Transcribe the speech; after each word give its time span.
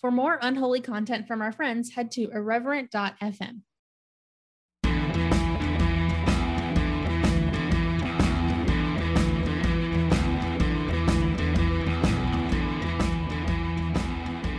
For 0.00 0.12
more 0.12 0.38
unholy 0.40 0.80
content 0.80 1.26
from 1.26 1.42
our 1.42 1.50
friends, 1.50 1.90
head 1.90 2.12
to 2.12 2.30
irreverent.fm. 2.30 3.62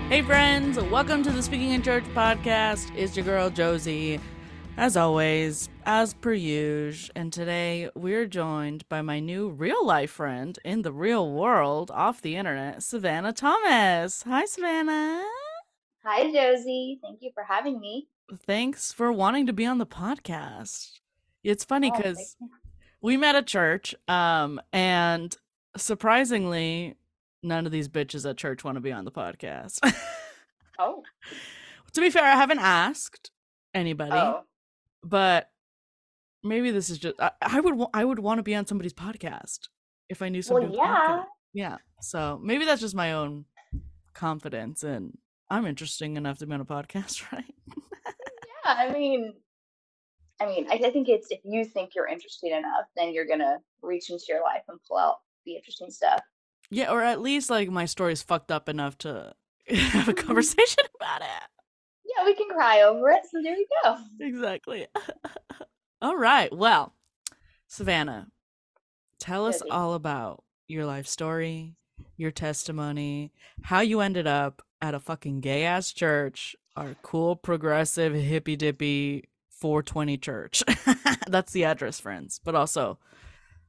Hey, 0.09 0.21
friends, 0.23 0.77
welcome 0.77 1.23
to 1.23 1.31
the 1.31 1.41
Speaking 1.41 1.71
in 1.71 1.83
Church 1.83 2.03
podcast. 2.13 2.91
It's 2.94 3.16
your 3.16 3.23
girl, 3.23 3.49
Josie. 3.49 4.19
As 4.79 4.95
always, 4.95 5.67
as 5.85 6.13
per 6.13 6.31
usual, 6.31 7.11
and 7.13 7.33
today 7.33 7.89
we're 7.95 8.25
joined 8.25 8.88
by 8.88 9.02
my 9.02 9.19
new 9.19 9.49
real 9.49 9.85
life 9.85 10.09
friend 10.11 10.57
in 10.63 10.83
the 10.83 10.93
real 10.93 11.29
world 11.33 11.91
off 11.91 12.21
the 12.21 12.38
internet, 12.38 12.81
Savannah 12.81 13.33
Thomas. 13.33 14.23
Hi, 14.23 14.45
Savannah. 14.45 15.25
Hi, 16.05 16.31
Josie. 16.31 16.97
Thank 17.03 17.21
you 17.21 17.29
for 17.33 17.43
having 17.43 17.81
me. 17.81 18.07
Thanks 18.47 18.93
for 18.93 19.11
wanting 19.11 19.47
to 19.47 19.53
be 19.53 19.66
on 19.66 19.80
the 19.80 19.86
podcast. 19.86 20.99
It's 21.43 21.66
funny 21.66 21.91
Oh, 21.93 21.97
because 21.97 22.38
you. 22.39 22.49
we 23.02 23.17
met 23.17 23.36
at 23.36 23.47
church, 23.47 23.93
um, 24.08 24.61
and 24.71 25.36
surprisingly, 25.75 26.95
none 27.43 27.66
of 27.66 27.73
these 27.73 27.89
bitches 27.89 28.27
at 28.27 28.38
church 28.38 28.64
want 28.64 28.77
to 28.77 28.81
be 28.81 28.93
on 28.93 29.03
the 29.05 29.11
podcast. 29.11 29.80
Oh, 30.81 31.03
to 31.91 31.99
be 31.99 32.09
fair, 32.09 32.23
I 32.23 32.38
haven't 32.38 32.59
asked 32.59 33.31
anybody, 33.73 34.14
oh, 34.14 34.43
but 35.03 35.50
maybe 36.44 36.72
this 36.72 36.89
is 36.89 36.97
just 36.97 37.16
I, 37.19 37.31
I 37.42 37.59
would 37.59 37.88
I 37.94 38.05
would 38.05 38.19
want 38.19 38.39
to 38.39 38.44
be 38.44 38.55
on 38.55 38.66
somebody's 38.66 38.94
podcast 38.94 39.67
if 40.09 40.22
I 40.22 40.30
knew 40.30 40.42
somebody. 40.42 40.75
well, 40.78 41.28
yeah. 41.53 41.69
yeah. 41.72 41.78
So 42.02 42.39
maybe 42.42 42.66
that's 42.66 42.81
just 42.81 42.95
my 42.95 43.14
own 43.14 43.45
confidence, 44.14 44.83
and 44.83 45.17
I'm 45.50 45.66
interesting 45.66 46.17
enough 46.17 46.39
to 46.39 46.47
be 46.47 46.53
on 46.53 46.61
a 46.61 46.66
podcast, 46.66 47.31
right? 47.31 47.53
Yeah, 47.67 48.75
I 48.77 48.92
mean, 48.92 49.33
I 50.42 50.45
mean, 50.45 50.67
I, 50.70 50.75
I 50.75 50.92
think 50.92 51.09
it's 51.09 51.27
if 51.30 51.39
you 51.44 51.66
think 51.66 51.92
you're 51.95 52.08
interesting 52.08 52.52
enough, 52.52 52.86
then 52.95 53.14
you're 53.14 53.27
gonna 53.27 53.58
reach 53.81 54.09
into 54.09 54.25
your 54.30 54.42
life 54.42 54.64
and 54.67 54.80
pull 54.88 54.97
out 54.97 55.17
the 55.45 55.55
interesting 55.55 55.89
stuff. 55.89 56.22
Yeah, 56.72 56.92
or 56.92 57.02
at 57.02 57.22
least 57.22 57.50
like 57.50 57.70
my 57.70 57.86
story's 57.86 58.22
fucked 58.22 58.52
up 58.52 58.70
enough 58.70 58.97
to 59.00 59.33
have 59.67 60.08
a 60.08 60.14
conversation 60.25 60.83
about 61.00 61.22
it. 61.22 61.58
We 62.25 62.36
can 62.36 62.50
cry 62.50 62.81
over 62.81 63.09
it. 63.09 63.23
So 63.31 63.42
there 63.42 63.56
you 63.56 63.67
go. 63.84 63.98
Exactly. 64.20 64.88
all 66.02 66.17
right. 66.17 66.56
Well, 66.56 66.94
Savannah, 67.67 68.28
tell 69.20 69.45
us 69.45 69.61
all 69.70 69.94
about 69.94 70.44
your 70.67 70.86
life 70.86 71.08
story, 71.08 71.76
your 72.17 72.31
testimony, 72.31 73.31
how 73.64 73.81
you 73.81 74.02
ended 74.02 74.28
up 74.28 74.61
at 74.81 74.94
a 74.94 75.00
fucking 75.00 75.42
gay 75.42 75.64
ass 75.64 75.92
church, 75.92 76.56
our 76.76 76.95
cool, 77.02 77.36
progressive, 77.36 78.14
hippy 78.14 78.56
dippy 78.56 79.30
420 79.50 80.17
church. 80.17 80.64
That's 81.28 81.52
the 81.52 81.66
address, 81.66 82.00
friends, 82.00 82.39
but 82.44 82.56
also 82.56 82.99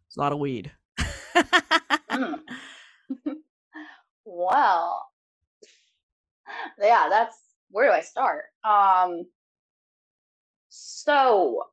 it's 0.06 0.16
a 0.16 0.20
lot 0.20 0.32
of 0.32 0.38
weed. 0.38 0.72
Mm. 2.10 2.40
well, 4.24 5.06
yeah, 6.78 7.06
that's 7.08 7.36
where 7.70 7.88
do 7.88 7.92
I 7.92 8.00
start? 8.00 8.44
Um, 8.64 9.24
so 10.68 11.64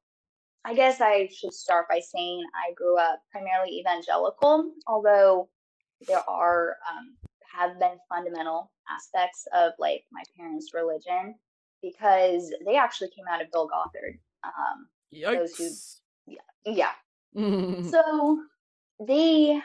I 0.65 0.73
guess 0.73 0.99
I 1.01 1.29
should 1.33 1.53
start 1.53 1.87
by 1.89 1.99
saying 1.99 2.43
I 2.55 2.73
grew 2.73 2.97
up 2.97 3.21
primarily 3.31 3.79
evangelical, 3.79 4.71
although 4.87 5.49
there 6.07 6.21
are 6.29 6.77
um, 6.91 7.15
have 7.51 7.79
been 7.79 7.97
fundamental 8.09 8.71
aspects 8.89 9.47
of 9.53 9.73
like 9.79 10.03
my 10.11 10.23
parents' 10.37 10.73
religion 10.73 11.35
because 11.81 12.53
they 12.65 12.75
actually 12.75 13.09
came 13.09 13.25
out 13.29 13.41
of 13.41 13.51
Bill 13.51 13.67
Gothard. 13.67 14.19
Um, 14.43 14.87
Those 15.37 15.55
who- 15.57 15.63
Yikes. 15.65 15.99
yeah, 16.65 16.91
Mm. 17.35 17.89
so 17.91 18.41
they 18.99 19.61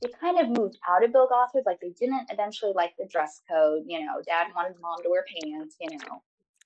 they 0.00 0.08
kind 0.20 0.38
of 0.38 0.48
moved 0.48 0.78
out 0.88 1.04
of 1.04 1.12
Bill 1.12 1.28
Gothard. 1.28 1.64
Like 1.66 1.80
they 1.80 1.90
didn't 1.90 2.28
eventually 2.30 2.72
like 2.74 2.94
the 2.98 3.06
dress 3.06 3.40
code. 3.50 3.82
You 3.86 4.00
know, 4.04 4.22
Dad 4.26 4.48
wanted 4.54 4.74
mom 4.80 5.02
to 5.02 5.10
wear 5.10 5.24
pants. 5.42 5.76
You 5.80 5.98
know, 5.98 6.22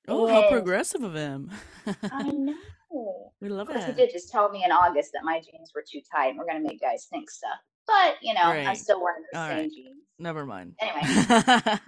oh, 0.09 0.27
how 0.27 0.49
progressive 0.49 1.03
of 1.03 1.15
him. 1.15 1.51
I 1.87 2.23
know. 2.31 3.33
we 3.41 3.49
love 3.49 3.69
course, 3.69 3.85
he 3.87 3.93
did 3.93 4.11
just 4.13 4.31
tell 4.31 4.51
me 4.51 4.65
in 4.65 4.73
August 4.73 5.13
that 5.15 5.25
my 5.25 5.41
jeans 5.41 5.73
were 5.75 5.85
too 5.89 6.01
tight 6.15 6.29
and 6.31 6.39
we're 6.39 6.47
gonna 6.47 6.61
make 6.61 6.81
guys 6.81 7.07
think 7.11 7.31
stuff. 7.31 7.59
But 7.87 8.17
you 8.23 8.35
know, 8.35 8.43
I'm 8.43 8.77
still 8.77 9.03
wearing 9.03 9.23
the 9.33 9.39
All 9.39 9.49
same 9.49 9.59
right. 9.59 9.71
jeans. 9.73 9.97
Never 10.19 10.45
mind. 10.47 10.75
Anyway, 10.81 11.01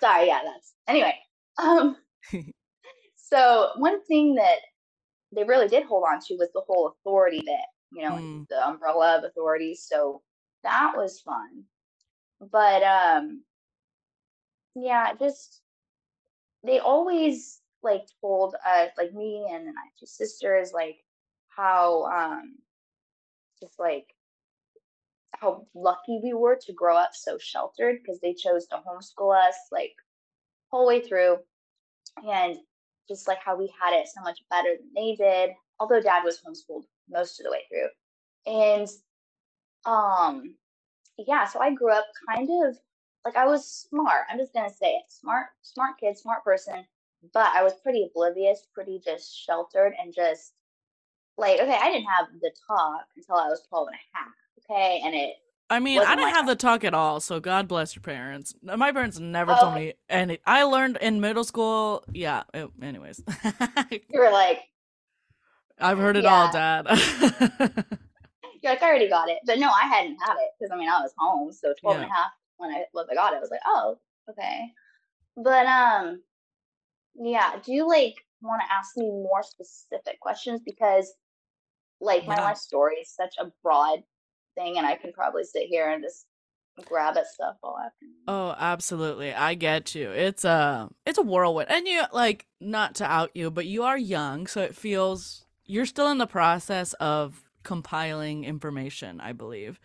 sorry. 0.00 0.26
Yeah, 0.28 0.40
that's 0.44 0.74
anyway. 0.88 1.14
Um, 1.58 1.96
so 3.16 3.70
one 3.76 4.02
thing 4.06 4.34
that 4.36 4.56
they 5.32 5.44
really 5.44 5.68
did 5.68 5.84
hold 5.84 6.04
on 6.08 6.20
to 6.20 6.34
was 6.34 6.48
the 6.54 6.62
whole 6.66 6.88
authority 6.88 7.42
that 7.46 7.66
you 7.92 8.02
know 8.02 8.14
Mm. 8.16 8.46
the 8.48 8.66
umbrella 8.66 9.18
of 9.18 9.24
authority. 9.24 9.74
So 9.74 10.22
that 10.64 10.94
was 10.96 11.20
fun. 11.20 11.64
But 12.40 12.82
um, 12.82 13.42
yeah, 14.74 15.12
just 15.18 15.60
they 16.64 16.80
always 16.80 17.60
like 17.82 18.06
told 18.20 18.54
us, 18.54 18.90
like 18.98 19.14
me 19.14 19.46
and 19.50 19.66
my 19.66 19.72
two 19.98 20.06
sisters, 20.06 20.72
like 20.72 20.96
how 21.48 22.04
um, 22.04 22.56
just 23.60 23.78
like 23.78 24.06
how 25.40 25.66
lucky 25.74 26.20
we 26.22 26.32
were 26.32 26.56
to 26.56 26.72
grow 26.72 26.96
up 26.96 27.10
so 27.12 27.38
sheltered 27.38 27.98
because 28.00 28.20
they 28.20 28.34
chose 28.34 28.66
to 28.66 28.76
homeschool 28.76 29.36
us 29.36 29.56
like 29.72 29.92
whole 30.70 30.86
way 30.86 31.00
through 31.00 31.36
and 32.26 32.56
just 33.08 33.28
like 33.28 33.38
how 33.44 33.56
we 33.56 33.72
had 33.80 33.94
it 33.94 34.06
so 34.06 34.22
much 34.22 34.40
better 34.50 34.70
than 34.78 34.90
they 34.94 35.14
did 35.16 35.50
although 35.80 36.00
dad 36.00 36.22
was 36.24 36.38
homeschooled 36.38 36.84
most 37.10 37.40
of 37.40 37.44
the 37.44 37.50
way 37.50 37.62
through 37.68 37.88
and 38.46 38.88
um 39.86 40.54
yeah 41.18 41.44
so 41.46 41.60
i 41.60 41.72
grew 41.72 41.92
up 41.92 42.06
kind 42.28 42.48
of 42.66 42.76
like 43.24 43.36
i 43.36 43.46
was 43.46 43.66
smart 43.90 44.24
i'm 44.30 44.38
just 44.38 44.52
gonna 44.54 44.70
say 44.70 44.92
it 44.94 45.04
smart 45.08 45.48
smart 45.62 45.98
kid 46.00 46.16
smart 46.18 46.44
person 46.44 46.84
but 47.34 47.48
i 47.54 47.62
was 47.62 47.74
pretty 47.82 48.04
oblivious 48.10 48.66
pretty 48.74 49.00
just 49.04 49.36
sheltered 49.36 49.94
and 50.02 50.14
just 50.14 50.54
like 51.38 51.60
okay 51.60 51.78
i 51.80 51.90
didn't 51.90 52.08
have 52.08 52.28
the 52.40 52.52
talk 52.68 53.06
until 53.16 53.36
i 53.36 53.48
was 53.48 53.62
12 53.68 53.88
and 53.88 53.96
a 53.96 54.18
half 54.18 54.34
okay 54.70 55.02
and 55.04 55.14
it 55.14 55.34
I 55.70 55.80
mean, 55.80 56.02
I 56.04 56.16
didn't 56.16 56.22
like 56.22 56.34
have 56.34 56.46
the 56.46 56.56
talk 56.56 56.84
at 56.84 56.94
all, 56.94 57.20
so 57.20 57.40
God 57.40 57.68
bless 57.68 57.96
your 57.96 58.02
parents. 58.02 58.54
My 58.62 58.92
parents 58.92 59.18
never 59.18 59.54
told 59.56 59.72
Oh. 59.72 59.74
me 59.74 59.94
and 60.08 60.38
I 60.46 60.64
learned 60.64 60.98
in 61.00 61.20
middle 61.20 61.44
school. 61.44 62.04
Yeah. 62.12 62.44
it- 62.54 62.70
anyways, 62.82 63.22
you 64.10 64.20
were 64.20 64.30
like 64.30 64.60
I've 65.80 65.98
heard 65.98 66.16
it 66.16 66.26
all, 66.26 66.48
Dad. 66.48 66.86
you're 68.64 68.72
like 68.72 68.82
i 68.82 68.88
already 68.88 69.08
got 69.08 69.28
it 69.28 69.38
but 69.46 69.58
no 69.58 69.68
i 69.68 69.86
hadn't 69.86 70.16
had 70.16 70.34
it 70.34 70.50
because 70.58 70.72
i 70.72 70.76
mean 70.76 70.88
i 70.88 71.00
was 71.00 71.12
home 71.18 71.52
so 71.52 71.72
12 71.80 71.98
and 71.98 72.10
a 72.10 72.14
half 72.14 72.32
when 72.56 72.70
i 72.70 72.84
was 72.92 73.06
i 73.10 73.14
got 73.14 73.32
it 73.32 73.36
i 73.36 73.40
was 73.40 73.50
like 73.50 73.60
oh 73.66 73.98
okay 74.28 74.62
but 75.36 75.66
um 75.66 76.22
yeah 77.14 77.52
do 77.64 77.72
you 77.72 77.86
like 77.88 78.14
want 78.42 78.60
to 78.66 78.72
ask 78.74 78.96
me 78.96 79.06
more 79.06 79.42
specific 79.42 80.18
questions 80.20 80.60
because 80.64 81.12
like 82.00 82.26
my 82.26 82.34
Yeah. 82.34 82.42
life 82.42 82.58
story 82.58 82.96
is 82.96 83.10
such 83.10 83.34
a 83.38 83.52
broad 83.62 84.00
thing 84.56 84.78
and 84.78 84.86
i 84.86 84.96
can 84.96 85.12
probably 85.12 85.44
sit 85.44 85.64
here 85.68 85.90
and 85.90 86.02
just 86.02 86.26
grab 86.84 87.16
at 87.16 87.26
stuff 87.26 87.56
all 87.62 87.78
afternoon 87.78 88.14
oh, 88.26 88.54
absolutely. 88.58 89.32
I 89.32 89.54
get 89.54 89.94
you. 89.94 90.10
It's 90.10 90.44
a 90.44 90.88
it's 91.06 91.18
a 91.18 91.22
whirlwind, 91.22 91.70
and 91.70 91.86
you 91.86 92.02
like 92.12 92.46
not 92.60 92.96
to 92.96 93.04
out 93.04 93.30
you, 93.34 93.50
but 93.50 93.66
you 93.66 93.84
are 93.84 93.96
young, 93.98 94.46
so 94.48 94.60
it 94.60 94.74
feels 94.74 95.44
you're 95.66 95.86
still 95.86 96.10
in 96.10 96.18
the 96.18 96.26
process 96.26 96.92
of 96.94 97.44
compiling 97.64 98.44
information. 98.44 99.20
I 99.20 99.32
believe, 99.32 99.80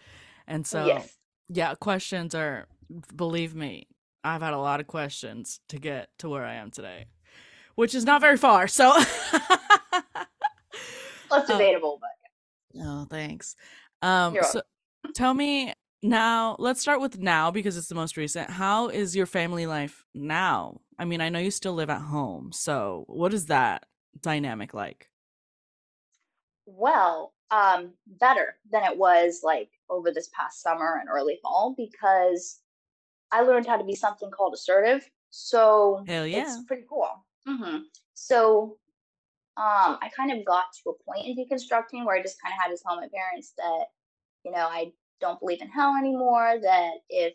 and 0.47 0.65
so 0.67 0.85
yes 0.85 1.15
yeah, 1.49 1.73
questions 1.75 2.35
are. 2.35 2.67
Believe 3.15 3.53
me, 3.55 3.87
I've 4.23 4.41
had 4.41 4.53
a 4.53 4.57
lot 4.59 4.79
of 4.79 4.87
questions 4.87 5.59
to 5.69 5.77
get 5.79 6.09
to 6.19 6.29
where 6.29 6.45
I 6.45 6.55
am 6.55 6.71
today, 6.71 7.05
which 7.75 7.93
is 7.95 8.05
not 8.05 8.21
very 8.21 8.37
far. 8.37 8.67
So. 8.67 8.89
Less 11.31 11.47
Um, 11.49 11.57
debatable, 11.57 11.99
but 12.01 12.81
Oh, 12.81 13.05
thanks. 13.09 13.55
Um, 14.01 14.33
You're 14.33 14.43
so 14.43 14.61
tell 15.15 15.33
me 15.33 15.73
Now, 16.01 16.55
let's 16.59 16.81
start 16.81 17.01
with 17.01 17.19
now 17.19 17.51
because 17.51 17.75
it's 17.77 17.89
the 17.89 17.95
most 17.95 18.15
recent. 18.17 18.49
How 18.49 18.87
is 18.87 19.15
your 19.15 19.25
family 19.25 19.65
life 19.67 20.05
now? 20.15 20.81
I 20.97 21.05
mean, 21.05 21.21
I 21.21 21.29
know 21.29 21.39
you 21.39 21.51
still 21.51 21.73
live 21.73 21.89
at 21.89 22.01
home. 22.01 22.51
So, 22.53 23.03
what 23.07 23.33
is 23.33 23.47
that 23.47 23.85
dynamic 24.21 24.73
like? 24.73 25.09
Well, 26.65 27.33
um, 27.51 27.93
better 28.19 28.55
than 28.71 28.83
it 28.83 28.97
was 28.97 29.41
like 29.43 29.69
over 29.89 30.11
this 30.11 30.29
past 30.37 30.61
summer 30.61 30.99
and 30.99 31.09
early 31.09 31.39
fall 31.41 31.73
because 31.77 32.61
I 33.31 33.41
learned 33.41 33.65
how 33.67 33.77
to 33.77 33.83
be 33.83 33.95
something 33.95 34.29
called 34.31 34.53
assertive. 34.53 35.09
So 35.29 36.03
Hell 36.07 36.27
yeah. 36.27 36.41
it's 36.41 36.63
pretty 36.65 36.83
cool. 36.89 37.09
hmm 37.45 37.79
So 38.13 38.77
um, 39.57 39.97
I 40.01 40.09
kind 40.15 40.31
of 40.31 40.45
got 40.45 40.65
to 40.83 40.91
a 40.91 41.03
point 41.03 41.27
in 41.27 41.35
deconstructing 41.35 42.05
where 42.05 42.15
I 42.15 42.21
just 42.21 42.41
kind 42.41 42.53
of 42.53 42.59
had 42.63 42.75
to 42.75 42.81
tell 42.81 42.95
my 42.95 43.07
parents 43.13 43.53
that, 43.57 43.85
you 44.45 44.51
know, 44.51 44.67
I 44.69 44.93
don't 45.19 45.39
believe 45.39 45.61
in 45.61 45.67
hell 45.67 45.95
anymore. 45.97 46.55
That 46.61 46.91
if, 47.09 47.33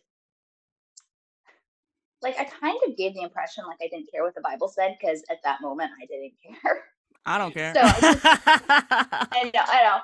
like, 2.22 2.38
I 2.38 2.44
kind 2.44 2.78
of 2.88 2.96
gave 2.96 3.12
the 3.12 3.20
impression 3.20 3.64
like 3.66 3.78
I 3.82 3.88
didn't 3.88 4.10
care 4.10 4.22
what 4.22 4.34
the 4.34 4.40
Bible 4.40 4.68
said 4.68 4.96
because 4.98 5.22
at 5.30 5.42
that 5.44 5.60
moment 5.60 5.90
I 6.00 6.06
didn't 6.06 6.32
care. 6.62 6.84
I 7.26 7.38
don't 7.38 7.52
care. 7.52 7.74
So 7.74 7.80
I 7.82 8.00
just, 8.00 8.20
I 8.24 9.50
know, 9.52 9.62
I 9.66 9.82
know. 9.82 9.98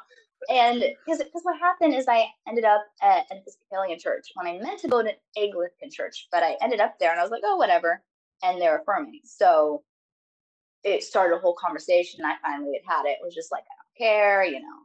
And 0.48 0.80
because 0.80 1.22
because 1.22 1.42
what 1.42 1.58
happened 1.58 1.94
is 1.94 2.06
I 2.08 2.26
ended 2.48 2.64
up 2.64 2.82
at 3.02 3.26
an 3.30 3.38
Episcopalian 3.38 3.98
church 3.98 4.28
when 4.34 4.46
I 4.46 4.58
meant 4.58 4.80
to 4.80 4.88
go 4.88 5.02
to 5.02 5.08
an 5.10 5.14
Anglican 5.36 5.90
church, 5.90 6.28
but 6.32 6.42
I 6.42 6.56
ended 6.62 6.80
up 6.80 6.98
there 6.98 7.10
and 7.10 7.20
I 7.20 7.22
was 7.22 7.30
like, 7.30 7.42
oh, 7.44 7.56
whatever. 7.56 8.02
And 8.42 8.60
they're 8.60 8.78
affirming. 8.78 9.20
So 9.24 9.82
it 10.82 11.04
started 11.04 11.36
a 11.36 11.38
whole 11.40 11.54
conversation. 11.54 12.20
And 12.20 12.32
I 12.32 12.36
finally 12.42 12.80
had 12.86 12.94
had 12.96 13.06
it. 13.06 13.18
It 13.20 13.24
was 13.24 13.34
just 13.34 13.52
like, 13.52 13.64
I 13.64 13.74
don't 13.76 14.08
care, 14.08 14.44
you 14.44 14.60
know, 14.60 14.78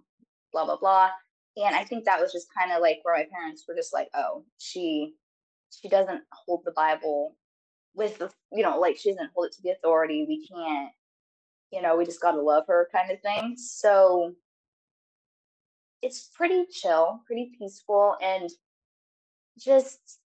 blah, 0.51 0.65
blah, 0.65 0.77
blah. 0.77 1.09
And 1.57 1.75
I 1.75 1.85
think 1.85 2.03
that 2.05 2.19
was 2.19 2.33
just 2.33 2.47
kind 2.57 2.71
of 2.71 2.81
like 2.81 2.99
where 3.03 3.15
my 3.15 3.25
parents 3.33 3.63
were 3.67 3.75
just 3.75 3.93
like, 3.93 4.09
oh, 4.13 4.43
she 4.57 5.13
she 5.71 5.89
doesn't 5.89 6.21
hold 6.31 6.61
the 6.65 6.71
Bible 6.71 7.35
with 7.93 8.17
the 8.17 8.29
you 8.51 8.63
know, 8.63 8.79
like 8.79 8.97
she 8.97 9.11
doesn't 9.11 9.31
hold 9.33 9.47
it 9.47 9.53
to 9.53 9.61
the 9.63 9.71
authority. 9.71 10.25
We 10.27 10.45
can't, 10.47 10.91
you 11.75 11.81
know, 11.81 11.97
we 11.97 12.05
just 12.05 12.21
gotta 12.21 12.41
love 12.41 12.63
her 12.67 12.87
kind 12.91 13.11
of 13.11 13.21
thing. 13.21 13.57
So 13.57 14.33
it's 16.01 16.29
pretty 16.33 16.65
chill, 16.71 17.21
pretty 17.27 17.51
peaceful, 17.59 18.15
and 18.23 18.49
just 19.59 20.19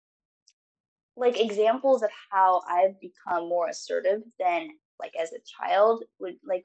like 1.16 1.40
examples 1.40 2.02
of 2.02 2.10
how 2.30 2.62
I've 2.68 3.00
become 3.00 3.48
more 3.48 3.68
assertive 3.68 4.22
than 4.38 4.68
like 5.00 5.12
as 5.20 5.32
a 5.32 5.38
child 5.58 6.04
would 6.20 6.36
like 6.46 6.64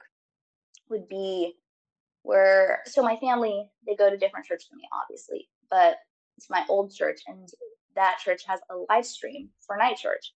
would 0.90 1.08
be 1.08 1.54
where 2.24 2.82
so 2.86 3.02
my 3.02 3.16
family 3.18 3.66
they 3.88 3.96
go 3.96 4.10
to 4.10 4.18
different 4.18 4.46
church 4.46 4.64
than 4.70 4.78
me 4.78 4.84
obviously 4.94 5.50
but 5.70 5.98
it's 6.38 6.50
my 6.50 6.64
old 6.70 6.94
church 6.94 7.22
and 7.28 7.50
that 7.96 8.20
church 8.24 8.44
has 8.48 8.60
a 8.70 8.76
live 8.90 9.06
stream 9.06 9.50
for 9.66 9.76
night 9.76 9.98
church 9.98 10.34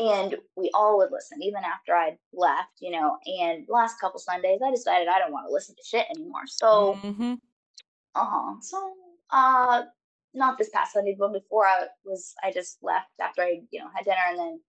and 0.00 0.36
we 0.56 0.70
all 0.74 0.96
would 0.98 1.12
listen 1.12 1.42
even 1.42 1.62
after 1.62 1.94
i'd 1.94 2.16
left 2.32 2.70
you 2.80 2.90
know 2.90 3.18
and 3.26 3.66
last 3.68 4.00
couple 4.00 4.18
sundays 4.18 4.60
i 4.64 4.70
decided 4.70 5.08
i 5.08 5.18
don't 5.18 5.32
want 5.32 5.46
to 5.46 5.52
listen 5.52 5.74
to 5.76 5.82
shit 5.84 6.06
anymore 6.10 6.46
so 6.46 6.98
mm-hmm. 7.02 7.34
uh-huh. 8.14 8.54
So, 8.62 8.94
uh, 9.30 9.82
not 10.34 10.58
this 10.58 10.70
past 10.70 10.92
Sunday, 10.92 11.16
but 11.18 11.32
before 11.32 11.66
I 11.66 11.86
was, 12.04 12.34
I 12.42 12.52
just 12.52 12.78
left 12.82 13.10
after 13.20 13.42
I, 13.42 13.60
you 13.70 13.80
know, 13.80 13.88
had 13.94 14.04
dinner 14.04 14.22
and 14.28 14.38
then 14.38 14.60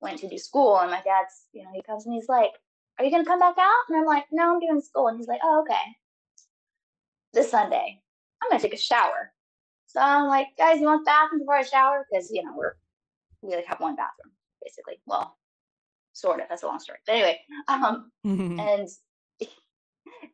went 0.00 0.18
to 0.20 0.28
do 0.28 0.38
school. 0.38 0.78
And 0.78 0.90
my 0.90 1.02
dad's, 1.02 1.46
you 1.52 1.62
know, 1.64 1.70
he 1.74 1.82
comes 1.82 2.06
and 2.06 2.14
he's 2.14 2.28
like, 2.28 2.52
"Are 2.98 3.04
you 3.04 3.10
gonna 3.10 3.24
come 3.24 3.38
back 3.40 3.56
out?" 3.58 3.84
And 3.88 3.98
I'm 3.98 4.04
like, 4.04 4.26
"No, 4.30 4.54
I'm 4.54 4.60
doing 4.60 4.80
school." 4.80 5.08
And 5.08 5.18
he's 5.18 5.28
like, 5.28 5.40
"Oh, 5.42 5.62
okay." 5.62 5.96
This 7.32 7.50
Sunday, 7.50 8.02
I'm 8.42 8.50
gonna 8.50 8.60
take 8.62 8.74
a 8.74 8.78
shower. 8.78 9.32
So 9.86 10.00
I'm 10.00 10.26
like, 10.26 10.48
"Guys, 10.58 10.80
you 10.80 10.86
want 10.86 11.04
the 11.04 11.10
bathroom 11.10 11.40
before 11.40 11.56
I 11.56 11.62
shower?" 11.62 12.06
Because 12.10 12.30
you 12.30 12.42
know 12.44 12.54
we're 12.56 12.76
we 13.42 13.54
like 13.54 13.66
have 13.66 13.80
one 13.80 13.96
bathroom 13.96 14.35
basically. 14.66 15.00
Well, 15.06 15.36
sort 16.12 16.40
of. 16.40 16.46
That's 16.48 16.62
a 16.62 16.66
long 16.66 16.80
story. 16.80 16.98
But 17.06 17.14
anyway, 17.14 17.38
um, 17.68 18.10
and 18.58 18.88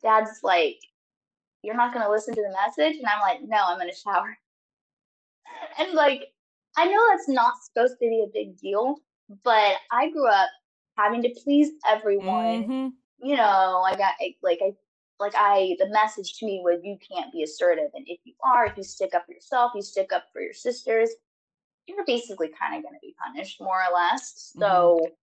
dad's 0.02 0.40
like, 0.42 0.78
you're 1.62 1.76
not 1.76 1.92
going 1.92 2.04
to 2.04 2.10
listen 2.10 2.34
to 2.34 2.42
the 2.42 2.56
message? 2.66 2.98
And 2.98 3.06
I'm 3.06 3.20
like, 3.20 3.40
no, 3.44 3.58
I'm 3.66 3.78
going 3.78 3.90
to 3.90 3.96
shower. 3.96 4.36
And 5.78 5.92
like, 5.92 6.24
I 6.76 6.86
know 6.86 7.00
that's 7.10 7.28
not 7.28 7.54
supposed 7.62 7.94
to 8.00 8.08
be 8.08 8.24
a 8.26 8.32
big 8.32 8.58
deal, 8.58 8.96
but 9.44 9.74
I 9.90 10.10
grew 10.10 10.26
up 10.26 10.48
having 10.96 11.22
to 11.22 11.34
please 11.44 11.70
everyone. 11.88 12.62
hmm 12.64 12.88
You 13.20 13.36
know, 13.36 13.80
like 13.82 14.00
I, 14.00 14.34
like 14.42 14.60
I, 14.62 14.72
like 15.20 15.34
I, 15.36 15.76
the 15.78 15.88
message 15.90 16.38
to 16.38 16.46
me 16.46 16.62
was 16.64 16.80
you 16.82 16.96
can't 17.06 17.32
be 17.32 17.42
assertive. 17.42 17.90
And 17.94 18.04
if 18.08 18.18
you 18.24 18.34
are, 18.42 18.66
if 18.66 18.76
you 18.76 18.82
stick 18.82 19.14
up 19.14 19.26
for 19.26 19.32
yourself, 19.32 19.72
you 19.74 19.82
stick 19.82 20.12
up 20.12 20.24
for 20.32 20.40
your 20.40 20.54
sisters, 20.54 21.10
you're 21.86 22.04
basically 22.04 22.48
kind 22.58 22.76
of 22.76 22.82
going 22.82 22.94
to 22.94 23.00
be 23.00 23.14
punished 23.24 23.60
more 23.60 23.82
or 23.82 23.92
less. 23.94 24.54
Mhm. 24.54 24.58
So, 24.58 25.16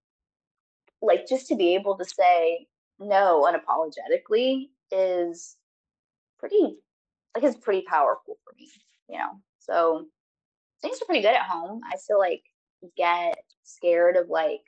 like, 1.02 1.26
just 1.26 1.46
to 1.48 1.56
be 1.56 1.74
able 1.74 1.96
to 1.98 2.04
say 2.04 2.66
no 2.98 3.42
unapologetically 3.50 4.70
is 4.90 5.56
pretty 6.38 6.78
like 7.34 7.44
it's 7.44 7.58
pretty 7.58 7.82
powerful 7.82 8.38
for 8.44 8.54
me, 8.58 8.70
you 9.08 9.18
know. 9.18 9.40
So 9.60 10.08
things 10.82 11.00
are 11.02 11.06
pretty 11.06 11.22
good 11.22 11.34
at 11.36 11.46
home. 11.46 11.82
I 11.92 11.96
still 11.96 12.18
like 12.18 12.44
get 12.96 13.38
scared 13.64 14.16
of 14.16 14.28
like 14.30 14.62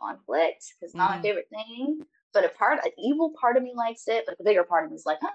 conflict 0.00 0.74
because 0.80 0.90
it's 0.90 0.94
not 0.96 1.10
my 1.10 1.18
Mhm. 1.18 1.22
favorite 1.22 1.48
thing. 1.50 2.06
But 2.32 2.44
a 2.44 2.50
part, 2.50 2.84
an 2.84 2.92
evil 2.98 3.32
part 3.40 3.56
of 3.56 3.62
me 3.62 3.74
likes 3.74 4.08
it, 4.08 4.24
but 4.26 4.38
the 4.38 4.44
bigger 4.44 4.64
part 4.64 4.84
of 4.84 4.90
me 4.90 4.96
is 4.96 5.06
like, 5.06 5.18
huh? 5.22 5.30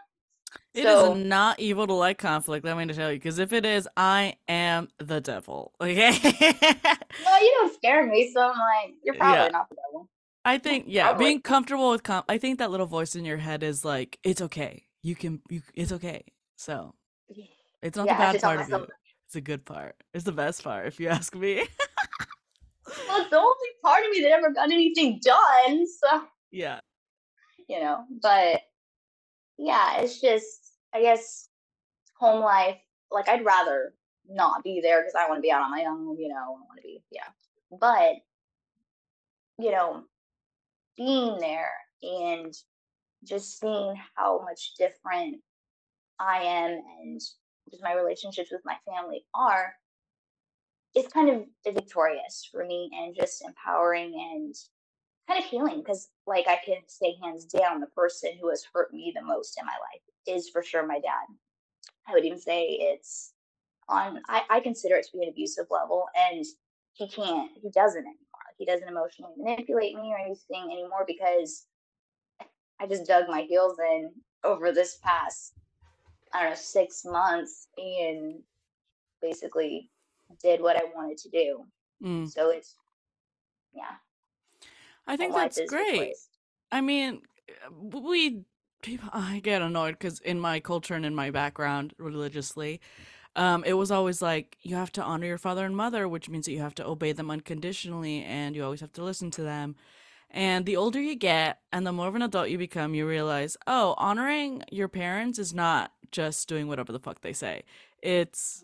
It 0.74 0.86
is 0.86 0.86
So 0.86 1.14
not 1.16 1.60
evil 1.60 1.88
to 1.88 1.94
like 1.94 2.20
conflict, 2.20 2.64
let 2.66 2.78
me 2.78 2.86
tell 2.94 3.12
you, 3.12 3.18
because 3.18 3.40
if 3.40 3.54
it 3.54 3.66
is, 3.66 3.88
I 3.98 4.36
am 4.48 4.90
the 5.00 5.20
devil. 5.20 5.74
Okay. 5.82 6.12
no, 6.24 7.38
you 7.38 7.56
don't 7.60 7.74
scare 7.74 8.06
me. 8.06 8.32
So 8.34 8.42
I'm 8.42 8.50
like, 8.52 8.94
you're 9.04 9.16
probably 9.16 9.46
yeah. 9.46 9.50
not 9.50 9.70
the 9.70 9.76
devil. 9.76 10.10
I 10.46 10.58
think 10.60 10.86
yeah, 10.90 11.10
Probably. 11.10 11.26
being 11.26 11.42
comfortable 11.42 11.92
with 11.92 12.04
com- 12.04 12.24
I 12.30 12.38
think 12.38 12.60
that 12.60 12.72
little 12.72 12.86
voice 12.86 13.16
in 13.16 13.26
your 13.26 13.38
head 13.38 13.64
is 13.64 13.84
like 13.84 14.20
it's 14.24 14.42
okay. 14.42 14.86
You 15.02 15.16
can 15.16 15.42
you 15.50 15.62
it's 15.74 15.92
okay. 15.92 16.24
So, 16.56 16.94
it's 17.82 17.98
not 17.98 18.06
Yeah, 18.08 18.32
the 18.32 18.38
to 18.38 18.40
bad 18.40 18.42
part 18.42 18.62
of 18.62 18.70
you. 18.70 18.88
It's 19.28 19.36
a 19.36 19.42
good 19.42 19.66
part. 19.66 19.96
It's 20.14 20.24
the 20.24 20.32
best 20.32 20.64
part 20.64 20.88
if 20.88 21.00
you 21.00 21.10
ask 21.10 21.36
me. 21.36 21.68
Well, 23.08 23.22
it's 23.22 23.30
the 23.30 23.38
only 23.38 23.70
part 23.84 24.04
of 24.04 24.10
me 24.10 24.22
that 24.22 24.32
ever 24.32 24.52
got 24.52 24.72
anything 24.72 25.20
done. 25.24 25.86
So 25.86 26.24
yeah. 26.52 26.80
you 27.68 27.80
know, 27.80 28.04
but 28.22 28.62
yeah, 29.60 30.00
it's 30.00 30.22
just 30.22 30.78
I 30.94 31.02
guess 31.02 31.50
home 32.18 32.42
life. 32.42 32.78
Like 33.12 33.28
I'd 33.28 33.46
rather 33.46 33.94
not 34.28 34.64
be 34.64 34.80
there 34.82 35.02
because 35.02 35.16
I 35.16 35.28
want 35.28 35.40
to 35.40 35.42
be 35.42 35.52
out 35.52 35.62
on 35.62 35.72
my 35.72 35.86
own. 35.86 36.18
You 36.18 36.30
know, 36.30 36.36
I 36.36 36.50
want 36.50 36.78
to 36.78 36.84
be 36.84 37.04
yeah. 37.12 37.28
But 37.80 38.16
you 39.58 39.72
know, 39.72 40.04
being 40.98 41.38
there 41.40 41.72
and 42.02 42.54
just 43.26 43.60
seeing 43.60 43.94
how 44.16 44.42
much 44.46 44.76
different 44.78 45.38
I 46.20 46.42
am 46.44 46.82
and 47.02 47.20
just 47.70 47.84
my 47.84 47.94
relationships 47.94 48.52
with 48.52 48.62
my 48.64 48.76
family 48.88 49.26
are, 49.34 49.74
it's 50.96 51.12
kind 51.12 51.30
of 51.30 51.74
victorious 51.74 52.48
for 52.50 52.66
me 52.66 52.90
and 52.94 53.14
just 53.14 53.44
empowering 53.46 54.14
and 54.34 54.56
kind 55.30 55.44
of 55.44 55.50
healing 55.50 55.80
because 55.80 56.10
like 56.26 56.48
I 56.48 56.60
can 56.66 56.78
say 56.88 57.16
hands 57.24 57.46
down 57.46 57.80
the 57.80 57.88
person 57.88 58.32
who 58.42 58.50
has 58.50 58.66
hurt 58.74 58.94
me 58.94 59.14
the 59.16 59.22
most 59.22 59.58
in 59.60 59.66
my 59.66 59.72
life 59.72 60.38
is 60.38 60.50
for 60.50 60.64
sure 60.64 60.86
my 60.86 61.00
dad. 61.00 61.26
I 62.08 62.14
would 62.14 62.26
even 62.26 62.40
say 62.40 62.66
it's 62.66 63.34
on 63.88 64.22
I, 64.28 64.44
I 64.50 64.60
consider 64.60 64.96
it 64.96 65.06
to 65.06 65.18
be 65.18 65.24
an 65.24 65.30
abusive 65.30 65.68
level 65.70 66.06
and 66.18 66.44
he 66.94 67.08
can't 67.08 67.52
he 67.62 67.70
doesn't 67.70 68.00
anymore. 68.00 68.16
He 68.58 68.66
doesn't 68.66 68.88
emotionally 68.88 69.34
manipulate 69.38 69.96
me 69.96 70.12
or 70.12 70.18
anything 70.18 70.72
anymore 70.72 71.06
because 71.06 71.68
I 72.82 72.88
just 72.88 73.06
dug 73.06 73.26
my 73.28 73.42
heels 73.42 73.78
in 73.80 74.12
over 74.44 74.72
this 74.72 74.98
past 75.04 75.54
I 76.34 76.42
don't 76.42 76.52
know, 76.52 76.56
six 76.56 77.06
months 77.06 77.68
and 77.78 78.40
basically 79.22 79.90
did 80.42 80.62
what 80.62 80.78
I 80.78 80.84
wanted 80.96 81.18
to 81.20 81.30
do. 81.30 81.66
Mm. 82.04 82.30
So 82.30 82.50
it's 82.50 82.76
yeah. 83.74 83.96
I 85.10 85.18
think 85.18 85.34
that's 85.34 85.60
great. 85.68 85.92
replaced. 85.92 86.30
I 86.72 86.82
mean, 86.82 87.22
we 87.72 88.44
people 88.82 89.10
I 89.12 89.40
get 89.40 89.62
annoyed 89.62 89.94
because 89.94 90.20
in 90.22 90.40
my 90.40 90.60
culture 90.60 90.94
and 90.94 91.06
in 91.06 91.16
my 91.16 91.32
background 91.32 91.94
religiously, 91.98 92.80
um, 93.36 93.64
it 93.66 93.74
was 93.74 93.92
always 93.92 94.22
like 94.22 94.58
you 94.62 94.76
have 94.76 94.92
to 94.94 95.04
honor 95.04 95.26
your 95.26 95.38
father 95.38 95.66
and 95.66 95.76
mother, 95.76 96.08
which 96.08 96.30
means 96.30 96.46
that 96.46 96.52
you 96.52 96.60
have 96.60 96.76
to 96.76 96.86
obey 96.88 97.12
them 97.12 97.32
unconditionally 97.32 98.24
and 98.24 98.56
you 98.56 98.64
always 98.64 98.82
have 98.82 98.94
to 98.94 99.04
listen 99.04 99.32
to 99.32 99.42
them. 99.42 99.76
And 100.32 100.66
the 100.66 100.78
older 100.78 101.02
you 101.02 101.16
get 101.16 101.60
and 101.74 101.88
the 101.88 101.92
more 101.92 102.08
of 102.08 102.16
an 102.16 102.22
adult 102.22 102.50
you 102.50 102.58
become, 102.60 102.94
you 102.94 103.08
realize, 103.08 103.58
oh, 103.66 103.96
honoring 103.98 104.64
your 104.72 104.88
parents 104.88 105.40
is 105.40 105.54
not 105.54 105.92
just 106.12 106.48
doing 106.48 106.68
whatever 106.68 106.92
the 106.92 107.00
fuck 107.00 107.22
they 107.22 107.34
say. 107.34 107.64
It's 108.02 108.64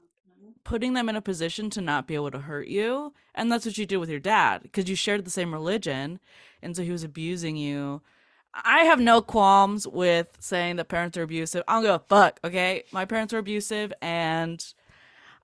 putting 0.64 0.94
them 0.94 1.10
in 1.10 1.16
a 1.16 1.22
position 1.22 1.70
to 1.72 1.82
not 1.82 2.08
be 2.08 2.16
able 2.16 2.32
to 2.32 2.40
hurt 2.40 2.68
you. 2.68 3.14
And 3.34 3.52
that's 3.52 3.66
what 3.66 3.78
you 3.78 3.86
did 3.86 3.98
with 3.98 4.10
your 4.10 4.20
dad 4.20 4.64
because 4.64 4.90
you 4.90 4.96
shared 4.96 5.25
the 5.25 5.32
same 5.32 5.54
religion. 5.54 6.20
And 6.62 6.75
so 6.75 6.84
he 6.84 6.92
was 6.92 7.04
abusing 7.04 7.56
you. 7.56 8.02
I 8.54 8.86
have 8.86 9.00
no 9.00 9.22
qualms 9.22 9.86
with 9.88 10.38
saying 10.40 10.78
that 10.78 10.88
parents 10.88 11.18
are 11.18 11.24
abusive. 11.24 11.64
I 11.68 11.74
don't 11.74 11.84
give 11.84 11.96
a 11.96 12.00
fuck, 12.00 12.40
okay? 12.44 12.84
My 12.92 13.06
parents 13.06 13.34
were 13.34 13.40
abusive 13.40 13.92
and 14.02 14.66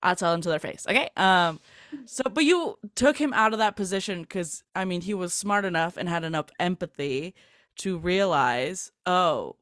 I'll 0.03 0.15
tell 0.15 0.31
them 0.31 0.41
to 0.41 0.49
their 0.49 0.59
face. 0.59 0.85
Okay. 0.87 1.09
Um. 1.15 1.59
So, 2.05 2.23
but 2.23 2.45
you 2.45 2.77
took 2.95 3.17
him 3.17 3.33
out 3.33 3.53
of 3.53 3.59
that 3.59 3.75
position 3.75 4.21
because 4.21 4.63
I 4.73 4.85
mean 4.85 5.01
he 5.01 5.13
was 5.13 5.33
smart 5.33 5.65
enough 5.65 5.97
and 5.97 6.07
had 6.07 6.23
enough 6.23 6.47
empathy 6.59 7.35
to 7.77 7.97
realize, 7.97 8.91
oh, 9.05 9.57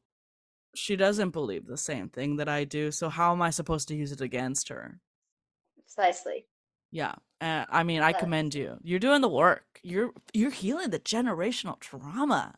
she 0.74 0.96
doesn't 0.96 1.30
believe 1.30 1.66
the 1.66 1.76
same 1.76 2.08
thing 2.08 2.36
that 2.36 2.48
I 2.48 2.64
do. 2.64 2.90
So 2.90 3.08
how 3.08 3.32
am 3.32 3.42
I 3.42 3.50
supposed 3.50 3.88
to 3.88 3.96
use 3.96 4.12
it 4.12 4.20
against 4.20 4.68
her? 4.68 5.00
Precisely. 5.94 6.46
Yeah. 6.90 7.14
Uh, 7.40 7.64
I 7.70 7.84
mean, 7.84 8.02
I 8.02 8.12
commend 8.12 8.54
you. 8.54 8.76
You're 8.82 8.98
doing 8.98 9.22
the 9.22 9.28
work. 9.28 9.80
You're 9.82 10.12
you're 10.34 10.50
healing 10.50 10.90
the 10.90 10.98
generational 10.98 11.78
trauma. 11.80 12.54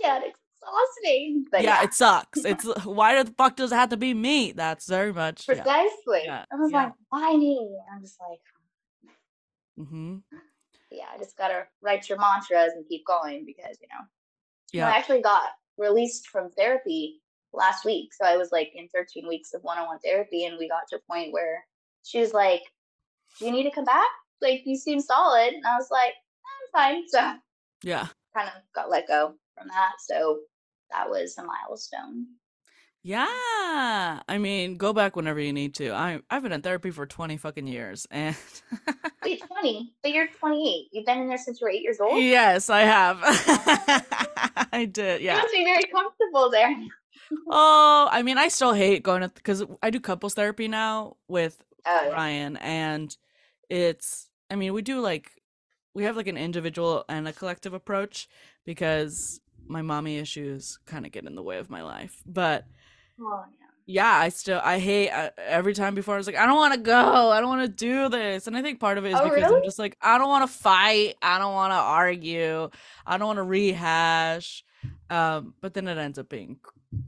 Yeah, 0.00 0.20
it's 0.22 0.38
exhausting. 0.62 1.44
But 1.50 1.62
yeah, 1.62 1.80
yeah, 1.80 1.84
it 1.84 1.94
sucks. 1.94 2.44
It's 2.44 2.64
why 2.84 3.22
the 3.22 3.30
fuck 3.32 3.56
does 3.56 3.72
it 3.72 3.74
have 3.74 3.90
to 3.90 3.96
be 3.96 4.14
me? 4.14 4.52
That's 4.52 4.88
very 4.88 5.12
much 5.12 5.46
precisely. 5.46 6.22
Yeah, 6.24 6.44
I 6.50 6.56
was 6.56 6.70
yeah. 6.70 6.84
like, 6.84 6.92
why 7.10 7.36
me? 7.36 7.76
I'm 7.94 8.00
just 8.00 8.18
like, 8.20 8.40
mm-hmm. 9.78 10.16
yeah, 10.90 11.04
I 11.14 11.18
just 11.18 11.36
gotta 11.36 11.66
write 11.82 12.08
your 12.08 12.18
mantras 12.18 12.72
and 12.74 12.88
keep 12.88 13.04
going 13.06 13.44
because 13.44 13.76
you 13.80 13.88
know. 13.88 14.80
No, 14.80 14.86
I 14.86 14.96
actually 14.96 15.20
got 15.20 15.48
released 15.76 16.28
from 16.28 16.50
therapy 16.50 17.20
last 17.52 17.84
week. 17.84 18.14
So 18.14 18.24
I 18.24 18.38
was 18.38 18.52
like 18.52 18.72
in 18.74 18.88
13 18.88 19.28
weeks 19.28 19.52
of 19.52 19.62
one 19.62 19.76
on 19.76 19.86
one 19.86 19.98
therapy, 19.98 20.46
and 20.46 20.56
we 20.58 20.66
got 20.66 20.88
to 20.88 20.96
a 20.96 21.12
point 21.12 21.30
where 21.30 21.62
she 22.02 22.20
was 22.20 22.32
like, 22.32 22.62
Do 23.38 23.46
you 23.46 23.52
need 23.52 23.64
to 23.64 23.70
come 23.70 23.84
back? 23.84 24.08
Like, 24.40 24.62
you 24.64 24.76
seem 24.76 25.00
solid. 25.00 25.54
And 25.54 25.64
I 25.66 25.76
was 25.76 25.88
like, 25.90 26.14
I'm 26.74 26.94
fine. 26.94 27.02
So 27.08 27.34
Yeah. 27.82 28.08
kind 28.36 28.48
of 28.48 28.54
got 28.74 28.90
let 28.90 29.06
go 29.08 29.34
from 29.56 29.68
that. 29.68 29.92
So 30.06 30.40
that 30.90 31.08
was 31.08 31.36
a 31.38 31.44
milestone. 31.44 32.26
Yeah. 33.04 33.26
I 34.28 34.38
mean, 34.38 34.76
go 34.76 34.92
back 34.92 35.16
whenever 35.16 35.40
you 35.40 35.52
need 35.52 35.74
to. 35.76 35.90
I 35.92 36.20
I've 36.30 36.42
been 36.44 36.52
in 36.52 36.62
therapy 36.62 36.90
for 36.92 37.04
20 37.04 37.36
fucking 37.36 37.66
years 37.66 38.06
and 38.10 38.36
Wait, 39.24 39.42
20, 39.46 39.94
but 40.02 40.12
you're 40.12 40.28
28. 40.28 40.88
You've 40.92 41.06
been 41.06 41.18
in 41.20 41.28
there 41.28 41.38
since 41.38 41.60
you 41.60 41.64
were 41.66 41.70
eight 41.70 41.82
years 41.82 42.00
old? 42.00 42.22
Yes, 42.22 42.70
I 42.70 42.80
have. 42.82 43.18
Oh, 43.22 44.00
I 44.72 44.84
did. 44.84 45.20
Yeah. 45.20 45.36
You 45.36 45.42
must 45.42 45.52
be 45.52 45.64
very 45.64 45.84
comfortable 45.84 46.50
there. 46.50 46.76
Oh, 47.48 48.08
I 48.10 48.22
mean, 48.22 48.38
I 48.38 48.48
still 48.48 48.72
hate 48.72 49.02
going 49.02 49.22
to 49.22 49.28
because 49.28 49.64
I 49.82 49.90
do 49.90 50.00
couples 50.00 50.34
therapy 50.34 50.68
now 50.68 51.16
with 51.28 51.62
Oh. 51.86 52.10
Ryan, 52.12 52.56
and 52.58 53.16
it's, 53.68 54.28
I 54.50 54.56
mean, 54.56 54.72
we 54.72 54.82
do 54.82 55.00
like, 55.00 55.30
we 55.94 56.04
have 56.04 56.16
like 56.16 56.26
an 56.28 56.36
individual 56.36 57.04
and 57.08 57.26
a 57.28 57.32
collective 57.32 57.74
approach 57.74 58.28
because 58.64 59.40
my 59.66 59.82
mommy 59.82 60.18
issues 60.18 60.78
kind 60.86 61.06
of 61.06 61.12
get 61.12 61.24
in 61.24 61.34
the 61.34 61.42
way 61.42 61.58
of 61.58 61.70
my 61.70 61.82
life. 61.82 62.22
But 62.26 62.64
Oh, 63.20 63.44
yeah. 63.60 64.02
yeah, 64.02 64.14
I 64.14 64.28
still, 64.30 64.60
I 64.62 64.78
hate 64.78 65.10
uh, 65.10 65.30
every 65.38 65.74
time 65.74 65.94
before 65.94 66.14
I 66.14 66.16
was 66.18 66.26
like, 66.26 66.36
I 66.36 66.46
don't 66.46 66.56
want 66.56 66.74
to 66.74 66.80
go. 66.80 67.30
I 67.30 67.40
don't 67.40 67.48
want 67.48 67.62
to 67.62 67.68
do 67.68 68.08
this. 68.08 68.46
And 68.46 68.56
I 68.56 68.62
think 68.62 68.80
part 68.80 68.98
of 68.98 69.04
it 69.04 69.10
is 69.10 69.18
Oh, 69.20 69.28
because 69.28 69.52
I'm 69.52 69.62
just 69.64 69.78
like, 69.78 69.96
I 70.00 70.18
don't 70.18 70.28
want 70.28 70.48
to 70.50 70.56
fight. 70.56 71.16
I 71.22 71.38
don't 71.38 71.52
want 71.54 71.72
to 71.72 71.76
argue. 71.76 72.70
I 73.06 73.18
don't 73.18 73.26
want 73.26 73.38
to 73.38 73.42
rehash. 73.44 74.64
Um, 75.10 75.54
but 75.60 75.74
then 75.74 75.88
it 75.88 75.98
ends 75.98 76.18
up 76.18 76.28
being 76.28 76.58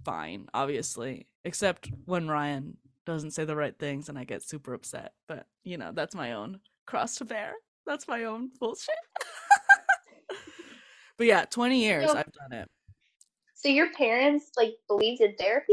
fine, 0.04 0.48
obviously, 0.54 1.26
except 1.44 1.90
when 2.04 2.28
Ryan 2.28 2.76
doesn't 3.06 3.32
say 3.32 3.44
the 3.44 3.56
right 3.56 3.78
things 3.78 4.08
and 4.08 4.18
I 4.18 4.24
get 4.24 4.42
super 4.42 4.74
upset. 4.74 5.12
But, 5.28 5.46
you 5.62 5.76
know, 5.78 5.92
that's 5.92 6.14
my 6.14 6.32
own 6.32 6.60
cross 6.86 7.16
to 7.16 7.24
bear. 7.24 7.52
That's 7.86 8.08
my 8.08 8.24
own 8.24 8.50
bullshit. 8.58 8.94
but 11.18 11.26
yeah, 11.26 11.44
20 11.44 11.82
years 11.82 12.10
So- 12.10 12.16
I've 12.16 12.32
done 12.32 12.58
it. 12.60 12.68
So 13.54 13.68
your 13.70 13.90
parents 13.94 14.50
like 14.58 14.74
believed 14.88 15.22
in 15.22 15.34
therapy? 15.36 15.72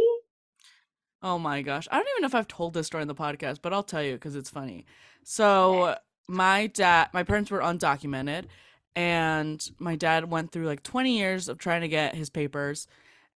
Oh 1.21 1.37
my 1.37 1.61
gosh. 1.61 1.87
I 1.91 1.97
don't 1.97 2.07
even 2.15 2.21
know 2.21 2.27
if 2.27 2.35
I've 2.35 2.47
told 2.47 2.73
this 2.73 2.87
story 2.87 3.01
in 3.01 3.07
the 3.09 3.15
podcast, 3.15 3.59
but 3.61 3.73
I'll 3.73 3.83
tell 3.83 4.01
you 4.01 4.13
because 4.13 4.35
it's 4.35 4.49
funny. 4.49 4.85
So, 5.23 5.95
my 6.27 6.67
dad, 6.67 7.09
my 7.13 7.23
parents 7.23 7.51
were 7.51 7.59
undocumented, 7.59 8.45
and 8.95 9.69
my 9.77 9.95
dad 9.97 10.31
went 10.31 10.51
through 10.51 10.65
like 10.67 10.83
20 10.83 11.17
years 11.17 11.49
of 11.49 11.57
trying 11.57 11.81
to 11.81 11.87
get 11.89 12.15
his 12.15 12.29
papers 12.29 12.87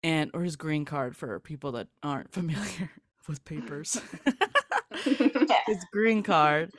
and 0.04 0.30
or 0.34 0.44
his 0.44 0.56
green 0.56 0.86
card 0.86 1.16
for 1.18 1.40
people 1.40 1.72
that 1.74 1.88
aren't 2.04 2.32
familiar 2.32 2.92
with 3.28 3.44
papers. 3.46 4.02
his 5.04 5.86
green 5.92 6.24
card. 6.24 6.72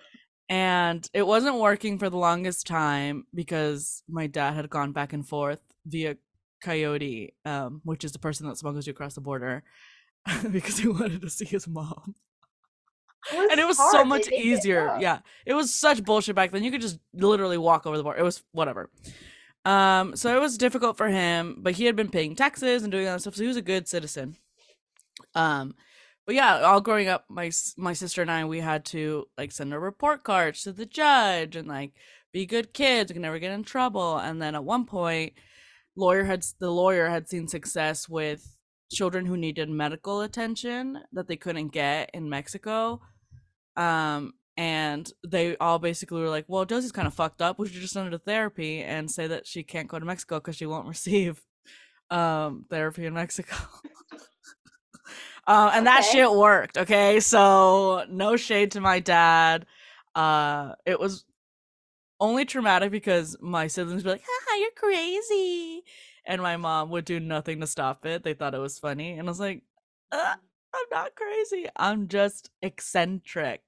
And 0.49 1.09
it 1.15 1.27
wasn't 1.27 1.57
working 1.57 1.99
for 1.99 2.11
the 2.11 2.19
longest 2.19 2.67
time 2.67 3.27
because 3.35 4.03
my 4.09 4.27
dad 4.27 4.55
had 4.55 4.69
gone 4.69 4.93
back 4.93 5.13
and 5.13 5.27
forth 5.27 5.61
via 5.87 6.17
Coyote, 6.63 7.35
um, 7.45 7.81
which 7.85 8.05
is 8.05 8.13
the 8.13 8.19
person 8.19 8.47
that 8.49 8.59
smuggles 8.59 8.87
you 8.87 8.91
across 8.93 9.15
the 9.15 9.21
border, 9.21 9.63
because 10.51 10.79
he 10.79 10.89
wanted 10.89 11.23
to 11.23 11.31
see 11.31 11.47
his 11.47 11.67
mom. 11.67 12.15
And 13.33 13.59
it 13.59 13.67
was 13.67 13.79
so 13.79 14.05
much 14.05 14.27
make 14.27 14.39
it 14.39 14.45
easier. 14.45 14.99
Yeah. 15.01 15.21
It 15.47 15.55
was 15.55 15.75
such 15.75 16.05
bullshit 16.05 16.37
back 16.37 16.53
then. 16.53 16.63
You 16.63 16.71
could 16.71 16.83
just 16.83 16.99
literally 17.15 17.57
walk 17.57 17.87
over 17.87 17.97
the 17.97 18.03
border. 18.03 18.19
It 18.19 18.23
was 18.23 18.43
whatever. 18.53 18.91
Um, 19.65 20.15
so 20.15 20.37
it 20.37 20.41
was 20.41 20.59
difficult 20.59 20.99
for 20.99 21.09
him, 21.09 21.57
but 21.61 21.73
he 21.73 21.87
had 21.87 21.97
been 21.97 22.11
paying 22.11 22.37
taxes 22.37 22.83
and 22.83 22.93
doing 22.93 23.07
all 23.07 23.15
that 23.15 23.21
stuff, 23.21 23.35
so 23.35 23.43
he 23.43 23.49
was 23.49 23.57
a 23.57 23.63
good 23.63 23.89
citizen. 23.89 24.37
Um, 25.35 25.75
but 26.27 26.35
yeah, 26.35 26.61
all 26.61 26.81
growing 26.81 27.09
up, 27.09 27.25
my 27.29 27.51
my 27.77 27.93
sister 27.93 28.23
and 28.23 28.31
I, 28.31 28.45
we 28.45 28.61
had 28.61 28.85
to 28.87 29.27
like 29.37 29.53
send 29.53 29.73
our 29.73 29.81
report 29.81 30.25
cards 30.25 30.63
to 30.63 30.73
the 30.73 30.87
judge 30.87 31.57
and 31.57 31.69
like 31.69 31.93
be 32.33 32.47
good 32.47 32.75
kids, 32.75 33.11
we 33.11 33.15
can 33.15 33.23
never 33.23 33.39
get 33.39 33.53
in 33.53 33.63
trouble. 33.63 34.19
And 34.19 34.43
then 34.43 34.55
at 34.55 34.65
one 34.65 34.87
point, 34.87 35.35
lawyer 35.97 36.25
had 36.25 36.45
the 36.61 36.71
lawyer 36.71 37.09
had 37.09 37.29
seen 37.29 37.49
success 37.49 38.09
with 38.09 38.57
children 38.93 39.27
who 39.27 39.37
needed 39.37 39.69
medical 39.71 40.21
attention 40.23 41.01
that 41.13 41.29
they 41.29 41.37
couldn't 41.37 41.69
get 41.69 42.11
in 42.15 42.29
Mexico. 42.29 43.01
Um, 43.77 44.35
and 44.57 45.11
they 45.27 45.57
all 45.59 45.79
basically 45.79 46.21
were 46.21 46.29
like, 46.29 46.45
"Well, 46.49 46.65
Josie's 46.65 46.93
kind 46.93 47.07
of 47.09 47.15
fucked 47.15 47.43
up. 47.43 47.59
We 47.59 47.69
should 47.69 47.81
just 47.81 47.93
send 47.95 48.07
her 48.07 48.11
to 48.13 48.19
therapy 48.19 48.83
and 48.83 49.11
say 49.11 49.27
that 49.27 49.47
she 49.47 49.63
can't 49.63 49.89
go 49.89 49.99
to 49.99 50.05
Mexico 50.05 50.39
because 50.39 50.57
she 50.57 50.67
won't 50.67 50.89
receive 50.95 51.43
um 52.11 52.67
therapy 52.71 53.07
in 53.07 53.15
Mexico." 53.15 53.57
uh, 55.47 55.71
and 55.75 55.87
that 55.87 56.05
shit 56.05 56.31
worked. 56.31 56.79
Okay, 56.79 57.21
so 57.21 58.05
no 58.09 58.37
shade 58.37 58.73
to 58.73 58.81
my 58.81 59.01
dad. 59.01 59.67
Uh, 60.15 60.75
it 60.87 60.99
was 60.99 61.25
only 62.21 62.45
traumatic 62.45 62.91
because 62.91 63.37
my 63.41 63.67
siblings 63.67 64.05
would 64.05 64.09
be 64.09 64.11
like, 64.13 64.25
"Haha, 64.27 64.61
you're 64.61 64.71
crazy," 64.77 65.83
and 66.27 66.41
my 66.41 66.57
mom 66.57 66.91
would 66.91 67.05
do 67.05 67.21
nothing 67.21 67.61
to 67.61 67.67
stop 67.67 68.07
it. 68.07 68.23
They 68.23 68.35
thought 68.35 68.55
it 68.55 68.59
was 68.59 68.79
funny, 68.79 69.13
and 69.19 69.29
I 69.29 69.31
was 69.31 69.41
like, 69.41 69.63
uh, 70.13 70.35
"I'm 70.75 70.87
not 70.93 71.15
crazy. 71.15 71.69
I'm 71.77 72.09
just 72.09 72.51
eccentric." 72.63 73.63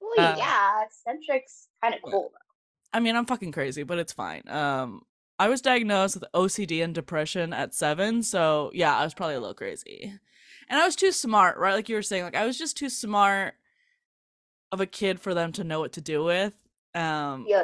Well, 0.00 0.32
Uh, 0.32 0.36
yeah, 0.38 0.82
eccentric's 0.84 1.68
kind 1.82 1.94
of 1.94 2.02
cool. 2.02 2.32
I 2.92 3.00
mean, 3.00 3.16
I'm 3.16 3.26
fucking 3.26 3.52
crazy, 3.52 3.82
but 3.82 3.98
it's 3.98 4.12
fine. 4.12 4.42
Um, 4.48 5.02
I 5.38 5.48
was 5.48 5.60
diagnosed 5.60 6.14
with 6.16 6.24
OCD 6.34 6.82
and 6.82 6.94
depression 6.94 7.52
at 7.52 7.74
seven, 7.74 8.22
so 8.22 8.70
yeah, 8.72 8.96
I 8.96 9.04
was 9.04 9.14
probably 9.14 9.34
a 9.36 9.40
little 9.40 9.54
crazy, 9.54 10.14
and 10.68 10.80
I 10.80 10.84
was 10.86 10.96
too 10.96 11.12
smart, 11.12 11.56
right? 11.58 11.74
Like 11.74 11.88
you 11.88 11.94
were 11.96 12.02
saying, 12.02 12.24
like 12.24 12.36
I 12.36 12.46
was 12.46 12.58
just 12.58 12.76
too 12.76 12.88
smart 12.88 13.54
of 14.72 14.80
a 14.80 14.86
kid 14.86 15.20
for 15.20 15.34
them 15.34 15.52
to 15.52 15.64
know 15.64 15.80
what 15.80 15.92
to 15.92 16.00
do 16.00 16.24
with. 16.24 16.52
Um, 16.94 17.46
Yeah. 17.48 17.62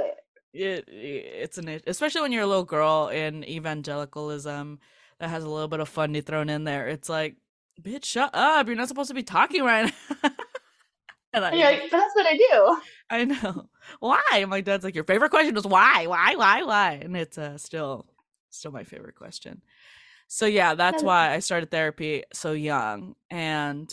it, 0.52 0.84
it's 0.88 1.58
an 1.58 1.80
especially 1.86 2.20
when 2.22 2.32
you're 2.32 2.42
a 2.42 2.46
little 2.46 2.64
girl 2.64 3.08
in 3.08 3.44
evangelicalism 3.44 4.78
that 5.18 5.28
has 5.30 5.44
a 5.44 5.48
little 5.48 5.68
bit 5.68 5.80
of 5.80 5.88
funny 5.88 6.20
thrown 6.20 6.48
in 6.48 6.64
there. 6.64 6.88
It's 6.88 7.08
like, 7.08 7.36
bitch, 7.80 8.04
shut 8.04 8.30
up! 8.34 8.66
You're 8.66 8.76
not 8.76 8.88
supposed 8.88 9.08
to 9.08 9.14
be 9.14 9.22
talking 9.22 9.62
right 9.64 9.92
now. 10.22 10.30
and 11.32 11.44
I, 11.44 11.50
like, 11.50 11.90
but 11.90 11.98
that's 11.98 12.14
what 12.14 12.26
I 12.26 12.36
do. 12.36 12.78
I 13.10 13.24
know 13.24 13.66
why. 14.00 14.22
And 14.34 14.50
my 14.50 14.60
dad's 14.60 14.84
like, 14.84 14.94
your 14.94 15.04
favorite 15.04 15.30
question 15.30 15.56
is 15.56 15.66
why, 15.66 16.06
why, 16.06 16.36
why, 16.36 16.62
why, 16.62 16.92
and 17.02 17.16
it's 17.16 17.36
uh, 17.38 17.58
still, 17.58 18.06
still 18.50 18.72
my 18.72 18.84
favorite 18.84 19.14
question. 19.16 19.60
So 20.28 20.46
yeah, 20.46 20.74
that's 20.74 21.02
why 21.02 21.32
I 21.32 21.38
started 21.38 21.70
therapy 21.70 22.24
so 22.32 22.52
young, 22.52 23.14
and 23.30 23.92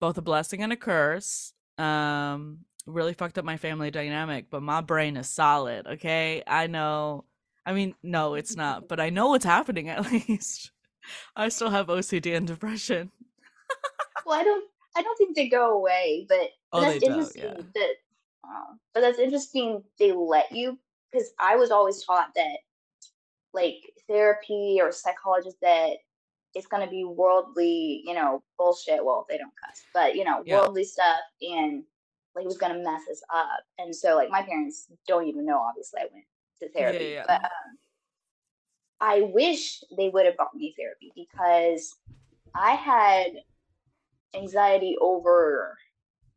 both 0.00 0.18
a 0.18 0.22
blessing 0.22 0.62
and 0.62 0.72
a 0.72 0.76
curse. 0.76 1.52
Um, 1.78 2.60
really 2.86 3.14
fucked 3.14 3.38
up 3.38 3.44
my 3.44 3.56
family 3.56 3.90
dynamic, 3.90 4.46
but 4.50 4.62
my 4.62 4.80
brain 4.80 5.16
is 5.16 5.28
solid. 5.28 5.86
Okay, 5.86 6.42
I 6.46 6.66
know. 6.68 7.24
I 7.66 7.72
mean, 7.72 7.94
no, 8.02 8.34
it's 8.34 8.56
not, 8.56 8.88
but 8.88 9.00
I 9.00 9.10
know 9.10 9.28
what's 9.28 9.44
happening 9.44 9.88
at 9.88 10.10
least. 10.12 10.70
I 11.36 11.48
still 11.48 11.70
have 11.70 11.88
OCD 11.88 12.36
and 12.36 12.46
depression. 12.46 13.10
Well, 14.24 14.38
I 14.38 14.44
don't. 14.44 14.64
I 14.96 15.02
don't 15.02 15.16
think 15.16 15.34
they 15.34 15.48
go 15.48 15.76
away, 15.76 16.24
but, 16.28 16.50
Oh, 16.72 16.80
that's 16.80 17.02
interesting 17.02 17.42
yeah. 17.42 17.62
that. 17.74 17.90
Uh, 18.44 18.74
but 18.92 19.00
that's 19.00 19.18
interesting. 19.18 19.82
They 19.98 20.12
let 20.12 20.52
you 20.52 20.78
because 21.10 21.32
I 21.38 21.56
was 21.56 21.70
always 21.70 22.04
taught 22.04 22.28
that, 22.36 22.58
like 23.52 23.74
therapy 24.08 24.78
or 24.80 24.92
psychologist, 24.92 25.56
that 25.62 25.92
it's 26.54 26.66
going 26.66 26.84
to 26.84 26.90
be 26.90 27.04
worldly, 27.04 28.02
you 28.04 28.14
know, 28.14 28.42
bullshit. 28.58 29.04
Well, 29.04 29.26
they 29.28 29.38
don't 29.38 29.52
cuss, 29.64 29.82
but 29.92 30.14
you 30.14 30.24
know, 30.24 30.42
Yeah. 30.44 30.60
worldly 30.60 30.84
stuff, 30.84 31.20
and 31.40 31.84
like 32.34 32.44
it 32.44 32.48
was 32.48 32.58
going 32.58 32.72
to 32.72 32.82
mess 32.82 33.02
us 33.10 33.22
up. 33.32 33.60
And 33.78 33.94
so, 33.94 34.16
like, 34.16 34.30
my 34.30 34.42
parents 34.42 34.88
don't 35.06 35.26
even 35.28 35.46
know. 35.46 35.58
Obviously, 35.58 36.00
I 36.00 36.06
went 36.12 36.24
to 36.60 36.68
therapy, 36.70 37.04
yeah. 37.12 37.24
but 37.26 37.42
um, 37.44 37.78
I 39.00 39.22
wish 39.22 39.82
they 39.96 40.08
would 40.08 40.26
have 40.26 40.36
brought 40.36 40.54
me 40.54 40.74
therapy 40.76 41.12
because 41.14 41.94
I 42.54 42.72
had 42.74 43.32
anxiety 44.34 44.96
over 45.00 45.76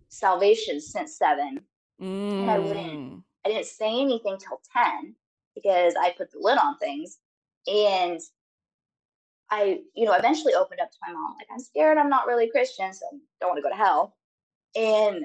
salvation 0.10 0.80
since 0.82 1.18
seven. 1.18 1.62
Mm. 2.02 2.48
I 2.50 2.60
wouldn't- 2.60 3.24
I 3.46 3.50
didn't 3.50 3.66
say 3.66 4.00
anything 4.02 4.38
till 4.38 4.62
10 4.74 5.16
because 5.56 5.96
I 5.96 6.12
put 6.12 6.32
the 6.32 6.40
lid 6.40 6.58
on 6.58 6.78
things. 6.78 7.20
And 7.68 8.20
I, 9.50 9.82
you 9.96 10.06
know, 10.06 10.14
eventually 10.14 10.54
opened 10.54 10.82
up 10.82 10.92
to 10.92 10.98
my 11.08 11.14
mom, 11.14 11.36
like, 11.38 11.48
I'm 11.52 11.60
scared 11.60 11.98
I'm 11.98 12.10
not 12.10 12.28
really 12.28 12.50
Christian, 12.50 12.94
so 12.94 13.06
I 13.08 13.18
don't 13.40 13.50
want 13.52 13.58
to 13.60 13.64
go 13.64 13.70
to 13.70 13.76
hell. 13.76 14.16
And 14.76 15.24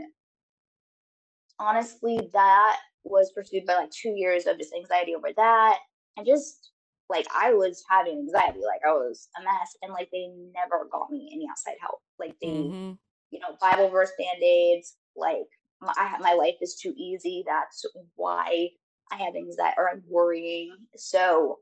honestly, 1.59 2.31
that 2.33 2.79
was 3.05 3.33
pursued 3.33 3.67
by 3.67 3.75
like 3.75 3.91
two 3.91 4.11
years 4.17 4.47
of 4.47 4.59
just 4.59 4.75
anxiety 4.75 5.15
over 5.15 5.31
that. 5.37 5.79
And 6.17 6.27
just 6.27 6.71
like 7.09 7.27
I 7.35 7.53
was 7.53 7.83
having 7.89 8.19
anxiety, 8.19 8.61
like 8.65 8.81
I 8.87 8.93
was 8.93 9.29
a 9.39 9.43
mess. 9.43 9.77
And 9.83 9.93
like 9.93 10.09
they 10.13 10.29
never 10.55 10.89
got 10.91 11.11
me 11.11 11.31
any 11.33 11.47
outside 11.51 11.77
help. 11.81 12.01
Like 12.19 12.37
they, 12.41 12.49
Mhm. 12.49 12.99
you 13.31 13.41
know, 13.41 13.57
Bible 13.61 13.89
verse 13.89 14.13
band 14.19 14.43
aids. 14.43 14.97
Like 15.17 15.49
my, 15.81 15.93
I, 15.97 16.19
my 16.19 16.35
life 16.35 16.57
is 16.61 16.77
too 16.77 16.95
easy. 16.97 17.45
That's 17.47 17.85
why 18.15 18.71
I 19.11 19.17
have 19.17 19.35
anxiety 19.37 19.75
or 19.79 19.91
I'm 19.91 20.05
worrying. 20.09 20.77
So 20.97 21.59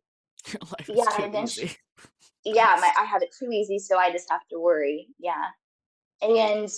Your 0.53 0.61
life 0.79 0.91
is 0.91 0.99
Yeah, 0.99 1.09
too 1.09 1.25
and 1.25 1.35
then 1.35 1.45
easy. 1.45 1.77
yeah, 2.45 2.79
my, 2.81 2.93
I 2.99 3.05
have 3.05 3.23
it 3.23 3.35
too 3.39 3.51
easy, 3.53 3.79
so 3.79 3.99
I 3.99 4.13
just 4.13 4.31
have 4.31 4.47
to 4.51 4.61
worry. 4.61 5.09
Yeah, 5.19 5.47
and 6.23 6.69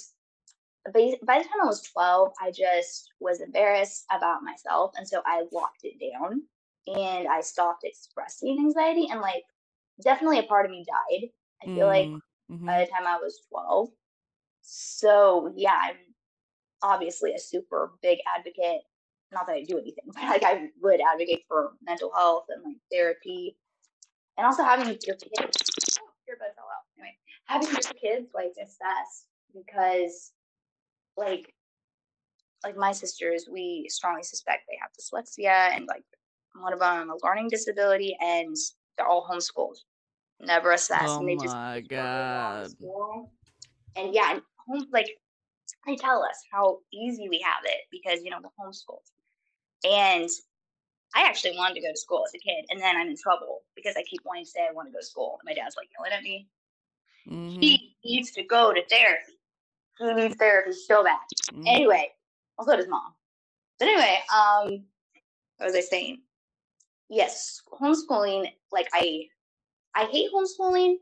by, 0.92 1.14
by 1.26 1.38
the 1.38 1.44
time 1.44 1.62
I 1.62 1.66
was 1.66 1.82
twelve, 1.82 2.32
I 2.40 2.50
just 2.52 3.10
was 3.20 3.40
embarrassed 3.40 4.04
about 4.10 4.42
myself, 4.42 4.92
and 4.96 5.06
so 5.08 5.22
I 5.26 5.44
locked 5.52 5.84
it 5.84 6.00
down 6.12 6.42
and 6.88 7.28
I 7.28 7.40
stopped 7.42 7.84
expressing 7.84 8.58
anxiety. 8.58 9.08
And 9.10 9.20
like, 9.20 9.44
definitely 10.02 10.40
a 10.40 10.44
part 10.44 10.66
of 10.66 10.72
me 10.72 10.84
died. 10.86 11.30
I 11.62 11.68
feel 11.74 11.86
like 11.86 12.10
Mm, 12.10 12.20
mhm. 12.50 12.66
by 12.66 12.80
the 12.80 12.90
time 12.90 13.06
I 13.06 13.18
was 13.18 13.40
12. 13.50 13.90
So 14.62 15.52
yeah, 15.56 15.74
I'm 15.82 15.96
obviously 16.82 17.34
a 17.34 17.38
super 17.38 17.92
big 18.02 18.18
advocate. 18.36 18.82
Not 19.32 19.46
that 19.46 19.56
I 19.56 19.62
do 19.62 19.78
anything, 19.78 20.04
but 20.14 20.22
like 20.24 20.44
I 20.44 20.68
would 20.80 21.00
advocate 21.00 21.44
for 21.48 21.72
mental 21.84 22.12
health 22.14 22.44
and 22.48 22.62
like 22.64 22.76
therapy, 22.90 23.56
and 24.36 24.46
also 24.46 24.62
having 24.62 24.86
your 24.86 24.96
kids. 24.96 25.22
Oh, 26.00 26.08
your 26.26 26.36
bud 26.38 26.54
fell 26.54 26.64
out. 26.64 26.84
Anyway, 26.98 27.16
having 27.46 27.68
your 27.68 27.80
kids 28.00 28.30
like 28.34 28.52
assess 28.60 29.26
because, 29.54 30.32
like, 31.16 31.54
like 32.64 32.76
my 32.76 32.92
sisters, 32.92 33.48
we 33.50 33.86
strongly 33.88 34.22
suspect 34.22 34.62
they 34.68 34.78
have 34.80 34.90
dyslexia 34.92 35.76
and 35.76 35.86
like 35.86 36.04
one 36.54 36.72
of 36.72 36.78
them 36.78 37.10
a 37.10 37.26
learning 37.26 37.48
disability, 37.48 38.16
and 38.20 38.56
they're 38.96 39.06
all 39.06 39.26
homeschooled, 39.30 39.76
never 40.40 40.72
assessed, 40.72 41.04
Oh 41.04 41.20
and 41.20 41.28
they 41.28 41.36
just 41.36 41.56
oh 41.56 41.58
my 41.58 41.80
God. 41.80 42.68
And 43.96 44.14
yeah, 44.14 44.32
and 44.32 44.42
home 44.66 44.86
like 44.92 45.08
they 45.86 45.96
tell 45.96 46.22
us 46.22 46.36
how 46.52 46.78
easy 46.92 47.28
we 47.28 47.40
have 47.40 47.64
it 47.64 47.80
because 47.90 48.22
you 48.22 48.30
know 48.30 48.38
we're 48.42 48.64
homeschooled. 48.64 49.08
And 49.84 50.28
I 51.14 51.22
actually 51.26 51.56
wanted 51.56 51.74
to 51.76 51.82
go 51.82 51.92
to 51.92 51.98
school 52.00 52.24
as 52.26 52.34
a 52.34 52.38
kid, 52.38 52.66
and 52.70 52.80
then 52.80 52.96
I'm 52.96 53.08
in 53.08 53.16
trouble 53.16 53.62
because 53.76 53.96
I 53.96 54.04
keep 54.04 54.22
wanting 54.24 54.44
to 54.44 54.50
say 54.50 54.60
I 54.68 54.72
want 54.74 54.88
to 54.88 54.92
go 54.92 55.00
to 55.00 55.06
school. 55.06 55.38
And 55.40 55.46
my 55.46 55.54
dad's 55.60 55.76
like 55.76 55.88
yelling 55.98 56.12
at 56.12 56.22
me. 56.22 56.48
Mhm, 57.28 57.60
He 57.60 57.96
needs 58.04 58.32
to 58.32 58.44
go 58.44 58.72
to 58.72 58.82
therapy. 58.88 59.32
He 59.98 60.14
needs 60.14 60.36
therapy 60.36 60.72
so 60.72 61.04
bad. 61.04 61.18
mhm. 61.52 61.66
Anyway, 61.68 62.12
also 62.58 62.76
his 62.76 62.88
mom. 62.88 63.14
But 63.78 63.88
anyway, 63.88 64.20
um, 64.34 64.86
what 65.58 65.66
was 65.66 65.76
I 65.76 65.80
saying? 65.80 66.22
Yes, 67.10 67.62
homeschooling. 67.80 68.52
Like 68.72 68.88
I, 68.94 69.26
I 69.94 70.06
hate 70.06 70.30
homeschooling, 70.34 70.96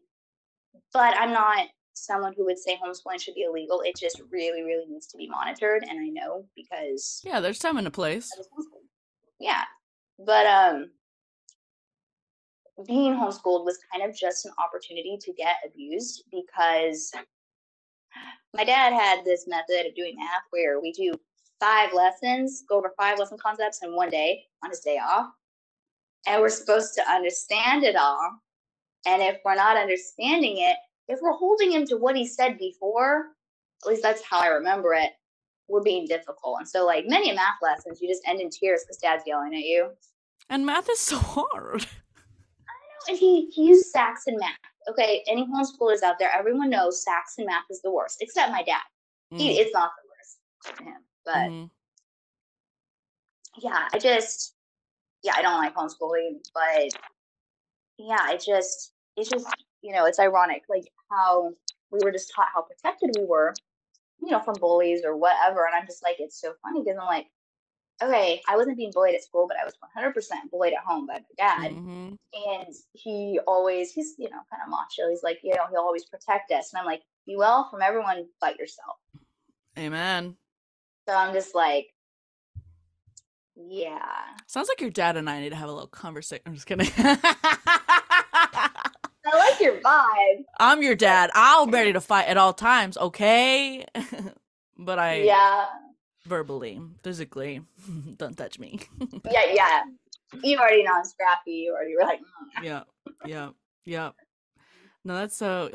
but 0.93 1.17
I'm 1.19 1.33
not 1.33 1.69
someone 1.95 2.33
who 2.37 2.45
would 2.45 2.59
say 2.59 2.79
homeschooling 2.83 3.21
should 3.21 3.35
be 3.35 3.43
illegal. 3.43 3.83
It 3.83 3.97
just 3.97 4.21
really, 4.31 4.63
really 4.63 4.87
needs 4.89 5.07
to 5.09 5.19
be 5.19 5.29
monitored, 5.29 5.85
and 5.89 5.99
I 5.99 6.09
know 6.09 6.47
because 6.57 7.21
Yeah, 7.25 7.41
there's 7.41 7.59
time 7.59 7.77
and 7.77 7.87
a 7.87 7.91
place. 7.91 8.31
I 8.35 8.39
was 8.39 8.49
homeschooled. 8.49 8.87
Yeah, 9.39 9.65
but 10.19 10.47
um, 10.47 10.91
being 12.87 13.15
homeschooled 13.15 13.65
was 13.65 13.79
kind 13.93 14.09
of 14.09 14.17
just 14.17 14.47
an 14.47 14.53
opportunity 14.59 15.19
to 15.21 15.33
get 15.33 15.57
abused 15.67 16.25
because 16.31 17.13
my 18.55 18.65
dad 18.65 18.93
had 18.93 19.25
this 19.25 19.47
method 19.47 19.87
of 19.87 19.95
doing 19.95 20.17
math 20.17 20.43
where 20.51 20.81
we 20.81 20.93
do 20.93 21.15
five 21.61 21.93
lessons, 21.93 22.65
go 22.69 22.79
over 22.79 22.93
five 22.97 23.19
lesson 23.19 23.39
concepts 23.39 23.83
in 23.83 23.95
one 23.95 24.11
day 24.11 24.45
on 24.65 24.71
his 24.71 24.81
day 24.81 24.99
off, 24.99 25.31
and 26.27 26.41
we're 26.41 26.49
supposed 26.49 26.95
to 26.95 27.11
understand 27.11 27.85
it 27.85 27.97
all. 27.97 28.41
And 29.07 29.23
if 29.23 29.39
we're 29.45 29.55
not 29.55 29.77
understanding 29.77 30.59
it, 30.59 30.77
if 31.11 31.19
we're 31.21 31.33
holding 31.33 31.73
him 31.73 31.85
to 31.87 31.97
what 31.97 32.17
he 32.17 32.27
said 32.27 32.57
before, 32.59 33.33
at 33.83 33.89
least 33.89 34.03
that's 34.03 34.23
how 34.23 34.39
I 34.39 34.47
remember 34.47 34.95
it, 34.95 35.11
we're 35.69 35.83
being 35.83 36.07
difficult. 36.07 36.59
And 36.61 36.69
so, 36.69 36.87
like 36.87 37.05
many 37.07 37.33
math 37.33 37.57
lessons, 37.63 38.01
you 38.01 38.09
just 38.09 38.23
end 38.27 38.41
in 38.41 38.49
tears 38.49 38.83
because 38.85 38.99
dad's 38.99 39.25
yelling 39.27 39.55
at 39.55 39.61
you. 39.61 39.91
And 40.49 40.65
math 40.65 40.89
is 40.89 41.01
so 41.01 41.17
hard. 41.17 41.83
I 42.69 42.77
know. 42.77 43.09
And 43.09 43.19
he, 43.19 43.51
he 43.51 43.67
used 43.67 43.87
Saxon 43.87 44.37
math. 44.39 44.57
Okay, 44.89 45.23
any 45.29 45.47
homeschoolers 45.47 46.03
out 46.03 46.19
there, 46.19 46.31
everyone 46.37 46.71
knows 46.71 47.05
Saxon 47.05 47.45
math 47.47 47.65
is 47.71 47.83
the 47.83 47.91
worst, 47.91 48.19
except 48.21 48.53
my 48.53 48.63
dad. 48.63 48.81
He, 49.31 49.51
Mm, 49.51 49.61
it's 49.61 49.73
not 49.73 49.91
the 50.03 50.09
worst 50.09 50.77
for 50.79 50.85
him. 50.85 50.97
But 51.25 51.35
mhm. 51.35 51.71
yeah, 53.59 53.89
I 53.93 53.99
just, 53.99 54.55
yeah, 55.23 55.35
I 55.37 55.43
don't 55.43 55.59
like 55.59 55.75
homeschooling, 55.75 56.39
but 56.53 57.01
yeah, 57.99 58.19
I 58.21 58.37
just, 58.37 58.93
it's 59.17 59.29
just, 59.29 59.47
you 59.83 59.93
know, 59.93 60.07
it's 60.07 60.19
ironic, 60.19 60.63
like 60.69 60.91
how 61.11 61.53
we 61.91 62.01
were 62.03 62.13
just 62.13 62.33
taught 62.35 62.49
how 62.55 62.63
protected 62.63 63.11
we 63.19 63.25
were, 63.25 63.55
you 64.21 64.31
know, 64.31 64.41
from 64.41 64.55
bullies 64.61 65.03
or 65.05 65.17
whatever. 65.17 65.67
And 65.67 65.75
I'm 65.75 65.87
just 65.87 66.03
like, 66.03 66.17
it's 66.19 66.41
so 66.41 66.55
funny 66.63 66.83
because 66.83 66.99
I'm 67.01 67.07
like, 67.07 67.27
okay, 68.03 68.41
I 68.49 68.57
wasn't 68.57 68.77
being 68.77 68.93
bullied 68.93 69.15
at 69.15 69.23
school, 69.23 69.47
but 69.47 69.57
I 69.59 69.65
was 69.65 69.75
100% 69.97 70.51
bullied 70.51 70.73
at 70.73 70.85
home 70.85 71.07
by 71.07 71.15
my 71.15 71.21
dad. 71.37 71.73
Mm-hmm. 71.73 72.15
And 72.35 72.75
he 72.93 73.39
always, 73.47 73.93
he's, 73.93 74.15
you 74.19 74.31
know, 74.31 74.39
kind 74.51 74.63
of 74.65 74.71
macho. 74.71 75.11
He's 75.11 75.23
like, 75.23 75.41
you 75.43 75.55
know, 75.55 75.65
he'll 75.71 75.81
always 75.81 76.05
protect 76.07 76.51
us. 76.53 76.73
And 76.73 76.81
I'm 76.81 76.87
like, 76.87 77.03
you 77.27 77.39
will 77.39 77.69
from 77.71 77.83
everyone 77.83 78.27
but 78.41 78.59
yourself. 78.59 78.97
Amen. 79.79 80.37
So 81.09 81.15
I'm 81.15 81.35
just 81.35 81.55
like, 81.55 81.89
yeah. 83.57 83.99
Sounds 84.47 84.69
like 84.69 84.81
your 84.81 84.91
dad 84.91 85.17
and 85.17 85.29
I 85.29 85.41
need 85.41 85.51
to 85.51 85.57
have 85.57 85.69
a 85.69 85.73
little 85.73 85.89
conversation. 85.89 86.43
I'm 86.47 86.55
just 86.55 86.67
kidding. 86.67 86.89
Your 89.61 89.81
vibe. 89.81 90.45
I'm 90.59 90.83
your 90.83 90.95
dad. 90.95 91.31
I'm 91.35 91.71
ready 91.71 91.93
to 91.95 92.01
fight 92.01 92.29
at 92.29 92.37
all 92.37 92.53
times, 92.53 92.97
okay? 92.97 93.85
but 94.79 94.99
I 94.99 95.23
Yeah. 95.23 95.67
verbally, 96.27 96.81
physically, 97.03 97.63
don't 98.17 98.37
touch 98.37 98.59
me. 98.59 98.81
Yeah, 99.31 99.45
yeah. 99.53 99.83
You 100.43 100.59
already 100.59 100.83
know 100.85 100.93
I'm 100.95 101.05
scrappy. 101.05 101.53
You 101.53 101.73
already 101.75 101.95
were 101.97 102.05
like, 102.07 102.21
mm. 102.21 102.65
yeah, 102.65 102.83
yeah, 103.27 103.51
yeah. 103.85 104.11
No, 105.05 105.15
that's 105.17 105.37
so. 105.37 105.71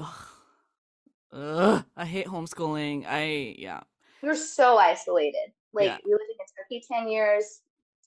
Ugh, 1.34 1.84
I 1.98 2.06
hate 2.06 2.28
homeschooling. 2.28 3.06
I 3.08 3.56
yeah. 3.58 3.82
we 4.21 4.30
were 4.30 4.36
so 4.36 4.78
isolated. 4.78 5.52
Like 5.74 5.88
Yeah. 5.88 5.98
we 6.06 6.12
lived 6.13 6.24
in 6.30 6.38
Kentucky 6.38 6.86
ten 6.88 7.10
years, 7.12 7.62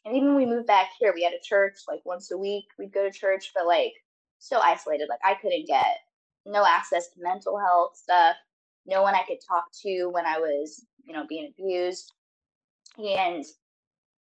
and 0.04 0.16
even 0.16 0.28
when 0.28 0.36
we 0.36 0.46
moved 0.46 0.66
back 0.66 0.90
here, 0.98 1.12
we 1.14 1.22
had 1.24 1.34
a 1.34 1.40
church 1.42 1.80
like 1.88 2.00
once 2.06 2.30
a 2.30 2.38
week. 2.38 2.64
We'd 2.78 2.92
go 2.92 3.04
to 3.04 3.10
church, 3.12 3.52
but 3.54 3.66
like 3.66 3.92
so 4.38 4.58
isolated. 4.60 5.08
Like 5.08 5.20
I 5.24 5.34
couldn't 5.34 5.66
get 5.66 5.98
no 6.46 6.64
access 6.66 7.08
to 7.10 7.20
mental 7.20 7.58
health 7.58 7.96
stuff. 7.96 8.36
No 8.86 9.02
one 9.02 9.14
I 9.14 9.24
could 9.26 9.38
talk 9.46 9.64
to 9.82 10.08
when 10.08 10.26
I 10.26 10.38
was, 10.38 10.84
you 11.04 11.12
know, 11.14 11.26
being 11.28 11.52
abused. 11.58 12.12
And 12.98 13.44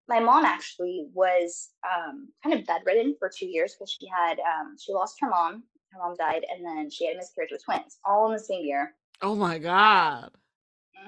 my 0.08 0.20
mom 0.20 0.46
actually 0.46 1.08
was 1.14 1.70
um, 1.86 2.30
kind 2.44 2.60
of 2.60 2.66
bedridden 2.66 3.16
for 3.20 3.30
two 3.30 3.48
years 3.48 3.74
because 3.76 3.92
she 3.92 4.08
had 4.08 4.40
um, 4.40 4.76
she 4.80 4.94
lost 4.94 5.18
her 5.22 5.30
mom. 5.30 5.64
Her 5.92 6.00
mom 6.00 6.16
died, 6.18 6.46
and 6.54 6.66
then 6.66 6.90
she 6.90 7.06
had 7.08 7.16
a 7.16 7.18
miscarriage 7.18 7.52
with 7.52 7.64
twins, 7.64 7.98
all 8.06 8.28
in 8.28 8.34
the 8.34 8.40
same 8.44 8.66
year. 8.66 8.94
Oh 9.22 9.36
my 9.36 9.58
god. 9.58 10.32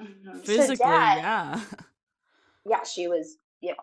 Mhm. 0.02 0.36
So 0.36 0.40
Physically, 0.42 0.76
dad- 0.76 1.18
yeah. 1.18 1.60
yeah, 2.66 2.82
she 2.84 3.08
was, 3.08 3.36
you 3.60 3.70
know, 3.70 3.76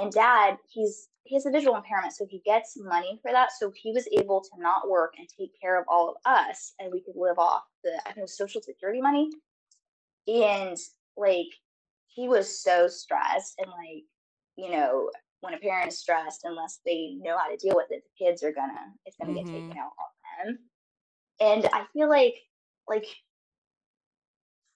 and 0.00 0.12
dad, 0.12 0.58
he's 0.70 1.08
he 1.24 1.36
has 1.36 1.46
a 1.46 1.50
visual 1.50 1.76
impairment, 1.76 2.12
so 2.14 2.26
he 2.28 2.40
gets 2.40 2.76
money 2.76 3.18
for 3.22 3.32
that. 3.32 3.52
So 3.52 3.72
he 3.74 3.92
was 3.92 4.08
able 4.18 4.40
to 4.42 4.50
not 4.60 4.90
work 4.90 5.14
and 5.18 5.28
take 5.28 5.52
care 5.60 5.78
of 5.80 5.86
all 5.88 6.10
of 6.10 6.16
us, 6.26 6.74
and 6.78 6.92
we 6.92 7.02
could 7.02 7.16
live 7.16 7.38
off 7.38 7.64
the 7.84 8.00
I 8.06 8.12
think 8.12 8.28
social 8.28 8.62
security 8.62 9.00
money. 9.00 9.30
And 10.26 10.76
like 11.16 11.48
he 12.06 12.28
was 12.28 12.62
so 12.62 12.88
stressed, 12.88 13.54
and 13.58 13.70
like 13.70 14.04
you 14.56 14.70
know, 14.70 15.10
when 15.40 15.54
a 15.54 15.58
parent 15.58 15.88
is 15.88 15.98
stressed, 15.98 16.42
unless 16.44 16.80
they 16.84 17.14
know 17.20 17.38
how 17.38 17.48
to 17.48 17.56
deal 17.56 17.76
with 17.76 17.90
it, 17.90 18.02
the 18.04 18.24
kids 18.24 18.42
are 18.42 18.52
gonna 18.52 18.94
it's 19.06 19.16
gonna 19.16 19.34
get 19.34 19.46
taken 19.46 19.74
Mhm. 19.74 19.78
out 19.78 19.92
on 19.98 20.46
them. 20.46 20.70
And 21.40 21.66
I 21.72 21.86
feel 21.92 22.08
like 22.08 22.36
like 22.88 23.06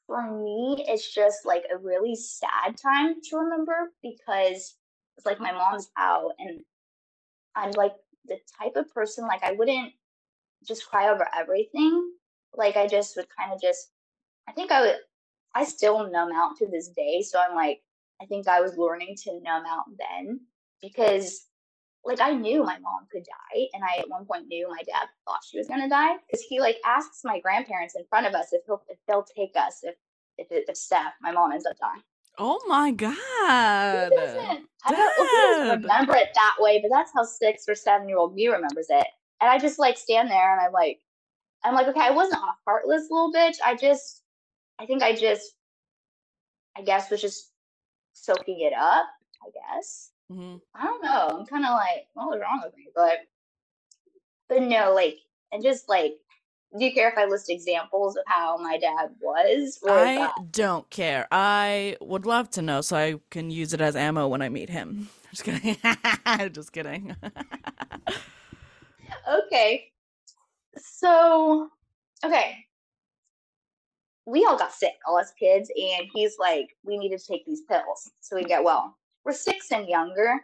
for 0.06 0.22
me, 0.42 0.84
it's 0.88 1.12
just 1.12 1.44
like 1.44 1.64
a 1.70 1.76
really 1.78 2.14
sad 2.16 2.76
time 2.76 3.16
to 3.22 3.36
remember 3.38 3.92
because 4.02 4.76
it's 5.16 5.26
like 5.26 5.40
my 5.40 5.52
mom's 5.52 5.90
out 5.96 6.32
and 6.38 6.60
I'm 7.54 7.72
like 7.72 7.94
the 8.26 8.38
type 8.60 8.76
of 8.76 8.92
person 8.92 9.26
like 9.26 9.42
I 9.42 9.52
wouldn't 9.52 9.92
just 10.66 10.88
cry 10.88 11.08
over 11.10 11.26
everything. 11.34 12.10
Like 12.54 12.76
I 12.76 12.86
just 12.86 13.16
would 13.16 13.26
kind 13.36 13.52
of 13.52 13.60
just 13.60 13.90
I 14.48 14.52
think 14.52 14.70
I 14.70 14.80
would 14.82 14.96
I 15.54 15.64
still 15.64 16.10
numb 16.10 16.32
out 16.34 16.56
to 16.58 16.66
this 16.66 16.88
day. 16.88 17.22
So 17.22 17.40
I'm 17.40 17.54
like, 17.54 17.80
I 18.20 18.26
think 18.26 18.46
I 18.46 18.60
was 18.60 18.76
learning 18.76 19.16
to 19.24 19.40
numb 19.42 19.64
out 19.66 19.84
then 19.98 20.40
because 20.82 21.46
like 22.04 22.20
I 22.20 22.32
knew 22.32 22.62
my 22.62 22.78
mom 22.78 23.06
could 23.10 23.24
die, 23.24 23.66
and 23.74 23.82
I 23.82 24.00
at 24.00 24.08
one 24.08 24.26
point 24.26 24.46
knew 24.46 24.68
my 24.68 24.82
dad 24.86 25.08
thought 25.24 25.40
she 25.44 25.58
was 25.58 25.66
gonna 25.66 25.88
die 25.88 26.16
because 26.26 26.44
he 26.48 26.60
like 26.60 26.76
asks 26.84 27.22
my 27.24 27.40
grandparents 27.40 27.96
in 27.96 28.04
front 28.08 28.26
of 28.26 28.34
us 28.34 28.52
if 28.52 28.62
he'll 28.66 28.82
if 28.88 28.98
they'll 29.08 29.26
take 29.36 29.56
us 29.56 29.80
if 29.82 29.96
if 30.38 30.46
if 30.50 30.76
Steph, 30.76 31.14
my 31.20 31.32
mom 31.32 31.52
ends 31.52 31.66
up 31.66 31.76
dying. 31.78 32.02
Oh 32.38 32.60
my 32.68 32.90
god. 32.90 33.16
Doesn't. 34.14 34.68
I 34.84 34.90
don't 34.90 34.98
know 34.98 35.24
if 35.24 35.30
he 35.30 35.36
doesn't 35.36 35.82
remember 35.82 36.14
it 36.16 36.28
that 36.34 36.56
way, 36.58 36.80
but 36.80 36.90
that's 36.90 37.12
how 37.14 37.24
six 37.24 37.64
or 37.68 37.74
seven 37.74 38.08
year 38.08 38.18
old 38.18 38.34
me 38.34 38.46
remembers 38.48 38.86
it. 38.88 39.06
And 39.40 39.50
I 39.50 39.58
just 39.58 39.78
like 39.78 39.98
stand 39.98 40.30
there 40.30 40.52
and 40.52 40.60
I'm 40.60 40.72
like, 40.72 41.00
I'm 41.64 41.74
like, 41.74 41.88
okay, 41.88 42.00
I 42.00 42.10
wasn't 42.10 42.42
a 42.42 42.54
heartless 42.64 43.08
little 43.10 43.32
bitch. 43.32 43.56
I 43.64 43.74
just, 43.74 44.22
I 44.78 44.86
think 44.86 45.02
I 45.02 45.14
just, 45.14 45.54
I 46.76 46.82
guess 46.82 47.10
was 47.10 47.20
just 47.20 47.50
soaking 48.12 48.60
it 48.60 48.72
up. 48.72 49.06
I 49.44 49.50
guess 49.74 50.10
Mhm. 50.30 50.60
I 50.74 50.84
don't 50.84 51.04
know. 51.04 51.38
I'm 51.38 51.46
kind 51.46 51.64
of 51.64 51.70
like, 51.70 52.08
what 52.14 52.28
was 52.28 52.40
wrong 52.40 52.60
with 52.64 52.76
me? 52.76 52.88
But, 52.94 53.18
but 54.48 54.62
no, 54.62 54.92
like, 54.92 55.18
and 55.52 55.62
just 55.62 55.88
like, 55.88 56.14
do 56.78 56.84
you 56.84 56.92
care 56.92 57.08
if 57.08 57.16
I 57.16 57.24
list 57.26 57.48
examples 57.50 58.16
of 58.16 58.24
how 58.26 58.56
my 58.58 58.78
dad 58.78 59.10
was? 59.20 59.78
I 59.86 60.16
that- 60.16 60.52
don't 60.52 60.88
care. 60.90 61.26
I 61.30 61.96
would 62.00 62.26
love 62.26 62.50
to 62.50 62.62
know 62.62 62.80
so 62.80 62.96
I 62.96 63.14
can 63.30 63.50
use 63.50 63.72
it 63.72 63.80
as 63.80 63.96
ammo 63.96 64.28
when 64.28 64.42
I 64.42 64.48
meet 64.48 64.68
him. 64.70 65.08
Just 65.30 65.44
kidding. 65.44 65.76
Just 66.52 66.72
kidding. 66.72 67.16
okay. 69.28 69.86
So, 70.76 71.68
okay. 72.24 72.56
We 74.26 74.44
all 74.44 74.58
got 74.58 74.72
sick, 74.72 74.94
all 75.06 75.18
us 75.18 75.32
kids, 75.38 75.70
and 75.76 76.08
he's 76.12 76.34
like, 76.38 76.70
we 76.84 76.98
need 76.98 77.16
to 77.16 77.24
take 77.24 77.46
these 77.46 77.62
pills 77.62 78.10
so 78.20 78.34
we 78.34 78.44
get 78.44 78.64
well. 78.64 78.96
We're 79.24 79.32
six 79.32 79.70
and 79.70 79.88
younger, 79.88 80.34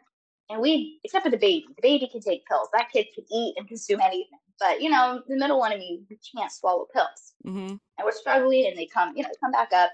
and 0.52 0.60
we, 0.60 1.00
except 1.02 1.24
for 1.24 1.30
the 1.30 1.36
baby, 1.36 1.66
the 1.76 1.82
baby 1.82 2.08
can 2.10 2.20
take 2.20 2.46
pills. 2.46 2.68
That 2.72 2.90
kid 2.92 3.06
can 3.14 3.24
eat 3.32 3.54
and 3.56 3.66
consume 3.66 4.00
anything. 4.00 4.38
But, 4.60 4.80
you 4.80 4.90
know, 4.90 5.22
the 5.26 5.36
middle 5.36 5.58
one 5.58 5.72
of 5.72 5.78
me, 5.78 6.02
we 6.08 6.18
can't 6.36 6.52
swallow 6.52 6.86
pills. 6.94 7.34
hmm 7.44 7.58
And 7.58 8.04
we're 8.04 8.12
struggling, 8.12 8.66
and 8.68 8.78
they 8.78 8.86
come, 8.86 9.16
you 9.16 9.24
know, 9.24 9.30
come 9.40 9.50
back 9.50 9.72
up. 9.72 9.90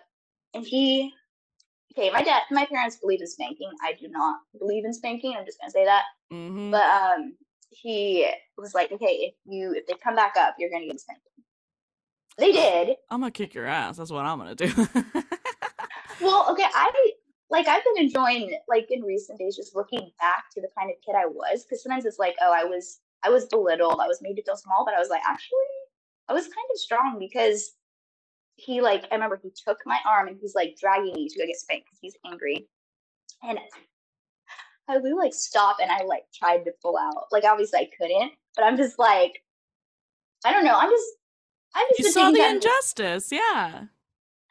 And 0.52 0.66
he, 0.66 1.12
okay, 1.92 2.10
my 2.10 2.22
dad, 2.22 2.42
my 2.50 2.66
parents 2.66 2.96
believe 2.96 3.20
in 3.22 3.26
spanking. 3.26 3.70
I 3.82 3.94
do 3.94 4.08
not 4.08 4.40
believe 4.58 4.84
in 4.84 4.92
spanking. 4.92 5.34
I'm 5.38 5.46
just 5.46 5.58
going 5.60 5.70
to 5.70 5.72
say 5.72 5.84
that 5.86 6.02
hmm 6.30 6.70
but 6.70 6.82
um 6.82 7.34
he 7.70 8.26
was 8.56 8.74
like 8.74 8.90
okay 8.92 9.06
if 9.06 9.34
you 9.46 9.72
if 9.72 9.86
they 9.86 9.94
come 10.02 10.16
back 10.16 10.34
up 10.38 10.54
you're 10.58 10.70
gonna 10.70 10.86
get 10.86 10.96
a 10.96 10.98
spanking 10.98 11.22
they 12.38 12.52
did 12.52 12.96
I'm 13.10 13.20
gonna 13.20 13.32
kick 13.32 13.54
your 13.54 13.66
ass. 13.66 13.96
That's 13.96 14.10
what 14.12 14.24
I'm 14.24 14.38
gonna 14.38 14.54
do. 14.54 14.66
well 16.20 16.46
okay 16.50 16.64
i 16.72 16.90
like 17.50 17.68
i've 17.68 17.82
been 17.84 18.04
enjoying 18.04 18.58
like 18.68 18.86
in 18.90 19.02
recent 19.02 19.38
days 19.38 19.56
just 19.56 19.76
looking 19.76 20.10
back 20.20 20.44
to 20.52 20.60
the 20.60 20.68
kind 20.76 20.90
of 20.90 20.96
kid 21.04 21.16
i 21.16 21.26
was 21.26 21.64
because 21.64 21.82
sometimes 21.82 22.04
it's 22.04 22.18
like 22.18 22.36
oh 22.40 22.52
i 22.52 22.64
was 22.64 23.00
i 23.22 23.30
was 23.30 23.46
belittled 23.46 24.00
i 24.00 24.06
was 24.06 24.20
made 24.22 24.34
to 24.34 24.42
feel 24.42 24.56
small 24.56 24.84
but 24.84 24.94
i 24.94 24.98
was 24.98 25.08
like 25.08 25.22
actually 25.26 25.58
i 26.28 26.32
was 26.32 26.44
kind 26.44 26.68
of 26.72 26.78
strong 26.78 27.16
because 27.18 27.72
he 28.56 28.80
like 28.80 29.04
i 29.10 29.14
remember 29.14 29.38
he 29.42 29.50
took 29.66 29.78
my 29.86 29.98
arm 30.06 30.28
and 30.28 30.38
he's 30.40 30.54
like 30.54 30.76
dragging 30.80 31.14
me 31.14 31.28
to 31.28 31.38
go 31.38 31.46
get 31.46 31.56
spanked 31.56 31.86
because 31.86 31.98
he's 32.00 32.16
angry 32.26 32.66
and 33.42 33.58
I 34.88 34.96
would 34.96 35.12
like 35.14 35.34
stop 35.34 35.76
and 35.80 35.90
I 35.90 36.02
like 36.04 36.24
tried 36.34 36.64
to 36.64 36.72
pull 36.82 36.96
out. 36.96 37.26
Like 37.30 37.44
obviously 37.44 37.80
I 37.80 37.90
couldn't, 37.96 38.32
but 38.56 38.64
I'm 38.64 38.76
just 38.76 38.98
like, 38.98 39.42
I 40.44 40.52
don't 40.52 40.64
know. 40.64 40.76
I'm 40.76 40.90
just, 40.90 41.06
I'm 41.74 41.86
just 41.90 42.00
you 42.00 42.12
saw 42.12 42.30
the 42.30 42.48
injustice, 42.48 43.30
yeah. 43.30 43.78
and 43.78 43.88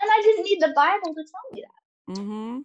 I 0.02 0.22
didn't 0.22 0.46
need 0.46 0.62
the 0.62 0.74
Bible 0.76 1.16
to 1.16 1.24
tell 1.24 1.52
me 1.52 1.64
that. 1.64 2.22
hmm 2.22 2.60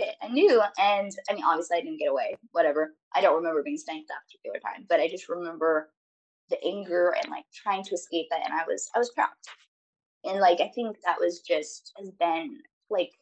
I 0.00 0.08
it. 0.08 0.14
I 0.22 0.28
knew, 0.28 0.62
and 0.78 1.12
I 1.28 1.34
mean, 1.34 1.44
obviously 1.44 1.78
I 1.78 1.80
didn't 1.80 1.98
get 1.98 2.10
away. 2.10 2.36
Whatever. 2.52 2.94
I 3.14 3.20
don't 3.20 3.36
remember 3.36 3.62
being 3.62 3.78
spanked 3.78 4.08
that 4.08 4.24
particular 4.26 4.58
time, 4.58 4.86
but 4.88 5.00
I 5.00 5.08
just 5.08 5.28
remember 5.28 5.90
the 6.50 6.62
anger 6.64 7.14
and 7.22 7.30
like 7.30 7.44
trying 7.54 7.84
to 7.84 7.94
escape 7.94 8.26
that, 8.30 8.42
and 8.44 8.52
I 8.52 8.64
was, 8.66 8.90
I 8.94 8.98
was 8.98 9.12
trapped. 9.14 9.48
And 10.24 10.40
like 10.40 10.60
I 10.60 10.70
think 10.74 10.96
that 11.04 11.20
was 11.20 11.40
just 11.40 11.92
has 11.98 12.10
been 12.10 12.58
like 12.90 13.12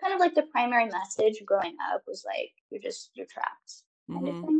kind 0.00 0.14
of 0.14 0.20
like 0.20 0.34
the 0.34 0.42
primary 0.52 0.86
message 0.86 1.42
growing 1.44 1.76
up 1.92 2.02
was 2.06 2.24
like 2.24 2.52
you're 2.70 2.80
just 2.80 3.10
you're 3.14 3.26
trapped 3.26 3.82
kind 4.12 4.28
hmm. 4.28 4.58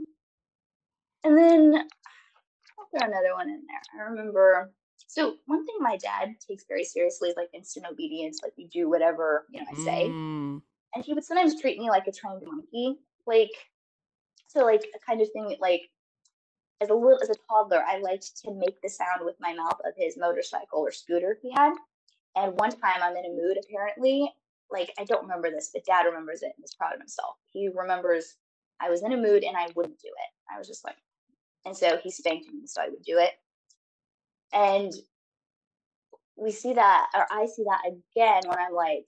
And 1.24 1.36
then 1.36 1.74
I'll 1.74 2.86
throw 2.90 3.08
another 3.08 3.34
one 3.34 3.48
in 3.48 3.62
there. 3.66 4.00
I 4.00 4.10
remember. 4.10 4.72
So 5.08 5.36
one 5.46 5.64
thing 5.64 5.76
my 5.80 5.96
dad 5.96 6.34
takes 6.46 6.64
very 6.68 6.84
seriously 6.84 7.30
is 7.30 7.36
like 7.36 7.48
instant 7.54 7.86
obedience. 7.90 8.40
Like 8.42 8.52
you 8.56 8.68
do 8.68 8.88
whatever 8.88 9.46
you 9.50 9.60
know 9.60 9.66
I 9.70 9.84
say, 9.84 10.08
Mm. 10.08 10.62
And 10.96 11.04
he 11.04 11.12
would 11.12 11.24
sometimes 11.24 11.60
treat 11.60 11.78
me 11.78 11.90
like 11.90 12.06
a 12.06 12.12
trained 12.12 12.42
monkey. 12.42 12.96
Like 13.26 13.50
so, 14.48 14.64
like 14.64 14.82
a 14.94 14.98
kind 15.06 15.20
of 15.20 15.30
thing 15.30 15.54
like 15.60 15.82
as 16.80 16.88
a 16.88 16.94
little 16.94 17.18
as 17.22 17.28
a 17.28 17.34
toddler, 17.48 17.84
I 17.86 17.98
liked 17.98 18.34
to 18.44 18.54
make 18.54 18.80
the 18.80 18.88
sound 18.88 19.20
with 19.22 19.36
my 19.38 19.52
mouth 19.52 19.78
of 19.84 19.92
his 19.96 20.16
motorcycle 20.16 20.80
or 20.80 20.90
scooter 20.90 21.38
he 21.42 21.52
had. 21.52 21.74
And 22.34 22.58
one 22.58 22.70
time 22.70 23.02
I'm 23.02 23.16
in 23.16 23.26
a 23.26 23.28
mood 23.28 23.58
apparently. 23.62 24.32
Like 24.70 24.90
I 24.98 25.04
don't 25.04 25.22
remember 25.22 25.50
this, 25.50 25.70
but 25.72 25.84
dad 25.84 26.04
remembers 26.06 26.42
it 26.42 26.52
and 26.56 26.64
is 26.64 26.74
proud 26.74 26.94
of 26.94 26.98
himself. 27.00 27.36
He 27.52 27.68
remembers 27.68 28.36
I 28.80 28.88
was 28.88 29.02
in 29.02 29.12
a 29.12 29.16
mood 29.18 29.44
and 29.44 29.56
I 29.56 29.68
wouldn't 29.76 30.00
do 30.00 30.08
it. 30.08 30.52
I 30.54 30.58
was 30.58 30.66
just 30.66 30.84
like 30.84 30.96
and 31.66 31.76
so 31.76 31.98
he 32.02 32.10
spanked 32.10 32.46
me 32.46 32.66
so 32.66 32.80
I 32.80 32.88
would 32.88 33.02
do 33.04 33.18
it. 33.18 33.32
And 34.54 34.92
we 36.36 36.52
see 36.52 36.72
that 36.72 37.08
or 37.14 37.26
I 37.30 37.46
see 37.46 37.64
that 37.64 37.82
again 37.86 38.42
when 38.46 38.58
I'm 38.58 38.72
like 38.72 39.06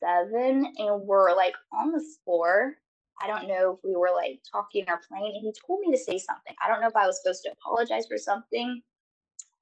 seven 0.00 0.72
and 0.78 1.02
we're 1.02 1.34
like 1.34 1.54
on 1.72 1.92
the 1.92 2.04
floor. 2.24 2.74
I 3.20 3.26
don't 3.26 3.48
know 3.48 3.72
if 3.72 3.78
we 3.82 3.96
were 3.96 4.12
like 4.14 4.40
talking 4.50 4.84
or 4.88 5.00
playing, 5.08 5.34
and 5.34 5.42
he 5.42 5.52
told 5.66 5.80
me 5.80 5.90
to 5.90 5.98
say 5.98 6.18
something. 6.18 6.54
I 6.64 6.68
don't 6.68 6.80
know 6.80 6.88
if 6.88 6.96
I 6.96 7.06
was 7.06 7.20
supposed 7.20 7.42
to 7.44 7.52
apologize 7.52 8.06
for 8.06 8.16
something 8.16 8.80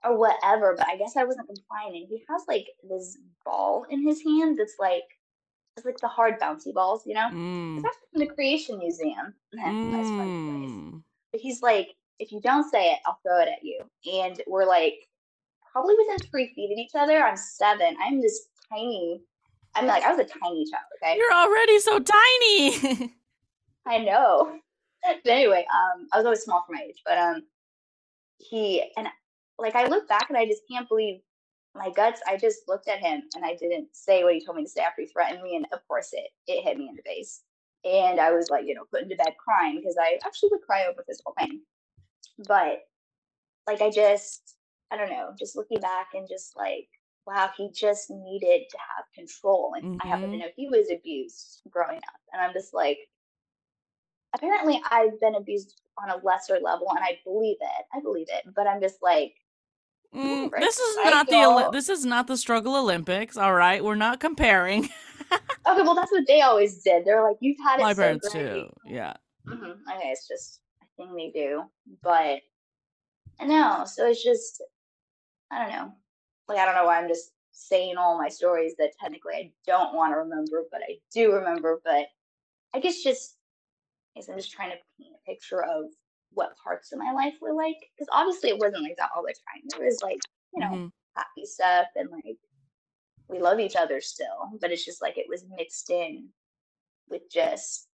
or 0.05 0.18
whatever, 0.18 0.75
but 0.77 0.87
I 0.88 0.96
guess 0.96 1.16
I 1.16 1.25
wasn't 1.25 1.49
complying. 1.49 1.96
And 1.96 2.07
he 2.09 2.22
has 2.29 2.42
like 2.49 2.66
this 2.88 3.18
ball 3.44 3.87
in 3.88 4.07
his 4.07 4.22
hand 4.22 4.59
that's 4.59 4.77
like 4.79 5.05
it's 5.77 5.85
like 5.85 5.99
the 5.99 6.09
hard 6.09 6.40
bouncy 6.40 6.72
balls, 6.72 7.03
you 7.07 7.14
know? 7.14 7.29
Mm. 7.33 7.79
It's 7.85 7.96
from 8.11 8.20
the 8.20 8.27
Creation 8.27 8.79
Museum. 8.79 9.35
That's 9.53 9.66
funny 9.66 9.90
place. 9.90 10.70
Mm. 10.70 11.03
But 11.33 11.40
he's 11.40 11.62
like, 11.62 11.88
if 12.18 12.33
you 12.33 12.40
don't 12.40 12.70
say 12.70 12.92
it, 12.92 12.99
I'll 13.05 13.18
throw 13.22 13.40
it 13.40 13.49
at 13.49 13.62
you. 13.62 13.83
And 14.11 14.40
we're 14.46 14.64
like 14.64 14.94
probably 15.70 15.94
within 15.99 16.18
three 16.31 16.51
feet 16.55 16.72
of 16.72 16.79
each 16.79 16.92
other. 16.94 17.22
I'm 17.22 17.37
seven. 17.37 17.94
I'm 18.03 18.22
this 18.22 18.49
tiny. 18.70 19.20
I'm 19.77 19.87
like 19.87 20.03
I 20.03 20.11
was 20.11 20.19
a 20.19 20.25
tiny 20.25 20.65
child. 20.65 20.85
Okay. 21.03 21.17
You're 21.17 21.33
already 21.33 21.79
so 21.79 21.99
tiny. 21.99 23.12
I 23.87 23.99
know. 23.99 24.59
But 25.03 25.31
anyway, 25.31 25.67
um, 25.73 26.09
I 26.12 26.17
was 26.17 26.25
always 26.25 26.41
small 26.41 26.65
for 26.67 26.73
my 26.73 26.83
age, 26.83 27.03
but 27.05 27.17
um, 27.19 27.43
he 28.39 28.91
and 28.97 29.07
like 29.59 29.77
I 29.77 29.87
look 29.87 30.09
back 30.09 30.27
and 30.29 30.39
I 30.39 30.47
just 30.47 30.62
can't 30.71 30.89
believe 30.89 31.21
my 31.75 31.91
guts. 31.91 32.21
I 32.27 32.37
just 32.37 32.61
looked 32.67 32.89
at 32.89 32.99
him 32.99 33.23
and 33.37 33.45
I 33.45 33.55
didn't 33.55 33.89
say 33.93 34.25
what 34.25 34.35
he 34.35 34.45
told 34.45 34.57
me 34.57 34.65
to 34.65 34.69
say 34.71 34.81
after 34.81 35.03
he 35.03 35.09
threatened 35.09 35.43
me, 35.43 35.57
and 35.57 35.67
of 35.73 35.87
course 35.87 36.11
it 36.12 36.29
it 36.47 36.65
hit 36.65 36.79
me 36.79 36.89
in 36.89 36.97
the 36.97 37.03
face, 37.03 37.43
and 37.85 38.19
I 38.19 38.33
was 38.33 38.51
like, 38.51 38.67
you 38.67 38.75
know, 38.75 38.85
put 38.91 39.03
into 39.03 39.17
bed 39.17 39.35
crying 39.43 39.77
because 39.77 39.97
I 40.01 40.19
actually 40.25 40.51
would 40.53 40.62
cry 40.62 40.87
over 40.87 41.05
physical 41.07 41.35
pain, 41.39 41.61
but 42.49 42.81
like 43.67 43.83
I 43.83 43.91
just 43.91 44.57
I 44.91 44.97
don't 44.97 45.11
know, 45.11 45.35
just 45.39 45.57
looking 45.57 45.81
back 45.81 46.09
and 46.15 46.27
just 46.29 46.57
like. 46.57 46.89
Wow, 47.27 47.51
he 47.57 47.71
just 47.73 48.09
needed 48.11 48.69
to 48.71 48.79
have 48.79 49.05
control. 49.15 49.75
And 49.77 50.01
I 50.01 50.07
happen 50.07 50.31
to 50.31 50.37
Mhm. 50.37 50.41
know 50.41 50.47
he 50.55 50.69
was 50.69 50.91
abused 50.91 51.62
growing 51.71 51.99
up. 51.99 52.21
And 52.33 52.41
I'm 52.41 52.53
just 52.53 52.73
like, 52.73 52.99
apparently 54.35 54.81
I've 54.91 55.19
been 55.21 55.35
abused 55.35 55.81
on 55.99 56.11
a 56.11 56.17
lesser 56.19 56.61
level 56.61 56.89
and 56.91 57.01
I 57.01 57.19
believe 57.25 57.57
it. 57.61 57.87
I 57.93 58.01
believe 58.01 58.29
it. 58.31 58.45
But 58.55 58.67
I'm 58.67 58.81
just 58.81 59.03
like, 59.03 59.35
Mm, 60.15 60.51
Right. 60.51 60.61
this 60.62 60.79
is 60.79 60.97
not 60.97 61.29
the 61.29 61.45
Oli- 61.45 61.69
this 61.73 61.89
is 61.89 62.07
not 62.07 62.27
the 62.27 62.37
struggle 62.37 62.77
Olympics. 62.77 63.37
All 63.37 63.53
right, 63.53 63.85
we're 63.85 63.97
not 63.97 64.21
comparing. 64.21 64.85
okay, 65.31 65.83
well 65.83 65.95
that's 65.97 66.12
what 66.12 66.27
they 66.27 66.41
always 66.41 66.81
did. 66.83 67.05
They're 67.05 67.23
like, 67.23 67.37
You've 67.41 67.59
had 67.59 67.81
it. 67.81 67.83
My 67.83 67.93
so 67.93 68.01
parents 68.03 68.29
great." 68.33 68.47
too. 68.47 68.73
Yeah. 68.87 69.15
Mhm, 69.47 69.73
Okay, 69.95 70.09
it's 70.11 70.27
just 70.29 70.61
a 70.81 70.87
thing 70.97 71.15
they 71.17 71.31
do. 71.39 71.65
But 72.03 72.41
I 73.41 73.45
know. 73.47 73.85
So 73.85 74.07
it's 74.07 74.23
just 74.23 74.62
I 75.51 75.59
don't 75.65 75.73
know. 75.73 75.93
Like 76.48 76.59
I 76.59 76.64
don't 76.64 76.74
know 76.74 76.85
why 76.85 77.00
I'm 77.00 77.09
just 77.09 77.32
saying 77.52 77.96
all 77.96 78.18
my 78.18 78.28
stories 78.28 78.74
that 78.78 78.92
technically 79.00 79.35
I 79.35 79.52
don't 79.66 79.94
want 79.94 80.12
to 80.12 80.18
remember, 80.18 80.64
but 80.70 80.82
I 80.82 80.96
do 81.12 81.32
remember. 81.32 81.80
But 81.85 82.06
I 82.74 82.80
guess 82.80 83.02
just 83.02 83.37
I 84.14 84.20
guess 84.20 84.28
I'm 84.28 84.37
just 84.37 84.52
trying 84.52 84.70
to 84.70 84.76
paint 84.98 85.14
a 85.14 85.30
picture 85.30 85.62
of 85.62 85.87
what 86.32 86.56
parts 86.62 86.92
of 86.92 86.98
my 86.98 87.12
life 87.12 87.35
were 87.40 87.54
like. 87.54 87.76
Because 87.96 88.09
obviously 88.12 88.50
it 88.50 88.59
wasn't 88.59 88.82
like 88.82 88.96
that 88.98 89.11
all 89.14 89.22
the 89.22 89.35
time. 89.35 89.62
There 89.76 89.87
was 89.87 90.00
like, 90.02 90.18
you 90.52 90.61
know, 90.61 90.70
Mhm. 90.70 90.92
happy 91.16 91.46
stuff 91.46 91.88
and 91.96 92.11
like 92.11 92.38
we 93.28 93.40
love 93.40 93.59
each 93.59 93.76
other 93.76 94.00
still. 94.00 94.50
But 94.61 94.70
it's 94.70 94.85
just 94.85 95.02
like 95.02 95.18
it 95.18 95.28
was 95.28 95.44
mixed 95.48 95.90
in 95.90 96.32
with 97.09 97.28
just 97.30 97.88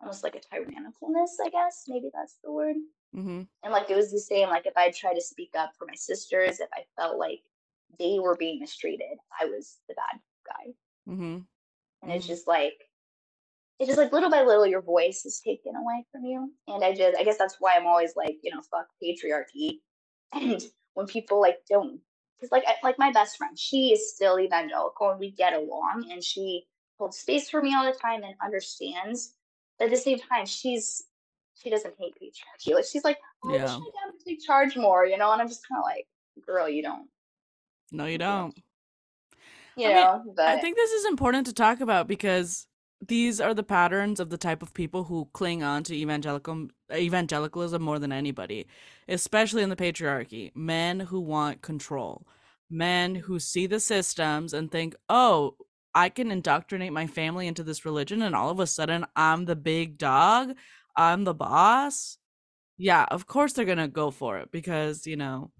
almost 0.00 0.24
like 0.24 0.34
a 0.34 0.40
tyrannicalness, 0.40 1.30
I 1.44 1.48
guess. 1.50 1.84
Maybe 1.86 2.10
that's 2.12 2.38
the 2.42 2.50
word 2.50 2.76
Mhm. 3.14 3.46
and 3.62 3.72
like 3.72 3.90
it 3.90 3.96
was 3.96 4.10
the 4.10 4.18
same 4.18 4.48
like 4.48 4.66
if 4.66 4.76
i 4.76 4.90
tried 4.90 5.14
to 5.14 5.20
speak 5.20 5.50
up 5.54 5.72
for 5.76 5.86
my 5.86 5.94
sisters 5.94 6.60
if 6.60 6.68
i 6.72 6.84
felt 6.96 7.18
like 7.18 7.42
they 7.98 8.18
were 8.18 8.36
being 8.36 8.60
mistreated, 8.60 9.18
I 9.40 9.46
was 9.46 9.78
the 9.88 9.94
bad 9.94 10.20
guy. 10.46 10.74
Mm-hmm. 11.08 11.40
And 12.02 12.12
it's 12.12 12.24
Mhm. 12.24 12.28
just 12.28 12.46
like 12.46 12.88
it's 13.78 13.88
just 13.88 13.98
like 13.98 14.12
little 14.12 14.30
by 14.30 14.42
little 14.42 14.66
your 14.66 14.82
voice 14.82 15.24
is 15.26 15.40
taken 15.40 15.74
away 15.74 16.06
from 16.12 16.24
you. 16.24 16.52
And 16.68 16.84
I 16.84 16.94
just 16.94 17.18
I 17.18 17.24
guess 17.24 17.38
that's 17.38 17.56
why 17.60 17.76
I'm 17.76 17.86
always 17.86 18.14
like, 18.16 18.38
you 18.42 18.54
know, 18.54 18.62
fuck 18.62 18.88
patriarchy. 19.02 19.80
And 20.32 20.62
when 20.94 21.06
people 21.06 21.40
like 21.40 21.58
don't 21.68 22.00
because 22.38 22.52
like 22.52 22.64
I, 22.66 22.76
like 22.82 22.98
my 22.98 23.12
best 23.12 23.36
friend, 23.36 23.58
she 23.58 23.92
is 23.92 24.14
still 24.14 24.38
evangelical 24.38 25.10
and 25.10 25.20
we 25.20 25.30
get 25.30 25.52
along 25.52 26.08
and 26.10 26.22
she 26.22 26.66
holds 26.98 27.18
space 27.18 27.50
for 27.50 27.60
me 27.62 27.74
all 27.74 27.84
the 27.84 27.98
time 27.98 28.22
and 28.24 28.34
understands. 28.42 29.34
But 29.78 29.86
at 29.86 29.90
the 29.90 29.96
same 29.96 30.18
time, 30.18 30.46
she's 30.46 31.04
she 31.54 31.70
doesn't 31.70 31.94
hate 31.98 32.14
patriarchy. 32.20 32.74
Like 32.74 32.84
she's 32.84 33.04
like, 33.04 33.18
oh, 33.44 33.54
Yeah. 33.54 33.78
take 34.26 34.42
charge 34.44 34.76
more, 34.76 35.06
you 35.06 35.16
know. 35.18 35.32
And 35.32 35.40
I'm 35.40 35.48
just 35.48 35.66
kind 35.68 35.78
of 35.78 35.84
like, 35.84 36.06
girl, 36.46 36.68
you 36.68 36.82
don't, 36.82 37.08
No, 37.90 38.06
you 38.06 38.18
don't. 38.18 38.56
you 39.76 39.88
I 39.88 39.94
mean, 39.94 40.34
but 40.36 40.48
I 40.48 40.58
think 40.58 40.76
this 40.76 40.92
is 40.92 41.06
important 41.06 41.46
to 41.46 41.52
talk 41.52 41.80
about 41.80 42.08
because 42.08 42.66
these 43.06 43.40
are 43.40 43.54
the 43.54 43.62
patterns 43.62 44.20
of 44.20 44.30
the 44.30 44.38
type 44.38 44.62
of 44.62 44.74
people 44.74 45.04
who 45.04 45.28
cling 45.32 45.62
on 45.62 45.82
to 45.84 45.94
evangelical 45.94 46.68
evangelicalism 46.92 47.82
more 47.82 47.98
than 47.98 48.12
anybody, 48.12 48.66
especially 49.08 49.62
in 49.62 49.70
the 49.70 49.76
patriarchy. 49.76 50.54
Men 50.54 51.00
who 51.00 51.20
want 51.20 51.62
control, 51.62 52.26
men 52.70 53.14
who 53.16 53.38
see 53.40 53.66
the 53.66 53.80
systems 53.80 54.54
and 54.54 54.70
think, 54.70 54.94
"Oh, 55.08 55.56
I 55.94 56.08
can 56.08 56.30
indoctrinate 56.30 56.92
my 56.92 57.06
family 57.06 57.46
into 57.46 57.62
this 57.62 57.84
religion, 57.84 58.22
and 58.22 58.34
all 58.34 58.50
of 58.50 58.60
a 58.60 58.66
sudden, 58.66 59.04
I'm 59.16 59.44
the 59.44 59.56
big 59.56 59.98
dog. 59.98 60.54
I'm 60.96 61.24
the 61.24 61.34
boss." 61.34 62.18
Yeah, 62.78 63.04
of 63.10 63.26
course 63.26 63.52
they're 63.52 63.64
gonna 63.64 63.88
go 63.88 64.10
for 64.10 64.38
it 64.38 64.50
because 64.52 65.06
you 65.06 65.16
know, 65.16 65.50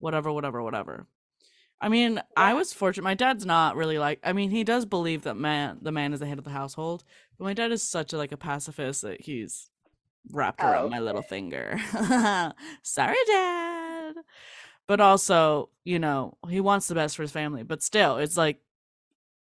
whatever, 0.00 0.32
whatever, 0.32 0.62
whatever. 0.62 1.06
I 1.80 1.88
mean, 1.88 2.22
I 2.36 2.54
was 2.54 2.72
fortunate. 2.72 3.04
My 3.04 3.14
dad's 3.14 3.44
not 3.44 3.76
really 3.76 3.98
like. 3.98 4.20
I 4.24 4.32
mean, 4.32 4.50
he 4.50 4.64
does 4.64 4.86
believe 4.86 5.22
that 5.22 5.36
man, 5.36 5.78
the 5.82 5.92
man 5.92 6.12
is 6.14 6.20
the 6.20 6.26
head 6.26 6.38
of 6.38 6.44
the 6.44 6.50
household. 6.50 7.04
But 7.38 7.44
my 7.44 7.54
dad 7.54 7.72
is 7.72 7.82
such 7.82 8.12
a 8.12 8.18
like 8.18 8.32
a 8.32 8.36
pacifist 8.36 9.02
that 9.02 9.20
he's 9.20 9.70
wrapped 10.30 10.62
Oh, 10.62 10.68
around 10.68 10.90
my 10.90 11.00
little 11.00 11.22
finger. 11.22 11.78
Sorry, 12.82 13.16
dad. 13.26 14.14
But 14.86 15.00
also, 15.00 15.70
you 15.84 15.98
know, 15.98 16.36
he 16.48 16.60
wants 16.60 16.88
the 16.88 16.94
best 16.94 17.16
for 17.16 17.22
his 17.22 17.32
family. 17.32 17.62
But 17.62 17.82
still, 17.82 18.18
it's 18.18 18.36
like, 18.36 18.60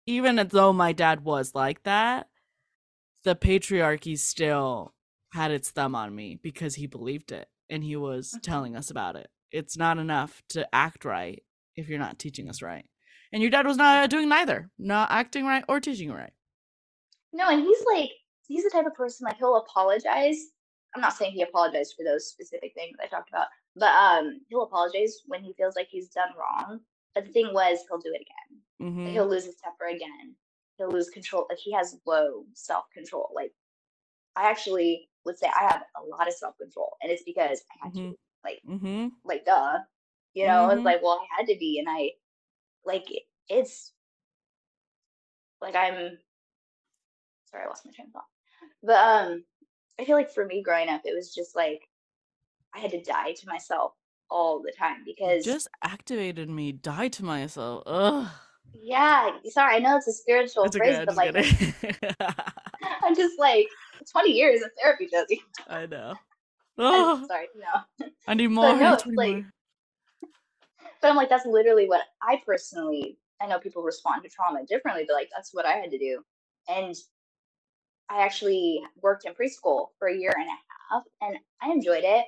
even 0.06 0.36
though 0.50 0.72
my 0.72 0.92
dad 0.92 1.24
was 1.24 1.54
like 1.54 1.82
that, 1.84 2.28
the 3.24 3.36
patriarchy 3.36 4.18
still 4.18 4.94
had 5.32 5.50
its 5.50 5.70
thumb 5.70 5.94
on 5.94 6.14
me 6.14 6.36
because 6.42 6.74
he 6.76 6.86
believed 6.86 7.32
it 7.32 7.48
and 7.68 7.84
he 7.84 7.96
was 7.96 8.32
Mhm. 8.32 8.42
telling 8.42 8.76
us 8.76 8.90
about 8.90 9.16
it. 9.16 9.30
It's 9.50 9.76
not 9.76 9.98
enough 9.98 10.42
to 10.50 10.72
act 10.74 11.04
right 11.04 11.44
if 11.76 11.88
you're 11.88 11.98
not 11.98 12.18
teaching 12.18 12.48
us 12.48 12.62
right. 12.62 12.88
And 13.32 13.42
your 13.42 13.50
dad 13.50 13.66
was 13.66 13.76
not 13.76 14.10
doing 14.10 14.28
neither, 14.28 14.70
not 14.78 15.10
acting 15.10 15.44
right 15.46 15.64
or 15.68 15.80
teaching 15.80 16.10
right. 16.12 16.32
No, 17.32 17.48
and 17.48 17.62
he's 17.62 17.84
like 17.94 18.10
he's 18.46 18.64
the 18.64 18.70
type 18.70 18.86
of 18.86 18.94
person 18.94 19.24
like 19.26 19.36
he'll 19.38 19.56
apologize. 19.56 20.38
I'm 20.94 21.02
not 21.02 21.12
saying 21.12 21.32
he 21.32 21.42
apologized 21.42 21.94
for 21.96 22.04
those 22.04 22.28
specific 22.28 22.72
things 22.74 22.96
I 23.02 23.06
talked 23.06 23.28
about, 23.30 23.48
but 23.76 23.90
um 23.94 24.40
he'll 24.48 24.62
apologize 24.62 25.18
when 25.26 25.42
he 25.42 25.52
feels 25.54 25.76
like 25.76 25.88
he's 25.90 26.08
done 26.08 26.30
wrong. 26.38 26.80
But 27.14 27.26
the 27.26 27.32
thing 27.32 27.52
was 27.52 27.80
he'll 27.88 27.98
do 27.98 28.12
it 28.14 28.22
again. 28.22 28.62
hmm 28.80 29.04
Like, 29.04 29.12
he'll 29.12 29.28
lose 29.28 29.44
his 29.44 29.56
temper 29.56 29.86
again. 29.86 30.34
He'll 30.78 30.90
lose 30.90 31.10
control. 31.10 31.46
Like 31.48 31.58
he 31.58 31.72
has 31.72 31.98
low 32.06 32.44
self 32.54 32.84
control. 32.94 33.30
Like 33.34 33.52
I 34.38 34.50
actually 34.50 35.08
would 35.24 35.38
say 35.38 35.48
I 35.48 35.64
have 35.64 35.82
a 35.96 36.06
lot 36.08 36.28
of 36.28 36.34
self 36.34 36.56
control, 36.58 36.96
and 37.02 37.10
it's 37.10 37.24
because 37.24 37.60
I 37.72 37.86
had 37.86 37.94
to. 37.94 38.16
Like 38.44 38.60
mm-hmm. 38.68 39.08
like 39.24 39.44
duh, 39.44 39.78
you 40.32 40.46
know. 40.46 40.68
Mhm. 40.68 40.76
It's 40.76 40.84
like 40.84 41.02
well 41.02 41.20
I 41.20 41.40
had 41.40 41.48
to 41.48 41.58
be, 41.58 41.80
and 41.80 41.88
I 41.90 42.12
like 42.84 43.04
it's 43.48 43.92
like 45.60 45.74
I'm 45.74 46.18
sorry 47.50 47.64
I 47.64 47.66
lost 47.66 47.84
my 47.84 47.92
train 47.92 48.06
of 48.08 48.12
thought. 48.12 48.24
But 48.82 48.96
um, 48.96 49.44
I 50.00 50.04
feel 50.04 50.16
like 50.16 50.30
for 50.30 50.46
me 50.46 50.62
growing 50.62 50.88
up, 50.88 51.02
it 51.04 51.14
was 51.16 51.34
just 51.34 51.56
like 51.56 51.82
I 52.74 52.78
had 52.78 52.92
to 52.92 53.02
die 53.02 53.32
to 53.32 53.46
myself 53.48 53.92
all 54.30 54.62
the 54.62 54.72
time 54.78 55.02
because 55.04 55.44
Just 55.44 55.68
activated 55.82 56.48
me, 56.48 56.72
die 56.72 57.08
to 57.08 57.24
myself. 57.24 57.82
Ugh. 57.86 58.28
yeah, 58.72 59.30
sorry, 59.46 59.76
I 59.76 59.78
know 59.80 59.96
it's 59.96 60.06
a 60.06 60.12
spiritual 60.12 60.64
It's 60.64 60.76
okay. 60.76 60.94
phrase, 60.94 60.98
I'm 60.98 61.06
but 61.06 61.16
like. 61.16 62.14
I'm 63.02 63.16
just 63.16 63.38
like 63.38 63.66
20 64.12 64.30
years 64.30 64.62
of 64.62 64.70
therapy, 64.80 65.08
Josie. 65.10 65.42
I 65.68 65.86
know. 65.86 66.14
Oh, 66.80 67.26
sorry, 67.26 67.48
no. 67.56 68.06
I 68.28 68.34
need 68.34 68.46
more. 68.52 68.66
I 68.66 68.78
no, 68.78 68.94
it's 68.94 69.02
20 69.02 69.16
like- 69.16 69.32
more. 69.32 69.44
But 71.02 71.10
I'm 71.10 71.16
like, 71.16 71.28
that's 71.28 71.44
literally 71.44 71.88
what 71.88 72.02
I 72.22 72.40
personally, 72.46 73.18
I 73.40 73.46
know 73.48 73.58
people 73.58 73.82
respond 73.82 74.22
to 74.22 74.28
trauma 74.28 74.64
differently, 74.64 75.04
but 75.06 75.14
like, 75.14 75.28
that's 75.34 75.52
what 75.52 75.66
I 75.66 75.72
had 75.72 75.90
to 75.90 75.98
do. 75.98 76.22
And 76.68 76.94
I 78.08 78.22
actually 78.22 78.80
worked 79.02 79.24
in 79.24 79.32
preschool 79.34 79.88
for 79.98 80.06
a 80.08 80.16
year 80.16 80.32
and 80.36 80.46
a 80.46 80.94
half 80.94 81.02
and 81.20 81.36
I 81.60 81.70
enjoyed 81.72 82.04
it. 82.04 82.26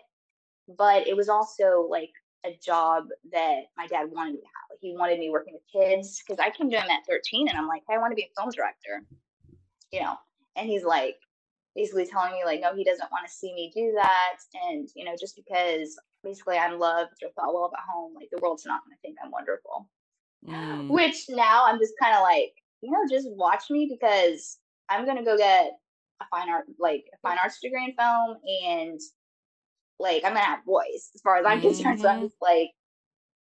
But 0.76 1.06
it 1.06 1.16
was 1.16 1.28
also 1.28 1.86
like 1.88 2.10
a 2.44 2.58
job 2.64 3.04
that 3.32 3.62
my 3.76 3.86
dad 3.86 4.08
wanted 4.10 4.34
me 4.34 4.40
to 4.40 4.46
have. 4.46 4.70
Like, 4.70 4.78
he 4.80 4.96
wanted 4.96 5.18
me 5.20 5.30
working 5.30 5.54
with 5.54 5.62
kids 5.72 6.22
because 6.26 6.40
I 6.40 6.50
came 6.50 6.70
to 6.70 6.76
him 6.80 6.90
at 6.90 7.06
13 7.08 7.48
and 7.48 7.56
I'm 7.56 7.68
like, 7.68 7.82
hey, 7.88 7.94
I 7.94 7.98
want 7.98 8.10
to 8.12 8.16
be 8.16 8.22
a 8.22 8.40
film 8.40 8.50
director, 8.50 9.04
you 9.92 10.00
know? 10.00 10.14
And 10.56 10.68
he's 10.68 10.84
like, 10.84 11.16
basically 11.76 12.06
telling 12.06 12.32
me, 12.32 12.44
like, 12.44 12.60
no, 12.60 12.74
he 12.74 12.84
doesn't 12.84 13.10
want 13.12 13.26
to 13.26 13.32
see 13.32 13.52
me 13.54 13.72
do 13.74 13.92
that. 13.96 14.36
And, 14.68 14.88
you 14.94 15.04
know, 15.04 15.14
just 15.18 15.36
because 15.36 15.96
basically 16.24 16.56
I'm 16.58 16.78
loved 16.78 17.12
or 17.22 17.30
thought 17.30 17.54
well 17.54 17.70
at 17.76 17.84
home, 17.92 18.14
like, 18.14 18.28
the 18.32 18.40
world's 18.42 18.66
not 18.66 18.82
going 18.84 18.96
to 18.96 19.00
think 19.02 19.16
I'm 19.22 19.30
wonderful. 19.30 19.88
Mm. 20.48 20.88
Which 20.88 21.26
now 21.28 21.66
I'm 21.66 21.78
just 21.78 21.94
kind 22.00 22.16
of 22.16 22.22
like, 22.22 22.52
you 22.80 22.90
know, 22.90 23.00
just 23.10 23.28
watch 23.30 23.64
me 23.70 23.88
because 23.90 24.58
I'm 24.88 25.06
gonna 25.06 25.24
go 25.24 25.36
get 25.36 25.72
a 26.20 26.24
fine 26.30 26.48
art, 26.48 26.66
like 26.78 27.04
a 27.14 27.18
fine 27.22 27.38
arts 27.38 27.60
degree 27.60 27.84
in 27.84 27.94
film, 27.94 28.38
and 28.66 29.00
like 29.98 30.24
I'm 30.24 30.32
gonna 30.34 30.44
have 30.44 30.64
voice 30.64 31.10
as 31.14 31.20
far 31.22 31.36
as 31.38 31.46
I'm 31.46 31.60
concerned. 31.62 32.00
So 32.00 32.08
I'm 32.08 32.20
Mhm. 32.20 32.24
just 32.24 32.36
like, 32.40 32.70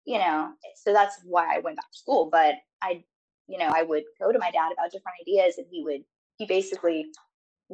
you 0.06 0.18
know, 0.20 0.54
so 0.76 0.94
that's 0.94 1.20
why 1.26 1.56
I 1.56 1.60
went 1.60 1.78
back 1.78 1.92
to 1.92 1.98
school. 1.98 2.30
But 2.32 2.56
I, 2.82 3.04
you 3.48 3.58
know, 3.60 3.70
I 3.74 3.84
would 3.84 4.04
go 4.20 4.32
to 4.32 4.40
my 4.40 4.52
dad 4.52 4.72
about 4.74 4.92
different 4.92 5.18
ideas, 5.22 5.58
and 5.58 5.68
he 5.72 5.84
would, 5.84 6.04
he 6.38 6.46
basically 6.46 7.08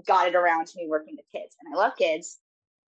got 0.06 0.28
it 0.28 0.36
around 0.36 0.68
to 0.68 0.78
me 0.78 0.88
working 0.88 1.16
with 1.16 1.26
kids, 1.32 1.56
and 1.62 1.74
I 1.74 1.78
love 1.78 1.94
kids, 1.98 2.40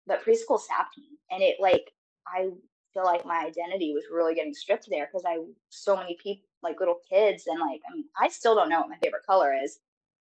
but 0.06 0.24
preschool 0.24 0.60
sapped 0.60 0.98
me, 0.98 1.18
and 1.30 1.42
it 1.42 1.56
like 1.60 1.92
I 2.26 2.50
feel 2.92 3.04
like 3.04 3.26
my 3.26 3.44
identity 3.46 3.92
was 3.92 4.04
really 4.10 4.34
getting 4.34 4.54
stripped 4.54 4.88
there 4.88 5.06
because 5.06 5.24
I 5.26 5.38
so 5.68 5.96
many 5.96 6.16
people 6.22 6.46
like 6.62 6.80
little 6.80 7.00
kids 7.08 7.44
and 7.46 7.60
like 7.60 7.80
I 7.88 7.94
mean 7.94 8.06
I 8.20 8.28
still 8.28 8.54
don't 8.54 8.68
know 8.68 8.80
what 8.80 8.88
my 8.88 8.96
favorite 9.02 9.26
color 9.26 9.54
is. 9.54 9.78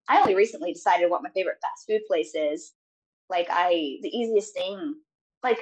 I 0.08 0.19
only 0.19 0.36
recently 0.36 0.74
decided 0.74 1.10
what 1.10 1.24
my 1.24 1.30
favorite 1.30 1.58
fast 1.62 1.88
food 1.88 2.02
place 2.08 2.36
is. 2.36 2.74
Like 3.30 3.48
I 3.50 3.98
the 4.02 4.10
easiest 4.10 4.54
thing 4.54 4.95
like 5.41 5.60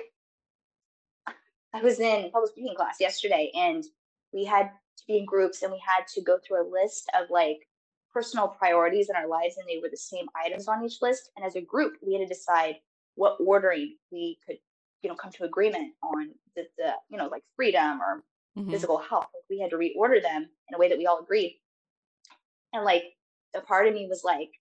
I 1.73 1.81
was 1.81 1.99
in 1.99 2.29
public 2.31 2.51
speaking 2.51 2.75
class 2.75 2.97
yesterday 2.99 3.51
and 3.55 3.83
we 4.31 4.45
had 4.45 4.71
to 4.97 5.03
be 5.07 5.17
in 5.17 5.25
groups 5.25 5.61
and 5.61 5.71
we 5.71 5.81
had 5.85 6.07
to 6.15 6.21
go 6.21 6.37
through 6.37 6.67
a 6.67 6.71
list 6.71 7.09
of 7.19 7.29
like 7.29 7.67
personal 8.13 8.47
priorities 8.47 9.09
in 9.09 9.15
our 9.15 9.27
lives 9.27 9.57
and 9.57 9.67
they 9.67 9.79
were 9.81 9.89
the 9.89 9.97
same 9.97 10.27
items 10.35 10.67
on 10.67 10.83
each 10.85 11.01
list 11.01 11.31
and 11.35 11.45
as 11.45 11.55
a 11.55 11.61
group 11.61 11.93
we 12.01 12.13
had 12.13 12.19
to 12.21 12.27
decide 12.27 12.75
what 13.15 13.37
ordering 13.45 13.97
we 14.11 14.37
could 14.45 14.57
you 15.01 15.09
know 15.09 15.15
come 15.15 15.31
to 15.31 15.43
agreement 15.43 15.93
on 16.03 16.31
the, 16.55 16.65
the 16.77 16.91
you 17.09 17.17
know 17.17 17.27
like 17.27 17.43
freedom 17.55 18.01
or 18.01 18.23
Mhm. 18.57 18.69
physical 18.71 18.97
health. 18.99 19.27
Like, 19.33 19.43
we 19.49 19.59
had 19.59 19.71
to 19.71 19.77
reorder 19.77 20.21
them 20.21 20.49
in 20.69 20.75
a 20.75 20.77
way 20.77 20.89
that 20.89 20.97
we 20.97 21.07
all 21.07 21.19
agreed. 21.19 21.59
And 22.73 22.83
like 22.85 23.03
a 23.55 23.61
part 23.61 23.87
of 23.87 23.93
me 23.93 24.07
was 24.07 24.23
like, 24.23 24.51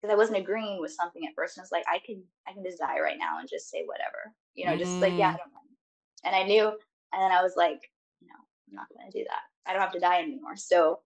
because 0.00 0.12
I 0.12 0.16
wasn't 0.16 0.38
agreeing 0.38 0.80
with 0.80 0.92
something 0.92 1.26
at 1.26 1.34
first, 1.34 1.56
and 1.56 1.62
I 1.62 1.64
was 1.64 1.72
like, 1.72 1.84
I 1.88 1.98
can 2.04 2.22
I 2.48 2.52
can 2.52 2.64
just 2.64 2.78
die 2.78 3.00
right 3.00 3.18
now 3.18 3.38
and 3.38 3.48
just 3.48 3.70
say 3.70 3.84
whatever, 3.84 4.34
you 4.54 4.66
know, 4.66 4.76
just 4.76 5.00
like 5.00 5.14
yeah, 5.18 5.28
I 5.28 5.36
don't 5.36 5.52
know. 5.52 5.60
And 6.24 6.34
I 6.36 6.42
knew, 6.44 6.66
and 6.68 7.22
then 7.22 7.32
I 7.32 7.42
was 7.42 7.54
like, 7.56 7.80
no, 8.22 8.34
I'm 8.68 8.74
not 8.74 8.88
gonna 8.96 9.10
do 9.10 9.24
that. 9.28 9.42
I 9.66 9.72
don't 9.72 9.82
have 9.82 9.92
to 9.92 10.00
die 10.00 10.20
anymore. 10.22 10.56
So 10.56 11.00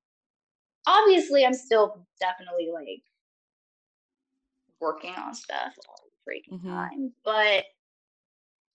obviously, 0.86 1.44
I'm 1.44 1.54
still 1.54 2.06
definitely 2.20 2.70
like 2.72 3.02
working 4.80 5.14
on 5.14 5.34
stuff 5.34 5.74
all 5.88 6.00
the 6.04 6.30
freaking 6.30 6.58
Mhm. 6.58 6.90
time, 6.90 7.12
but 7.24 7.64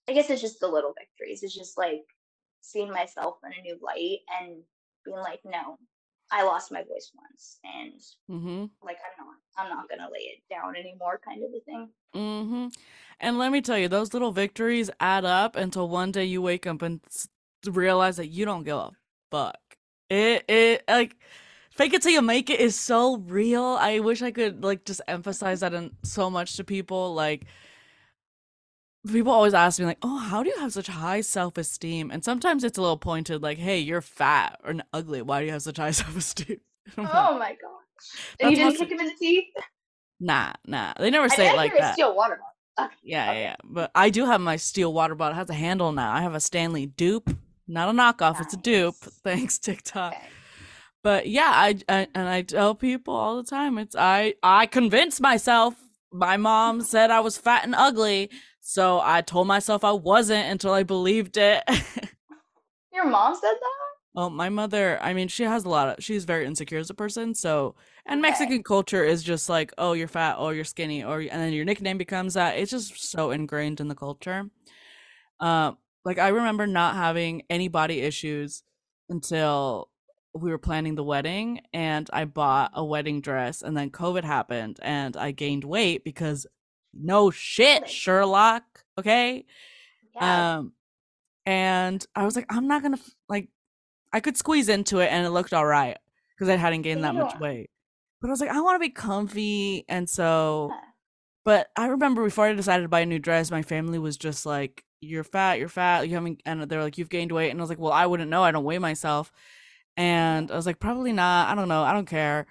I 0.08 0.14
guess 0.14 0.30
it's 0.30 0.42
just 0.42 0.60
the 0.60 0.68
little 0.68 0.94
victories. 0.98 1.44
It's 1.44 1.56
just 1.56 1.78
like 1.78 2.04
seeing 2.62 2.92
myself 2.92 3.38
in 3.46 3.54
a 3.54 3.62
new 3.62 3.78
light 3.82 4.20
and 4.42 4.64
being 5.06 5.18
like, 5.18 5.42
no, 5.46 5.78
I 6.32 6.44
lost 6.44 6.72
my 6.72 6.84
voice 6.84 7.12
once, 7.16 7.60
and 7.64 8.02
Mm-hmm. 8.30 8.66
like 8.84 8.98
I'm 9.06 9.26
not, 9.26 9.36
I'm 9.58 9.70
not 9.70 9.90
gonna 9.90 10.10
lay 10.12 10.22
it 10.22 10.44
down 10.50 10.76
anymore, 10.76 11.20
kind 11.24 11.44
of 11.44 11.52
a 11.54 11.60
thing. 11.62 11.90
Mm-hmm. 12.16 12.68
And 13.20 13.38
let 13.38 13.52
me 13.52 13.62
tell 13.62 13.78
you, 13.78 13.88
those 13.88 14.14
little 14.14 14.32
victories 14.32 14.90
add 15.00 15.26
up 15.26 15.56
until 15.56 15.88
one 15.88 16.12
day 16.12 16.26
you 16.26 16.42
wake 16.42 16.68
up 16.68 16.82
and 16.82 17.02
realize 17.66 18.18
that 18.18 18.28
you 18.28 18.46
don't 18.46 18.64
give 18.64 18.78
a 18.78 18.92
fuck. 19.30 19.60
It 20.10 20.44
it 20.50 20.84
like 20.88 21.16
fake 21.82 21.94
it 21.94 22.02
till 22.04 22.12
you 22.12 22.22
make 22.22 22.50
it 22.52 22.60
is 22.60 22.76
so 22.76 23.18
real. 23.18 23.64
I 23.64 24.00
wish 24.00 24.22
I 24.22 24.30
could 24.32 24.64
like 24.64 24.86
just 24.86 25.02
emphasize 25.08 25.62
that 25.62 25.74
in 25.74 25.92
so 26.04 26.30
much 26.30 26.56
to 26.58 26.64
people. 26.64 27.16
Like 27.16 27.46
people 29.08 29.32
always 29.32 29.56
ask 29.56 29.80
me 29.80 29.86
like, 29.86 29.98
"Oh, 30.04 30.18
how 30.20 30.44
do 30.44 30.50
you 30.50 30.60
have 30.60 30.74
such 30.74 30.88
high 30.88 31.22
self-esteem?" 31.22 32.12
And 32.12 32.24
sometimes 32.24 32.64
it's 32.64 32.78
a 32.78 32.82
little 32.82 32.98
pointed 32.98 33.42
like, 33.42 33.58
"Hey, 33.58 33.80
you're 33.80 34.02
fat 34.02 34.60
or 34.64 34.76
ugly. 34.94 35.24
Why 35.24 35.40
do 35.40 35.48
you 35.48 35.52
have 35.54 35.64
such 35.64 35.78
high 35.78 35.92
self-esteem?" 36.02 36.60
Like, 36.98 37.08
Oh 37.12 37.38
my 37.40 37.52
gosh. 37.52 38.38
And 38.40 38.52
you 38.52 38.58
didn't 38.58 38.78
kick 38.78 38.92
him 38.92 39.00
in 39.00 39.08
the 39.08 39.16
teeth? 39.20 39.46
nah, 40.20 40.54
nah. 40.68 40.94
They 41.00 41.10
never 41.10 41.26
I 41.26 41.36
say 41.36 41.46
it 41.48 41.50
bet 41.50 41.56
like 41.58 41.78
that. 41.78 41.94
steel 41.94 42.16
water 42.16 42.36
bottle. 42.38 42.88
Okay. 42.92 42.96
Yeah, 43.04 43.26
yeah, 43.26 43.32
okay. 43.32 43.42
yeah. 43.42 43.56
But 43.64 43.92
I 43.96 44.12
do 44.12 44.26
have 44.26 44.40
my 44.40 44.56
steel 44.56 44.94
water 44.94 45.16
bottle. 45.16 45.34
It 45.36 45.40
has 45.40 45.50
a 45.50 45.56
handle 45.56 45.92
now. 45.92 46.14
I 46.14 46.22
have 46.22 46.36
a 46.36 46.40
Stanley 46.40 46.86
dupe, 46.86 47.36
not 47.68 47.90
a 47.90 47.92
knockoff. 47.92 48.40
It's 48.40 48.54
a 48.54 48.58
dupe. 48.58 48.96
Thanks 49.24 49.58
TikTok. 49.58 50.14
Okay. 50.14 50.28
But 51.04 51.28
yeah, 51.28 51.52
I, 51.54 51.80
I 51.90 52.08
and 52.14 52.30
I 52.30 52.44
tell 52.44 52.76
people 52.76 53.16
all 53.16 53.38
the 53.38 53.50
time. 53.50 53.78
It's 53.78 53.96
I 53.96 54.36
I 54.44 54.66
convinced 54.68 55.22
myself. 55.22 55.76
My 56.12 56.38
mom 56.38 56.82
said 56.94 57.12
I 57.12 57.22
was 57.22 57.38
fat 57.38 57.64
and 57.64 57.76
ugly, 57.76 58.30
so 58.60 59.00
I 59.04 59.22
told 59.22 59.48
myself 59.48 59.84
I 59.84 59.94
wasn't 59.94 60.48
until 60.48 60.74
I 60.74 60.84
believed 60.84 61.38
it. 61.38 61.64
Your 62.94 63.08
mom 63.08 63.34
said 63.36 63.54
that? 63.54 63.82
oh, 64.16 64.30
my 64.30 64.50
mother. 64.50 65.00
I 65.02 65.14
mean, 65.14 65.28
she 65.30 65.44
has 65.44 65.64
a 65.64 65.70
lot 65.70 65.88
of. 65.98 66.04
She's 66.04 66.26
very 66.26 66.46
insecure 66.46 66.80
as 66.80 66.90
a 66.90 66.94
person. 66.94 67.34
So, 67.34 67.76
and 68.06 68.20
Okay. 68.20 68.30
Mexican 68.30 68.64
culture 68.64 69.04
is 69.04 69.24
just 69.24 69.48
like, 69.50 69.74
oh, 69.78 69.94
you're 69.94 70.08
fat, 70.10 70.36
oh, 70.38 70.50
you're 70.50 70.66
skinny, 70.66 71.04
or 71.04 71.20
and 71.22 71.30
then 71.30 71.54
your 71.54 71.66
nickname 71.66 71.98
becomes 71.98 72.34
that. 72.34 72.58
It's 72.58 72.72
just 72.72 73.10
so 73.10 73.32
ingrained 73.32 73.80
in 73.80 73.88
the 73.88 73.96
culture. 73.96 74.50
Um, 75.40 75.78
like 76.04 76.20
I 76.20 76.30
remember 76.30 76.68
not 76.68 76.96
having 76.96 77.44
any 77.50 77.68
body 77.68 78.02
issues 78.02 78.64
until 79.10 79.90
we 80.34 80.50
were 80.50 80.58
planning 80.58 80.96
the 80.96 81.04
wedding 81.04 81.62
and 81.74 82.10
I 82.14 82.26
bought 82.26 82.72
a 82.74 82.84
wedding 82.84 83.22
dress 83.22 83.62
and 83.62 83.76
then 83.76 83.90
COVID 83.90 84.24
happened 84.24 84.80
and 84.82 85.18
I 85.18 85.32
gained 85.32 85.64
weight 85.64 86.04
because 86.04 86.48
no 86.94 87.32
shit, 87.32 87.90
Sherlock, 87.90 88.64
okay? 88.98 89.46
Yeah. 90.16 90.58
Um 90.58 90.74
and 91.46 92.06
I 92.16 92.24
was 92.26 92.36
like 92.36 92.46
I'm 92.50 92.68
not 92.68 92.82
going 92.82 92.96
to 92.96 93.02
like 93.28 93.50
I 94.14 94.20
could 94.20 94.38
squeeze 94.38 94.70
into 94.70 95.00
it 95.00 95.08
and 95.12 95.26
it 95.26 95.32
looked 95.32 95.54
all 95.54 95.66
right 95.66 95.98
because 96.36 96.50
I 96.50 96.56
hadn't 96.56 96.84
gained 96.84 97.04
that 97.04 97.16
much 97.16 97.40
weight. 97.40 97.70
But 98.22 98.28
I 98.28 98.32
was 98.32 98.42
like 98.42 98.50
I 98.50 98.62
want 98.62 98.76
to 98.76 98.88
be 98.88 98.94
comfy 98.94 99.86
and 99.90 100.10
so 100.10 100.72
but 101.44 101.70
I 101.76 101.88
remember 101.88 102.24
before 102.24 102.46
I 102.46 102.54
decided 102.54 102.84
to 102.84 102.90
buy 102.90 103.02
a 103.02 103.06
new 103.06 103.20
dress, 103.20 103.50
my 103.50 103.64
family 103.64 103.98
was 103.98 104.16
just 104.16 104.46
like, 104.46 104.86
"You're 105.00 105.24
fat, 105.24 105.58
you're 105.58 105.70
fat, 105.70 106.08
you 106.08 106.16
haven't," 106.16 106.42
and 106.46 106.62
they're 106.64 106.84
like, 106.84 106.98
"You've 106.98 107.10
gained 107.10 107.32
weight," 107.32 107.50
and 107.50 107.60
I 107.60 107.64
was 107.64 107.70
like, 107.70 107.80
"Well, 107.80 107.92
I 107.92 108.06
wouldn't 108.06 108.30
know. 108.30 108.44
I 108.44 108.52
don't 108.52 108.64
weigh 108.64 108.78
myself," 108.78 109.32
and 110.02 110.52
I 110.52 110.56
was 110.56 110.66
like, 110.66 110.80
"Probably 110.80 111.14
not. 111.14 111.50
I 111.50 111.56
don't 111.56 111.70
know. 111.70 111.84
I 111.84 111.94
don't 111.94 112.08
care." 112.08 112.48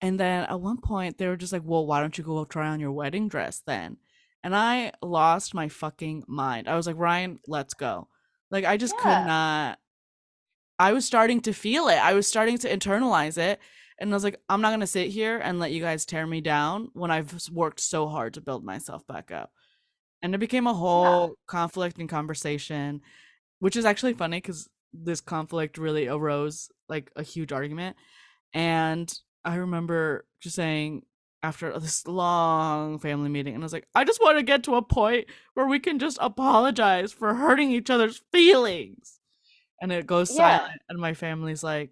And 0.00 0.18
then 0.18 0.44
at 0.44 0.60
one 0.60 0.78
point, 0.80 1.18
they 1.18 1.28
were 1.28 1.36
just 1.36 1.52
like, 1.52 1.62
"Well, 1.64 1.86
why 1.86 2.00
don't 2.00 2.16
you 2.18 2.24
go 2.24 2.44
try 2.44 2.68
on 2.68 2.80
your 2.80 2.92
wedding 2.92 3.28
dress 3.28 3.62
then?" 3.66 3.98
And 4.42 4.54
I 4.54 4.92
lost 5.02 5.54
my 5.54 5.68
fucking 5.68 6.24
mind. 6.26 6.68
I 6.68 6.76
was 6.76 6.86
like, 6.86 6.98
"Ryan, 6.98 7.38
let's 7.46 7.74
go." 7.74 8.08
Like 8.50 8.64
I 8.64 8.76
just 8.76 8.96
could 8.96 9.26
not. 9.26 9.78
I 10.78 10.92
was 10.92 11.04
starting 11.04 11.40
to 11.42 11.52
feel 11.52 11.88
it. 11.88 11.98
I 11.98 12.14
was 12.14 12.26
starting 12.26 12.58
to 12.58 12.68
internalize 12.76 13.38
it. 13.38 13.60
And 14.00 14.10
I 14.10 14.14
was 14.14 14.24
like, 14.24 14.40
I'm 14.48 14.60
not 14.60 14.70
going 14.70 14.80
to 14.80 14.86
sit 14.86 15.08
here 15.08 15.38
and 15.38 15.58
let 15.58 15.72
you 15.72 15.80
guys 15.80 16.06
tear 16.06 16.24
me 16.26 16.40
down 16.40 16.90
when 16.94 17.10
I've 17.10 17.34
worked 17.50 17.80
so 17.80 18.06
hard 18.08 18.34
to 18.34 18.40
build 18.40 18.64
myself 18.64 19.04
back 19.08 19.32
up. 19.32 19.50
And 20.22 20.34
it 20.34 20.38
became 20.38 20.68
a 20.68 20.74
whole 20.74 21.34
conflict 21.48 21.98
and 21.98 22.08
conversation, 22.08 23.00
which 23.58 23.74
is 23.76 23.84
actually 23.84 24.14
funny 24.14 24.38
because 24.38 24.68
this 24.92 25.20
conflict 25.20 25.78
really 25.78 26.06
arose 26.06 26.70
like 26.88 27.10
a 27.16 27.22
huge 27.22 27.52
argument. 27.52 27.96
And 28.54 29.12
I 29.44 29.56
remember 29.56 30.26
just 30.40 30.56
saying 30.56 31.02
after 31.42 31.78
this 31.78 32.06
long 32.06 32.98
family 32.98 33.28
meeting, 33.28 33.54
and 33.54 33.62
I 33.62 33.66
was 33.66 33.72
like, 33.72 33.86
I 33.94 34.04
just 34.04 34.20
want 34.20 34.38
to 34.38 34.42
get 34.42 34.64
to 34.64 34.74
a 34.76 34.82
point 34.82 35.26
where 35.54 35.66
we 35.66 35.78
can 35.78 35.98
just 35.98 36.18
apologize 36.20 37.12
for 37.12 37.34
hurting 37.34 37.70
each 37.70 37.90
other's 37.90 38.22
feelings. 38.32 39.20
And 39.80 39.92
it 39.92 40.06
goes 40.06 40.30
Yeah. 40.36 40.58
silent, 40.58 40.80
and 40.88 40.98
my 40.98 41.14
family's 41.14 41.62
like, 41.62 41.90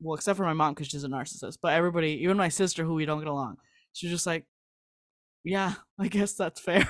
well, 0.00 0.14
except 0.14 0.36
for 0.36 0.44
my 0.44 0.52
mom 0.54 0.74
because 0.74 0.86
she's 0.86 1.04
a 1.04 1.08
narcissist, 1.08 1.58
but 1.60 1.74
everybody, 1.74 2.22
even 2.22 2.36
my 2.36 2.48
sister 2.48 2.84
who 2.84 2.94
we 2.94 3.04
don't 3.04 3.18
get 3.18 3.28
along, 3.28 3.56
she's 3.92 4.10
just 4.10 4.26
like, 4.26 4.46
yeah, 5.44 5.74
I 5.98 6.08
guess 6.08 6.34
that's 6.34 6.60
fair. 6.60 6.88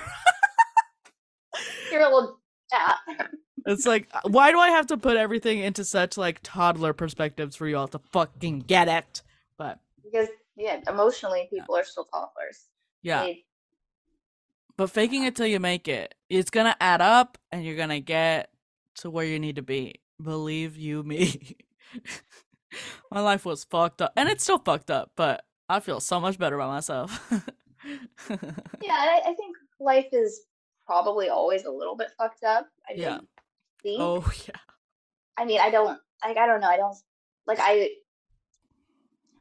You're 1.91 2.01
a 2.01 2.13
little 2.13 2.38
yeah. 2.71 2.95
it's 3.65 3.85
like, 3.85 4.07
uh, 4.13 4.21
why 4.27 4.51
do 4.51 4.59
I 4.59 4.69
have 4.69 4.87
to 4.87 4.97
put 4.97 5.17
everything 5.17 5.59
into 5.59 5.83
such 5.83 6.17
like 6.17 6.39
toddler 6.43 6.93
perspectives 6.93 7.55
for 7.55 7.67
you 7.67 7.77
all 7.77 7.87
to 7.89 7.99
fucking 8.11 8.59
get 8.59 8.87
it? 8.87 9.21
But 9.57 9.79
because 10.03 10.27
yeah, 10.55 10.79
emotionally 10.87 11.47
people 11.51 11.75
are 11.75 11.83
still 11.83 12.05
toddlers. 12.05 12.67
yeah, 13.01 13.23
They- 13.23 13.45
but 14.77 14.89
faking 14.89 15.23
it 15.25 15.35
till 15.35 15.47
you 15.47 15.59
make 15.59 15.87
it, 15.87 16.15
it's 16.29 16.49
gonna 16.49 16.75
add 16.79 17.01
up 17.01 17.37
and 17.51 17.65
you're 17.65 17.75
gonna 17.75 17.99
get 17.99 18.49
to 18.95 19.09
where 19.09 19.25
you 19.25 19.39
need 19.39 19.57
to 19.57 19.61
be. 19.61 19.95
Believe 20.21 20.77
you 20.77 21.03
me. 21.03 21.57
my 23.11 23.19
life 23.19 23.45
was 23.45 23.63
fucked 23.63 24.01
up 24.01 24.13
and 24.15 24.29
it's 24.29 24.43
still 24.43 24.59
fucked 24.59 24.91
up, 24.91 25.11
but 25.15 25.43
I 25.67 25.79
feel 25.79 25.99
so 25.99 26.19
much 26.19 26.37
better 26.37 26.55
about 26.55 26.69
myself. 26.69 27.31
yeah, 28.29 28.93
I, 28.93 29.21
I 29.27 29.33
think 29.35 29.55
life 29.79 30.07
is 30.11 30.41
probably 30.89 31.29
always 31.29 31.65
a 31.65 31.71
little 31.71 31.95
bit 31.95 32.07
fucked 32.17 32.43
up. 32.43 32.67
I 32.89 32.93
Yeah. 32.95 33.19
think. 33.83 33.99
oh 34.01 34.27
yeah. 34.47 34.55
I 35.37 35.45
mean, 35.45 35.59
I 35.61 35.69
don't 35.69 35.99
like. 36.25 36.35
I 36.37 36.47
don't 36.47 36.59
know. 36.61 36.67
I 36.67 36.77
don't 36.77 36.95
like. 37.45 37.59
I 37.61 37.89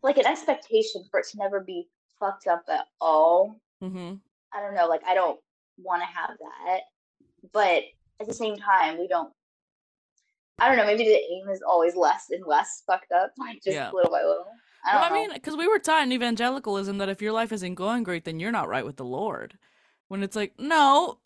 like 0.03 0.19
an 0.19 0.27
expectation 0.27 1.05
for 1.11 1.21
it 1.21 1.27
to 1.31 1.39
never 1.39 1.61
be 1.61 1.89
fucked 2.21 2.47
up 2.47 2.65
at 2.69 2.85
all. 3.01 3.59
Mm-hmm. 3.83 4.15
I 4.53 4.61
don't 4.61 4.75
know. 4.75 4.87
Like, 4.89 5.03
I 5.07 5.15
don't 5.15 5.41
want 5.79 6.03
to 6.03 6.07
have 6.07 6.37
that, 6.39 6.81
but 7.53 7.83
at 8.21 8.27
the 8.27 8.35
same 8.35 8.57
time, 8.57 8.99
we 8.99 9.09
don't. 9.09 9.33
I 10.59 10.69
don't 10.69 10.77
know. 10.77 10.85
Maybe 10.87 11.05
the 11.05 11.15
aim 11.17 11.49
is 11.51 11.63
always 11.67 11.97
less 11.97 12.27
and 12.31 12.45
less 12.47 12.83
fucked 12.87 13.13
up, 13.13 13.33
like 13.39 13.57
just 13.65 13.69
Yeah. 13.75 13.91
little 13.91 14.11
by 14.11 14.21
little. 14.23 14.47
I 14.87 14.93
don't 14.93 15.01
Well, 15.01 15.11
I 15.11 15.15
mean, 15.15 15.33
because 15.33 15.57
we 15.57 15.67
were 15.67 15.79
taught 15.79 16.03
in 16.05 16.13
evangelicalism 16.13 16.99
that 16.99 17.09
if 17.09 17.23
your 17.23 17.33
life 17.33 17.53
isn't 17.53 17.75
going 17.75 18.03
great, 18.03 18.25
then 18.27 18.39
you're 18.39 18.53
not 18.53 18.69
right 18.69 18.85
with 18.85 18.97
the 18.97 19.05
Lord. 19.05 19.57
When 20.09 20.23
it's 20.23 20.37
like, 20.37 20.55
no, 20.59 21.19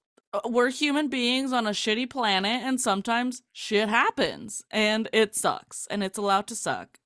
we're 0.45 0.71
human 0.71 1.09
beings 1.09 1.53
on 1.53 1.67
a 1.67 1.71
shitty 1.71 2.09
planet, 2.09 2.63
and 2.63 2.81
sometimes 2.81 3.43
shit 3.53 3.89
happens, 3.89 4.65
and 4.71 5.09
it 5.13 5.35
sucks, 5.35 5.87
and 5.89 6.03
it's 6.03 6.19
allowed 6.19 6.47
to 6.49 6.55
suck. 6.55 6.99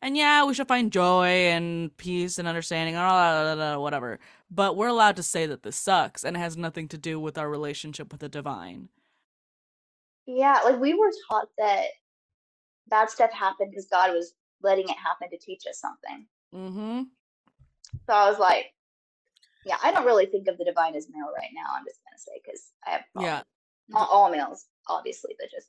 And 0.00 0.16
yeah, 0.16 0.44
we 0.44 0.54
should 0.54 0.66
find 0.66 0.90
joy 0.90 1.26
and 1.26 1.96
peace 1.96 2.38
and 2.38 2.48
understanding 2.48 2.96
and 2.96 3.04
all 3.04 3.56
that, 3.56 3.80
whatever. 3.80 4.18
But 4.50 4.76
we're 4.76 4.88
allowed 4.88 5.14
to 5.16 5.22
say 5.22 5.46
that 5.46 5.62
this 5.62 5.76
sucks, 5.76 6.24
and 6.24 6.36
it 6.36 6.40
has 6.40 6.56
nothing 6.56 6.88
to 6.88 6.98
do 6.98 7.20
with 7.20 7.38
our 7.38 7.48
relationship 7.48 8.10
with 8.10 8.20
the 8.20 8.28
divine. 8.28 8.88
Yeah, 10.26 10.58
like 10.64 10.80
we 10.80 10.94
were 10.94 11.12
taught 11.28 11.48
that 11.58 11.86
bad 12.88 13.10
stuff 13.10 13.32
happened 13.32 13.70
because 13.70 13.86
God 13.86 14.12
was 14.12 14.34
letting 14.62 14.88
it 14.88 14.96
happen 14.96 15.30
to 15.30 15.38
teach 15.38 15.62
us 15.70 15.80
something. 15.80 16.26
Mm-hmm. 16.52 17.02
So 18.06 18.12
I 18.12 18.28
was 18.28 18.38
like, 18.38 18.72
yeah, 19.64 19.76
I 19.84 19.92
don't 19.92 20.04
really 20.04 20.26
think 20.26 20.48
of 20.48 20.58
the 20.58 20.64
divine 20.64 20.96
as 20.96 21.08
male 21.08 21.32
right 21.36 21.50
now. 21.54 21.66
I'm 21.76 21.84
just 21.84 22.00
say 22.22 22.40
because 22.44 22.72
I 22.86 22.90
have 22.92 23.04
Yeah. 23.18 23.42
not 23.88 24.08
all 24.10 24.30
males, 24.30 24.66
obviously, 24.88 25.34
but 25.38 25.50
just 25.50 25.68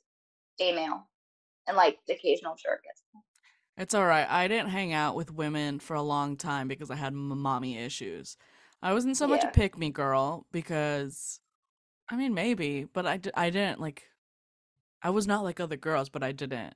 a 0.60 0.72
male 0.72 1.08
and 1.66 1.76
like 1.76 1.98
the 2.06 2.14
occasional 2.14 2.56
jerk. 2.62 2.80
It's 3.76 3.94
all 3.94 4.04
right. 4.06 4.26
I 4.28 4.46
didn't 4.46 4.68
hang 4.68 4.92
out 4.92 5.16
with 5.16 5.32
women 5.32 5.80
for 5.80 5.94
a 5.94 6.02
long 6.02 6.36
time 6.36 6.68
because 6.68 6.90
I 6.90 6.94
had 6.96 7.12
m- 7.12 7.40
mommy 7.40 7.76
issues. 7.76 8.36
I 8.82 8.92
wasn't 8.92 9.16
so 9.16 9.26
much 9.26 9.42
a 9.42 9.48
pick 9.48 9.76
me 9.76 9.90
girl 9.90 10.46
because, 10.52 11.40
I 12.08 12.16
mean, 12.16 12.34
maybe, 12.34 12.84
but 12.92 13.06
I, 13.06 13.16
d- 13.16 13.30
I 13.34 13.50
didn't 13.50 13.80
like, 13.80 14.04
I 15.02 15.10
was 15.10 15.26
not 15.26 15.42
like 15.42 15.58
other 15.58 15.76
girls, 15.76 16.08
but 16.08 16.22
I 16.22 16.32
didn't 16.32 16.74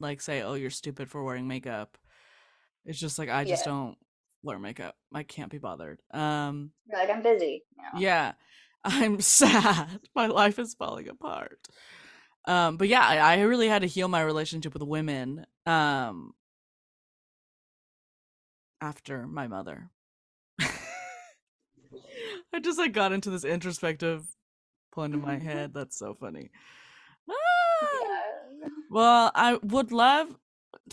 like 0.00 0.20
say, 0.20 0.42
oh, 0.42 0.54
you're 0.54 0.70
stupid 0.70 1.08
for 1.08 1.22
wearing 1.22 1.46
makeup. 1.46 1.96
It's 2.84 2.98
just 2.98 3.18
like, 3.18 3.28
I 3.28 3.44
just 3.44 3.64
Yeah. 3.64 3.72
don't 3.72 3.98
wear 4.42 4.58
makeup. 4.58 4.96
I 5.12 5.22
can't 5.22 5.50
be 5.50 5.58
bothered. 5.58 6.00
Um, 6.12 6.72
You're 6.88 6.98
like, 6.98 7.10
I'm 7.10 7.22
busy. 7.22 7.62
Yeah, 7.96 8.32
I'm 8.84 9.20
sad. 9.20 10.00
My 10.14 10.26
life 10.26 10.58
is 10.58 10.74
falling 10.74 11.08
apart. 11.08 11.58
Um, 12.46 12.76
but 12.76 12.88
yeah, 12.88 13.06
I, 13.06 13.16
I 13.16 13.40
really 13.40 13.68
had 13.68 13.82
to 13.82 13.88
heal 13.88 14.08
my 14.08 14.22
relationship 14.22 14.74
with 14.74 14.82
women. 14.82 15.46
Um, 15.66 16.34
after 18.80 19.26
my 19.26 19.46
mother, 19.46 19.90
I 20.60 20.68
just 22.60 22.78
like 22.78 22.92
got 22.92 23.12
into 23.12 23.30
this 23.30 23.44
introspective 23.44 24.26
point 24.92 25.14
in 25.14 25.22
my 25.22 25.38
head. 25.38 25.72
That's 25.72 25.98
so 25.98 26.14
funny. 26.14 26.50
Ah! 27.30 27.34
Yeah. 28.60 28.68
Well, 28.90 29.30
I 29.34 29.58
would 29.62 29.90
love 29.90 30.28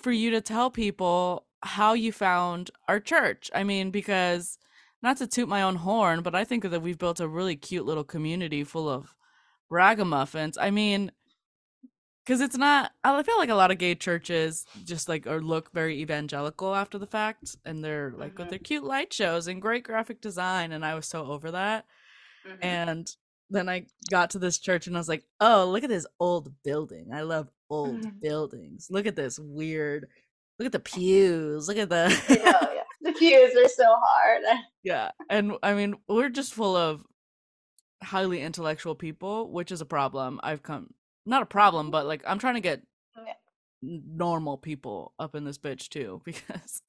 for 0.01 0.11
you 0.11 0.31
to 0.31 0.41
tell 0.41 0.71
people 0.71 1.45
how 1.63 1.93
you 1.93 2.11
found 2.11 2.71
our 2.87 2.99
church. 2.99 3.51
I 3.53 3.63
mean, 3.63 3.91
because 3.91 4.57
not 5.01 5.17
to 5.17 5.27
toot 5.27 5.47
my 5.49 5.61
own 5.63 5.75
horn, 5.77 6.21
but 6.21 6.35
I 6.35 6.43
think 6.43 6.63
that 6.63 6.81
we've 6.81 6.97
built 6.97 7.19
a 7.19 7.27
really 7.27 7.55
cute 7.55 7.85
little 7.85 8.03
community 8.03 8.63
full 8.63 8.87
of 8.89 9.15
ragamuffins. 9.69 10.57
I 10.57 10.69
mean, 10.71 11.11
because 12.25 12.41
it's 12.41 12.57
not, 12.57 12.91
I 13.03 13.23
feel 13.23 13.37
like 13.37 13.49
a 13.49 13.55
lot 13.55 13.71
of 13.71 13.77
gay 13.79 13.95
churches 13.95 14.65
just 14.83 15.09
like 15.09 15.25
or 15.25 15.41
look 15.41 15.71
very 15.73 15.99
evangelical 16.01 16.75
after 16.75 16.97
the 16.99 17.07
fact, 17.07 17.55
and 17.65 17.83
they're 17.83 18.13
like 18.15 18.37
with 18.37 18.47
Mhm. 18.47 18.49
their 18.51 18.59
cute 18.59 18.83
light 18.83 19.11
shows 19.11 19.47
and 19.47 19.61
great 19.61 19.83
graphic 19.83 20.21
design, 20.21 20.71
and 20.71 20.85
I 20.85 20.93
was 20.95 21.07
so 21.07 21.25
over 21.25 21.51
that 21.51 21.85
Mhm. 22.45 22.57
and 22.61 23.15
then 23.49 23.67
I 23.67 23.85
got 24.09 24.29
to 24.31 24.39
this 24.39 24.59
church 24.59 24.87
and 24.87 24.95
I 24.95 24.99
was 24.99 25.09
like, 25.09 25.25
oh, 25.41 25.69
look 25.69 25.83
at 25.83 25.89
this 25.89 26.07
old 26.21 26.53
building. 26.63 27.11
I 27.13 27.21
love 27.23 27.49
old 27.69 28.01
Mhm. 28.01 28.21
buildings. 28.21 28.87
Look 28.89 29.05
at 29.05 29.15
this 29.17 29.37
weird. 29.39 30.07
Look 30.57 30.67
at 30.67 30.71
the 30.71 30.79
pews. 30.79 31.67
Look 31.67 31.77
at 31.77 31.89
the. 31.89 32.07
Know, 32.29 32.73
yeah. 32.73 32.80
The 33.19 33.19
pews 33.19 33.55
are 33.55 33.69
so 33.69 33.85
hard. 33.85 34.43
yeah, 34.83 35.11
and 35.29 35.53
I 35.63 35.73
mean, 35.73 35.95
we're 36.07 36.29
just 36.29 36.53
full 36.53 36.75
of 36.75 37.05
highly 38.03 38.41
intellectual 38.41 38.95
people, 38.95 39.51
which 39.51 39.71
is 39.71 39.81
a 39.81 39.85
problem. 39.85 40.39
I've 40.43 40.63
come 40.63 40.93
not 41.25 41.43
a 41.43 41.45
problem, 41.45 41.87
mm-hmm. 41.87 41.91
but 41.91 42.05
like 42.05 42.23
I'm 42.25 42.39
trying 42.39 42.55
to 42.55 42.61
get 42.61 42.81
Yeah. 43.15 43.33
normal 43.81 44.57
people 44.57 45.13
up 45.19 45.35
in 45.35 45.43
this 45.43 45.57
bitch 45.57 45.89
too 45.89 46.21
because 46.25 46.81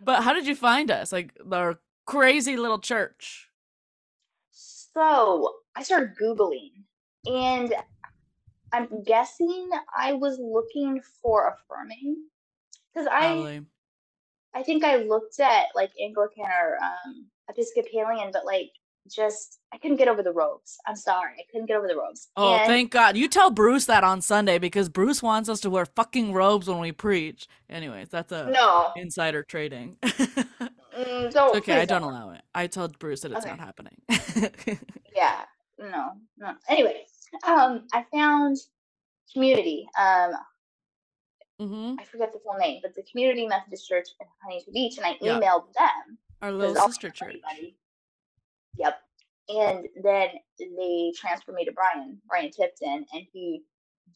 but 0.00 0.16
mm-hmm. 0.16 0.24
how 0.24 0.32
did 0.32 0.46
you 0.46 0.54
find 0.54 0.90
us 0.90 1.12
like 1.12 1.32
our 1.50 1.80
crazy 2.06 2.56
little 2.56 2.78
church 2.78 3.48
So 4.50 5.54
I 5.76 5.82
started 5.82 6.16
Googling 6.20 6.84
and 7.26 7.74
I'm 8.72 9.02
guessing 9.04 9.70
I 9.96 10.14
was 10.14 10.38
looking 10.40 11.00
for 11.22 11.54
affirming 11.54 12.16
because 12.92 13.06
I 13.10 13.20
Probably. 13.20 13.66
I 14.54 14.62
think 14.62 14.84
I 14.84 14.96
looked 14.96 15.40
at 15.40 15.66
like 15.74 15.90
Anglican 16.02 16.44
or 16.44 16.76
um, 16.82 17.26
Episcopalian, 17.48 18.30
but 18.32 18.44
like 18.44 18.70
just 19.12 19.58
I 19.72 19.78
couldn't 19.78 19.96
get 19.96 20.06
over 20.08 20.22
the 20.22 20.32
robes. 20.32 20.76
I'm 20.86 20.94
sorry, 20.94 21.32
I 21.38 21.42
couldn't 21.50 21.66
get 21.66 21.76
over 21.76 21.88
the 21.88 21.96
robes. 21.96 22.28
oh 22.36 22.54
And- 22.54 22.66
thank 22.66 22.92
god 22.92 23.16
you 23.16 23.28
tell 23.28 23.50
bruce 23.50 23.86
that 23.86 24.04
on 24.04 24.20
sunday 24.20 24.58
because 24.58 24.88
bruce 24.88 25.20
wants 25.22 25.48
us 25.48 25.58
to 25.62 25.70
wear 25.70 25.86
fucking 25.86 26.32
robes 26.32 26.68
when 26.68 26.78
we 26.78 26.92
preach 26.92 27.48
anyways 27.68 28.10
that's 28.10 28.30
a 28.30 28.48
no, 28.50 28.92
insider 28.94 29.42
trading 29.42 29.96
mm, 30.02 31.32
don't. 31.32 31.56
okay 31.56 31.72
i 31.74 31.78
please 31.80 31.88
don't 31.88 32.02
allow 32.04 32.30
it 32.30 32.42
i 32.54 32.68
told 32.68 32.96
bruce 33.00 33.22
that 33.22 33.32
it's 33.32 33.40
Okay. 33.44 33.50
not 33.50 33.58
happening 33.58 33.96
Yeah, 35.16 35.42
no, 35.78 36.12
no. 36.38 36.54
Anyway, 36.68 37.04
um, 37.46 37.84
I 37.92 38.04
found 38.12 38.56
community. 39.32 39.86
Um, 39.98 40.30
hmm 41.68 41.94
I 41.98 42.04
forget 42.04 42.32
the 42.32 42.40
full 42.40 42.58
name, 42.58 42.80
but 42.82 42.94
the 42.94 43.02
Community 43.10 43.46
Methodist 43.46 43.88
Church 43.88 44.08
in 44.20 44.26
Huntington 44.42 44.72
Beach, 44.72 44.96
and 44.96 45.06
I 45.06 45.16
Yeah. 45.20 45.38
emailed 45.38 45.72
them. 45.74 46.18
Our 46.40 46.52
little 46.52 46.74
sister 46.74 47.10
church 47.10 47.28
anybody. 47.28 47.76
Yep. 48.76 49.00
And 49.48 49.88
then 50.02 50.28
they 50.58 51.12
transferred 51.16 51.54
me 51.54 51.64
to 51.64 51.72
Brian, 51.72 52.20
Brian 52.26 52.50
Tipton, 52.50 53.06
and 53.12 53.26
he 53.32 53.64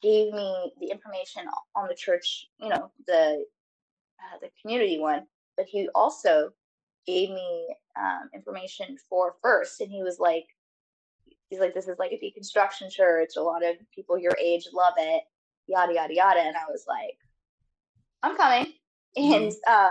gave 0.02 0.32
me 0.32 0.72
the 0.80 0.90
information 0.90 1.46
on 1.74 1.88
the 1.88 1.94
church, 1.94 2.48
you 2.58 2.68
know, 2.68 2.90
the 3.06 3.44
uh, 4.20 4.38
the 4.40 4.50
community 4.60 4.98
one. 4.98 5.26
But 5.56 5.66
he 5.66 5.88
also 5.94 6.52
gave 7.06 7.30
me 7.30 7.76
um, 7.96 8.30
information 8.34 8.96
for 9.08 9.36
First, 9.42 9.80
and 9.80 9.90
he 9.90 10.02
was 10.02 10.18
like, 10.18 10.46
he's 11.48 11.60
like, 11.60 11.74
this 11.74 11.88
is 11.88 11.98
like 11.98 12.12
a 12.12 12.18
deconstruction 12.18 12.90
church. 12.90 13.36
A 13.36 13.42
lot 13.42 13.64
of 13.64 13.76
people 13.94 14.18
your 14.18 14.36
age 14.40 14.68
love 14.72 14.94
it, 14.96 15.22
yada 15.66 15.94
yada 15.94 16.14
yada. 16.14 16.40
And 16.40 16.56
I 16.56 16.70
was 16.70 16.84
like, 16.88 17.18
I'm 18.22 18.36
coming. 18.36 18.72
And 19.16 19.52
um, 19.66 19.90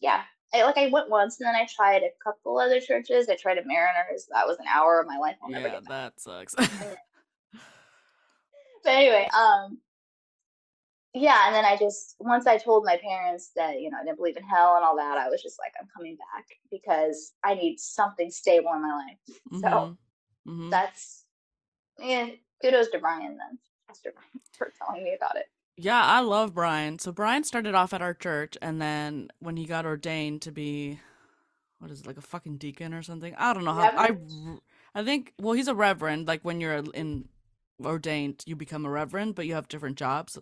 yeah, 0.00 0.22
I 0.52 0.64
like 0.64 0.76
I 0.76 0.88
went 0.88 1.08
once 1.08 1.40
and 1.40 1.46
then 1.46 1.54
I 1.54 1.66
tried 1.66 2.02
a 2.02 2.10
couple 2.22 2.58
other 2.58 2.80
churches. 2.80 3.28
I 3.30 3.36
tried 3.36 3.58
a 3.58 3.64
Mariners. 3.64 4.26
That 4.32 4.46
was 4.46 4.58
an 4.58 4.66
hour 4.68 5.00
of 5.00 5.06
my 5.06 5.16
life. 5.18 5.36
I'll 5.42 5.50
never 5.50 5.68
yeah 5.68 5.74
get 5.74 5.84
back. 5.86 6.14
that 6.14 6.20
sucks 6.20 6.54
But 8.84 8.90
anyway, 8.94 9.28
um 9.36 9.78
yeah, 11.12 11.46
and 11.46 11.54
then 11.54 11.64
I 11.64 11.76
just 11.76 12.14
once 12.20 12.46
I 12.46 12.56
told 12.56 12.84
my 12.84 12.96
parents 12.96 13.50
that, 13.56 13.80
you 13.80 13.90
know, 13.90 13.98
I 14.00 14.04
didn't 14.04 14.18
believe 14.18 14.36
in 14.36 14.44
hell 14.44 14.76
and 14.76 14.84
all 14.84 14.96
that, 14.96 15.18
I 15.18 15.28
was 15.28 15.42
just 15.42 15.58
like, 15.58 15.72
I'm 15.80 15.88
coming 15.96 16.16
back 16.16 16.46
because 16.70 17.32
I 17.42 17.54
need 17.54 17.78
something 17.80 18.30
stable 18.30 18.72
in 18.74 18.82
my 18.82 18.94
life. 18.94 19.18
So 19.60 19.68
Mhm. 19.68 19.96
Mhm. 20.46 20.70
that's 20.70 21.24
yeah, 21.98 22.30
kudos 22.62 22.88
to 22.90 22.98
Brian 22.98 23.36
then. 23.36 23.58
Pastor 23.88 24.12
Brian 24.12 24.40
for 24.52 24.72
telling 24.78 25.04
me 25.04 25.14
about 25.14 25.36
it. 25.36 25.50
Yeah, 25.76 26.02
I 26.02 26.20
love 26.20 26.54
Brian. 26.54 26.98
So 26.98 27.12
Brian 27.12 27.44
started 27.44 27.74
off 27.74 27.94
at 27.94 28.02
our 28.02 28.14
church, 28.14 28.56
and 28.60 28.80
then 28.80 29.28
when 29.38 29.56
he 29.56 29.64
got 29.64 29.86
ordained 29.86 30.42
to 30.42 30.52
be, 30.52 31.00
what 31.78 31.90
is 31.90 32.00
it, 32.00 32.06
like 32.06 32.18
a 32.18 32.22
fucking 32.22 32.58
deacon 32.58 32.92
or 32.92 33.02
something? 33.02 33.34
I 33.36 33.54
don't 33.54 33.64
know 33.64 33.72
how. 33.72 33.90
I, 33.96 34.10
I 34.94 35.04
think. 35.04 35.32
Well, 35.40 35.54
he's 35.54 35.68
a 35.68 35.74
reverend. 35.74 36.28
Like 36.28 36.42
when 36.42 36.60
you're 36.60 36.82
in 36.94 37.28
ordained, 37.82 38.42
you 38.46 38.56
become 38.56 38.84
a 38.84 38.90
reverend, 38.90 39.34
but 39.34 39.46
you 39.46 39.54
have 39.54 39.68
different 39.68 39.96
jobs. 39.96 40.38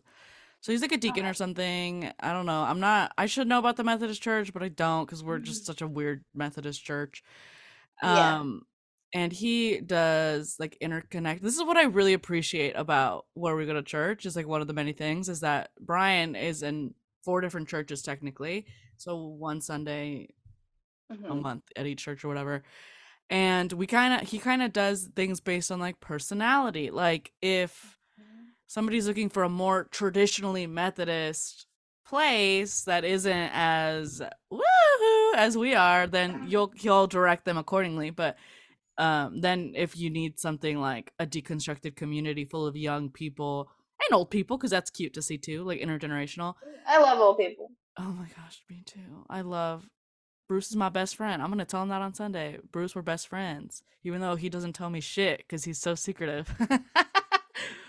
So 0.61 0.73
he's 0.73 0.83
like 0.83 0.91
a 0.93 0.97
deacon 0.97 1.21
Okay. 1.23 1.31
or 1.31 1.35
something. 1.35 2.11
I 2.19 2.33
don't 2.33 2.47
know. 2.47 2.63
I'm 2.63 2.81
not. 2.81 3.13
I 3.17 3.27
should 3.27 3.47
know 3.47 3.61
about 3.61 3.77
the 3.77 3.85
Methodist 3.85 4.21
Church, 4.21 4.53
but 4.53 4.63
I 4.63 4.69
don't 4.69 5.07
because 5.07 5.23
we're 5.23 5.39
just 5.39 5.65
such 5.67 5.83
a 5.83 5.87
weird 5.87 6.25
Methodist 6.35 6.85
church. 6.85 7.23
Yeah. 8.03 8.39
Um, 8.39 8.63
and 9.13 9.33
he 9.33 9.81
does 9.81 10.57
like 10.59 10.77
interconnect. 10.83 11.41
This 11.41 11.57
is 11.57 11.65
what 11.65 11.77
I 11.77 11.85
really 11.85 12.13
appreciate 12.13 12.73
about 12.75 13.27
where 13.35 13.57
we 13.57 13.67
go 13.67 13.75
to 13.75 13.83
church. 13.83 14.27
Is 14.27 14.37
like 14.37 14.47
one 14.47 14.61
of 14.61 14.67
the 14.67 14.75
many 14.75 14.93
things 14.93 15.29
is 15.29 15.41
that 15.41 15.71
Brian 15.81 16.37
is 16.37 16.63
in 16.63 16.95
four 17.25 17.41
different 17.41 17.69
churches 17.69 18.03
technically. 18.03 18.67
So 18.97 19.17
one 19.17 19.61
Sunday 19.61 20.29
a 21.11 21.15
Mhm. 21.15 21.43
month 21.43 21.65
at 21.77 21.87
each 21.87 22.05
church 22.05 22.25
or 22.25 22.29
whatever. 22.29 22.63
And 23.31 23.73
we 23.73 23.87
kind 23.87 24.15
of 24.21 24.29
he 24.29 24.39
kind 24.39 24.63
of 24.63 24.73
does 24.73 25.09
things 25.15 25.41
based 25.41 25.71
on 25.71 25.81
like 25.81 26.01
personality. 26.01 26.91
Like 26.91 27.33
if 27.41 27.99
somebody's 28.67 29.07
looking 29.07 29.29
for 29.31 29.43
a 29.43 29.49
more 29.49 29.85
traditionally 29.91 30.67
Methodist 30.67 31.67
place 32.07 32.85
that 32.85 33.05
isn't 33.05 33.51
as 33.53 34.23
woohoo 34.53 35.35
as 35.35 35.57
we 35.57 35.75
are, 35.75 36.07
then 36.07 36.45
you'll 36.47 36.73
he'll 36.77 37.07
direct 37.07 37.45
them 37.45 37.59
accordingly. 37.59 38.11
But 38.11 38.37
um, 38.99 39.41
then 39.41 39.73
if 39.77 39.97
you 39.97 40.11
need 40.11 40.39
something 40.39 40.79
like 40.81 41.13
a 41.19 41.27
deconstructed 41.27 41.97
community 41.97 42.45
full 42.45 42.67
of 42.67 42.77
young 42.77 43.09
people 43.11 43.71
and 44.09 44.15
old 44.17 44.31
people, 44.31 44.57
because 44.59 44.71
that's 44.71 44.91
cute 44.91 45.15
to 45.15 45.23
see 45.23 45.39
too, 45.39 45.63
like 45.65 45.81
intergenerational. 45.81 46.55
I 46.87 47.01
love 47.01 47.19
old 47.21 47.39
people. 47.39 47.71
Oh 47.99 48.13
my 48.13 48.27
gosh, 48.37 48.63
me 48.71 48.83
too. 48.85 49.25
I 49.31 49.41
love 49.41 49.89
Bruce 50.49 50.71
is 50.71 50.77
my 50.77 50.89
best 50.89 51.17
friend. 51.17 51.43
I'm 51.43 51.51
gonna 51.51 51.65
tell 51.65 51.83
him 51.83 51.89
that 51.91 52.03
on 52.03 52.15
Sunday. 52.15 52.59
Bruce, 52.73 52.95
we're 52.95 53.03
best 53.03 53.29
friends, 53.29 53.83
even 54.05 54.21
though 54.21 54.35
he 54.37 54.49
doesn't 54.49 54.73
tell 54.75 54.89
me 54.91 55.01
shit 55.01 55.39
because 55.39 55.65
he's 55.65 55.79
so 55.79 55.95
secretive. 55.95 56.53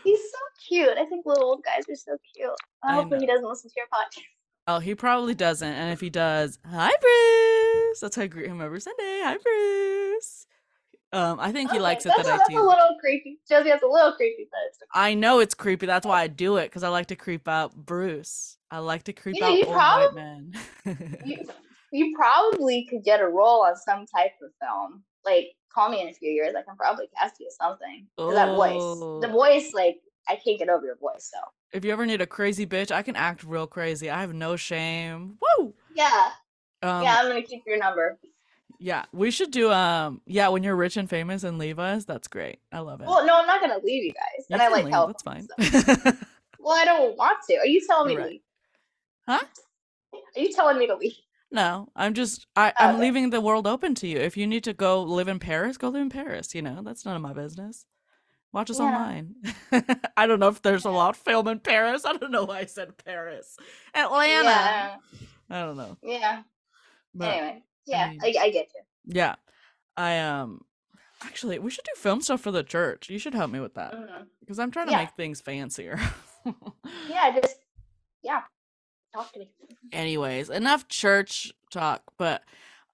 He's 0.04 0.20
so 0.20 0.38
cute. 0.68 0.98
I 0.98 1.06
think 1.06 1.26
little 1.26 1.44
old 1.44 1.64
guys 1.64 1.84
are 1.90 1.96
so 1.96 2.18
cute. 2.36 2.50
I 2.84 2.94
Hopefully 2.96 3.20
he 3.20 3.26
know. 3.26 3.34
doesn't 3.34 3.48
listen 3.50 3.70
to 3.70 3.74
your 3.78 3.86
podcast. 3.88 4.24
oh, 4.68 4.80
he 4.80 4.96
probably 4.96 5.36
doesn't, 5.36 5.68
and 5.68 5.92
if 5.94 6.00
he 6.00 6.10
does, 6.10 6.58
hi 6.66 6.90
Bruce. 7.02 8.00
That's 8.00 8.16
how 8.16 8.24
I 8.24 8.28
greet 8.28 8.48
him 8.48 8.62
every 8.62 8.80
Sunday. 8.82 9.22
Hi 9.24 9.38
Bruce. 9.38 10.48
Um, 11.12 11.40
I 11.40 11.52
think 11.52 11.72
he 11.72 11.78
Okay, 11.78 11.84
likes 11.84 12.06
it 12.06 12.10
that's, 12.10 12.24
that 12.24 12.34
I 12.34 12.38
that's 12.38 12.50
tease. 12.50 12.58
a 12.58 12.62
little 12.62 12.96
creepy. 13.00 13.40
Josie, 13.50 13.70
has 13.70 13.82
a 13.82 13.88
little 13.88 14.12
creepy, 14.14 14.48
but 14.52 14.88
I 14.94 15.16
know 15.16 15.40
it's 15.40 15.56
creepy. 15.56 15.86
That's 15.88 16.06
why 16.06 16.22
I 16.22 16.28
do 16.28 16.58
it 16.58 16.66
because 16.66 16.84
I 16.84 16.90
like 16.90 17.08
to 17.08 17.16
creep 17.16 17.48
out 17.48 17.76
Bruce. 17.76 18.58
I 18.70 18.78
like 18.80 19.04
to 19.04 19.14
creep 19.14 19.38
You- 19.38 19.46
out 19.46 19.54
you 19.54 19.66
old 19.66 19.74
prob- 19.74 20.14
white 20.14 20.16
men. 20.16 20.54
you, 21.26 21.38
you 21.92 22.16
probably 22.16 22.86
could 22.90 23.04
get 23.04 23.22
a 23.22 23.28
role 23.28 23.64
on 23.66 23.76
some 23.76 24.06
type 24.06 24.34
of 24.44 24.52
film. 24.62 25.04
Like, 25.26 25.48
call 25.74 25.90
me 25.90 26.02
in 26.02 26.10
a 26.10 26.14
few 26.14 26.30
years. 26.30 26.54
I 26.56 26.62
can 26.62 26.76
probably 26.78 27.08
cast 27.20 27.36
you 27.40 27.50
something. 27.60 28.06
that 28.18 28.56
voice. 28.56 28.74
The 28.74 29.28
Oh. 29.28 29.32
voice, 29.32 29.74
like, 29.74 29.98
I 30.28 30.36
can't 30.36 30.60
get 30.60 30.70
over 30.70 30.86
your 30.86 30.98
voice, 30.98 31.32
so. 31.34 31.40
if 31.74 31.84
you 31.84 31.92
ever 31.92 32.06
need 32.06 32.22
a 32.22 32.28
crazy 32.28 32.68
bitch, 32.68 32.92
I 32.92 33.02
can 33.02 33.16
act 33.16 33.44
real 33.44 33.66
crazy. 33.66 34.10
I 34.12 34.22
have 34.22 34.34
no 34.34 34.56
shame. 34.56 35.38
Woo! 35.58 35.74
Yeah. 35.96 36.30
Um, 36.84 37.02
yeah, 37.04 37.18
I'm 37.20 37.26
going 37.30 37.42
to 37.42 37.48
keep 37.48 37.64
your 37.66 37.78
number. 37.78 38.20
Yeah, 38.80 39.04
we 39.12 39.30
should 39.30 39.52
do 39.52 39.72
um 39.72 40.22
yeah, 40.26 40.48
when 40.48 40.64
you're 40.64 40.76
rich 40.76 40.96
and 40.98 41.10
famous 41.10 41.44
and 41.44 41.58
leave 41.58 41.80
us, 41.80 42.06
that's 42.06 42.28
great. 42.30 42.60
I 42.72 42.80
love 42.80 43.02
it. 43.02 43.08
Well, 43.08 43.26
no, 43.26 43.38
I'm 43.40 43.46
not 43.48 43.60
going 43.62 43.78
to 43.78 43.86
leave 43.86 44.04
you 44.06 44.14
guys. 44.14 44.46
You 44.48 44.54
And 44.54 44.62
I 44.62 44.70
like 44.70 44.86
leave, 44.86 44.94
help. 44.94 45.08
That's 45.10 45.24
fine. 45.24 45.48
Well, 46.60 46.76
I 46.78 46.86
don't 46.86 47.18
want 47.18 47.38
to. 47.50 47.58
Are 47.58 47.66
you 47.66 47.82
telling 47.86 48.08
me 48.08 48.16
Right. 48.18 48.24
to 48.24 48.30
leave? 48.30 48.42
Huh? 49.28 49.40
Are 50.36 50.42
you 50.42 50.52
telling 50.54 50.78
me 50.78 50.88
to 50.88 50.96
leave? 50.96 51.14
no, 51.52 51.90
I'm 51.96 52.14
just 52.14 52.46
I, 52.56 52.74
I'm 52.80 52.92
Okay. 52.92 53.00
leaving 53.02 53.30
the 53.32 53.42
world 53.42 53.66
open 53.68 53.96
to 53.96 54.08
you. 54.08 54.18
If 54.18 54.38
you 54.38 54.46
need 54.48 54.64
to 54.66 54.74
go 54.74 55.02
live 55.04 55.28
in 55.28 55.40
Paris, 55.40 55.78
go 55.78 55.90
live 55.90 56.02
in 56.04 56.10
Paris, 56.10 56.54
you 56.56 56.62
know? 56.62 56.82
That's 56.84 57.06
none 57.06 57.16
of 57.16 57.22
my 57.22 57.34
business. 57.34 57.86
Watch 58.54 58.70
us 58.70 58.80
Yeah. 58.80 58.86
online. 58.86 59.36
I 60.18 60.26
don't 60.28 60.40
know 60.40 60.48
if 60.48 60.62
there's 60.62 60.86
a 60.86 60.90
lot 60.90 61.12
of 61.12 61.18
film 61.18 61.48
in 61.48 61.60
Paris. 61.60 62.06
I 62.06 62.14
don't 62.14 62.32
know 62.32 62.46
why 62.46 62.60
I 62.60 62.66
said 62.66 62.98
Paris. 63.04 63.58
Atlanta. 63.94 64.44
Yeah. 64.44 64.96
I 65.50 65.62
don't 65.62 65.78
know. 65.78 65.98
Yeah. 66.04 66.44
But 67.16 67.36
anyway. 67.36 67.64
Yeah, 67.90 68.10
mean- 68.10 68.20
I, 68.24 68.34
I 68.42 68.50
get 68.52 68.70
you. 68.76 68.82
yeah. 69.16 69.36
I 69.98 70.20
um 70.20 70.62
actually 71.24 71.60
we 71.60 71.70
should 71.72 71.84
do 71.86 71.92
film 72.00 72.22
stuff 72.22 72.42
for 72.42 72.52
the 72.52 72.64
church. 72.64 73.10
You 73.10 73.20
should 73.20 73.34
help 73.34 73.52
me 73.52 73.60
with 73.60 73.74
that. 73.76 73.94
Mhm. 73.94 74.28
Because 74.40 74.60
I'm 74.60 74.72
trying 74.72 74.86
to 74.88 74.92
Yeah. 74.94 75.00
make 75.00 75.12
things 75.18 75.42
fancier. 75.42 76.00
Yeah, 77.10 77.32
just, 77.42 77.58
yeah. 78.24 78.42
Talk 79.14 79.32
to 79.34 79.40
me. 79.40 79.52
Anyways, 79.92 80.50
enough 80.50 80.88
church 80.88 81.52
talk, 81.72 82.04
but 82.18 82.44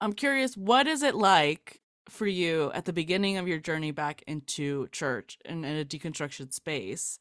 I'm 0.00 0.12
curious, 0.12 0.56
what 0.56 0.86
is 0.86 1.02
it 1.02 1.14
like 1.14 1.80
for 2.08 2.26
you 2.26 2.70
at 2.74 2.84
the 2.86 2.92
beginning 2.92 3.36
of 3.36 3.46
your 3.48 3.58
journey 3.58 3.90
back 3.90 4.22
into 4.26 4.88
church 4.88 5.38
and 5.44 5.64
in 5.64 5.76
a 5.78 5.84
deconstruction 5.84 6.52
space? 6.52 7.18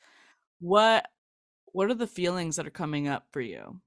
What 0.59 1.07
what 1.73 1.89
are 1.91 1.93
the 1.95 2.07
feelings 2.07 2.55
that 2.55 2.65
are 2.65 2.71
coming 2.71 3.07
up 3.07 3.27
for 3.31 3.41
you? 3.41 3.81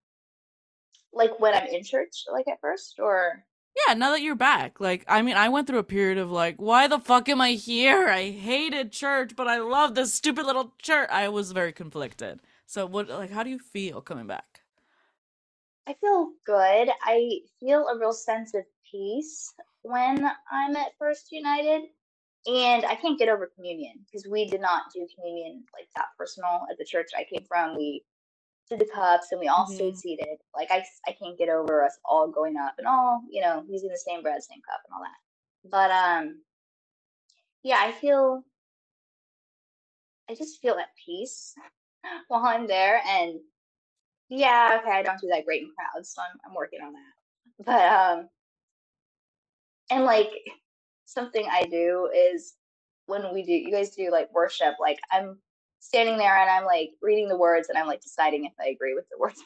Like 1.12 1.41
when 1.41 1.55
I'm 1.55 1.66
in 1.66 1.82
church, 1.82 2.24
like 2.30 2.47
at 2.49 2.61
first, 2.61 2.97
or 3.01 3.45
yeah, 3.86 3.94
now 3.94 4.12
that 4.12 4.22
you're 4.22 4.34
back, 4.34 4.80
like, 4.80 5.04
I 5.08 5.22
mean, 5.22 5.36
I 5.36 5.48
went 5.48 5.66
through 5.66 5.78
a 5.78 5.84
period 5.84 6.18
of 6.18 6.30
like, 6.30 6.56
why 6.56 6.86
the 6.86 6.98
fuck 6.98 7.28
am 7.28 7.40
I 7.40 7.52
here? 7.52 8.08
I 8.08 8.30
hated 8.30 8.92
church, 8.92 9.36
but 9.36 9.46
I 9.46 9.58
love 9.58 9.94
this 9.94 10.14
stupid 10.14 10.46
little 10.46 10.72
church. 10.80 11.08
I 11.10 11.28
was 11.28 11.52
very 11.52 11.72
conflicted. 11.72 12.40
So, 12.66 12.86
what, 12.86 13.08
like, 13.08 13.30
how 13.30 13.42
do 13.42 13.50
you 13.50 13.58
feel 13.58 14.00
coming 14.00 14.26
back? 14.26 14.62
I 15.86 15.94
feel 15.94 16.32
good. 16.44 16.90
I 17.02 17.40
feel 17.60 17.86
a 17.88 17.98
real 17.98 18.12
sense 18.12 18.54
of 18.54 18.64
peace 18.90 19.52
when 19.82 20.30
I'm 20.50 20.76
at 20.76 20.92
First 20.98 21.28
United. 21.30 21.82
And 22.46 22.84
I 22.86 22.94
can't 22.94 23.18
get 23.18 23.28
over 23.28 23.50
communion 23.54 23.94
because 24.06 24.26
we 24.30 24.48
did 24.48 24.60
not 24.60 24.84
do 24.94 25.06
communion 25.14 25.64
like 25.74 25.88
that 25.96 26.06
personal 26.16 26.66
at 26.70 26.78
the 26.78 26.84
church 26.84 27.08
I 27.14 27.24
came 27.24 27.44
from. 27.46 27.76
We 27.76 28.04
did 28.68 28.80
the 28.80 28.86
cups 28.86 29.32
and 29.32 29.40
we 29.40 29.48
all 29.48 29.66
stayed 29.66 29.94
Mhm. 29.94 29.98
seated. 29.98 30.38
Like 30.54 30.70
I, 30.70 30.84
I 31.06 31.12
can't 31.12 31.38
get 31.38 31.48
over 31.48 31.84
us 31.84 31.98
all 32.04 32.28
going 32.28 32.56
up 32.56 32.74
and 32.78 32.86
all, 32.86 33.22
you 33.30 33.40
know, 33.40 33.64
using 33.68 33.90
the 33.90 33.98
same 33.98 34.22
bread, 34.22 34.42
same 34.42 34.62
cup 34.62 34.80
and 34.84 34.94
all 34.94 35.02
that. 35.02 35.70
But 35.70 35.90
um 35.90 36.42
yeah, 37.62 37.78
I 37.80 37.92
feel 37.92 38.44
I 40.30 40.34
just 40.34 40.60
feel 40.60 40.78
at 40.78 40.94
peace 41.06 41.54
while 42.28 42.44
I'm 42.44 42.66
there 42.66 43.00
and 43.06 43.40
yeah, 44.30 44.78
okay, 44.80 44.92
I 44.92 45.02
don't 45.02 45.20
do 45.20 45.28
that 45.28 45.44
great 45.46 45.62
in 45.62 45.72
crowds, 45.74 46.10
so 46.10 46.22
I'm 46.22 46.38
I'm 46.46 46.54
working 46.54 46.80
on 46.82 46.92
that. 46.94 47.64
But 47.66 47.92
um 48.20 48.28
and 49.90 50.04
like 50.04 50.30
something 51.06 51.46
I 51.50 51.64
do 51.64 52.10
is 52.14 52.54
when 53.06 53.32
we 53.34 53.42
do 53.42 53.52
you 53.52 53.70
guys 53.72 53.94
do 53.96 54.10
like 54.10 54.32
worship, 54.34 54.74
like 54.80 54.98
I'm 55.12 55.38
standing 55.80 56.18
there 56.18 56.36
and 56.36 56.50
I'm 56.50 56.64
like 56.64 56.90
reading 57.00 57.28
the 57.28 57.36
words 57.36 57.68
and 57.68 57.78
I'm 57.78 57.86
like 57.86 58.00
deciding 58.00 58.44
if 58.44 58.52
I 58.60 58.68
agree 58.68 58.94
with 58.94 59.08
the 59.10 59.18
words. 59.18 59.42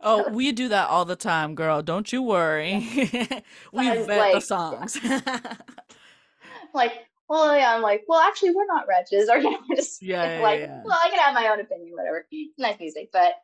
Oh, 0.00 0.30
we 0.30 0.52
do 0.52 0.68
that 0.68 0.88
all 0.88 1.04
the 1.04 1.16
time, 1.16 1.54
girl. 1.56 1.82
Don't 1.82 2.12
you 2.12 2.22
worry. 2.22 2.74
we 3.72 3.90
vet 3.90 4.06
the 4.06 4.16
like, 4.16 4.42
songs. 4.42 4.96
like, 6.74 6.92
well, 7.28 7.56
yeah, 7.56 7.74
I'm 7.74 7.82
like, 7.82 8.04
well, 8.06 8.20
actually, 8.20 8.52
we're 8.52 8.66
not 8.66 8.86
wretches, 8.88 9.28
or 9.28 9.38
you 9.38 9.50
know, 9.50 9.58
just 9.74 10.00
Yeah, 10.00 10.36
yeah, 10.36 10.40
like, 10.40 10.60
yeah. 10.60 10.82
well, 10.84 10.98
I 11.02 11.10
can 11.10 11.18
have 11.18 11.34
my 11.34 11.48
own 11.48 11.60
opinion, 11.60 11.92
whatever. 11.96 12.26
Nice 12.58 12.78
music, 12.78 13.10
but 13.12 13.34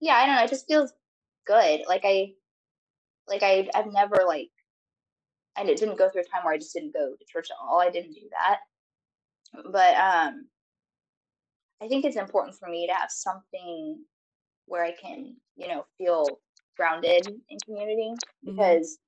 yeah, 0.00 0.14
I 0.14 0.26
don't 0.26 0.34
know. 0.34 0.42
It 0.42 0.50
just 0.50 0.66
feels 0.66 0.92
good. 1.46 1.82
Like 1.88 2.02
I, 2.04 2.32
like 3.28 3.42
I, 3.42 3.68
I've 3.74 3.92
never 3.92 4.24
like, 4.26 4.50
I 5.56 5.64
di- 5.64 5.76
didn't 5.76 5.98
go 5.98 6.10
through 6.10 6.22
a 6.22 6.24
time 6.24 6.44
where 6.44 6.52
I 6.52 6.58
just 6.58 6.74
didn't 6.74 6.94
go 6.94 7.14
to 7.16 7.24
church 7.26 7.48
at 7.50 7.56
all. 7.62 7.80
I 7.80 7.90
didn't 7.90 8.14
do 8.14 8.28
that, 8.32 8.58
but 9.70 9.96
um, 9.96 10.46
I 11.82 11.88
think 11.88 12.04
it's 12.04 12.16
important 12.16 12.56
for 12.56 12.68
me 12.68 12.86
to 12.86 12.94
have 12.94 13.10
something 13.10 14.04
where 14.66 14.84
I 14.84 14.92
can, 14.92 15.36
you 15.56 15.68
know, 15.68 15.86
feel 15.98 16.40
grounded 16.76 17.26
in 17.48 17.58
community 17.66 18.12
Mhm. 18.46 18.56
because 18.56 18.98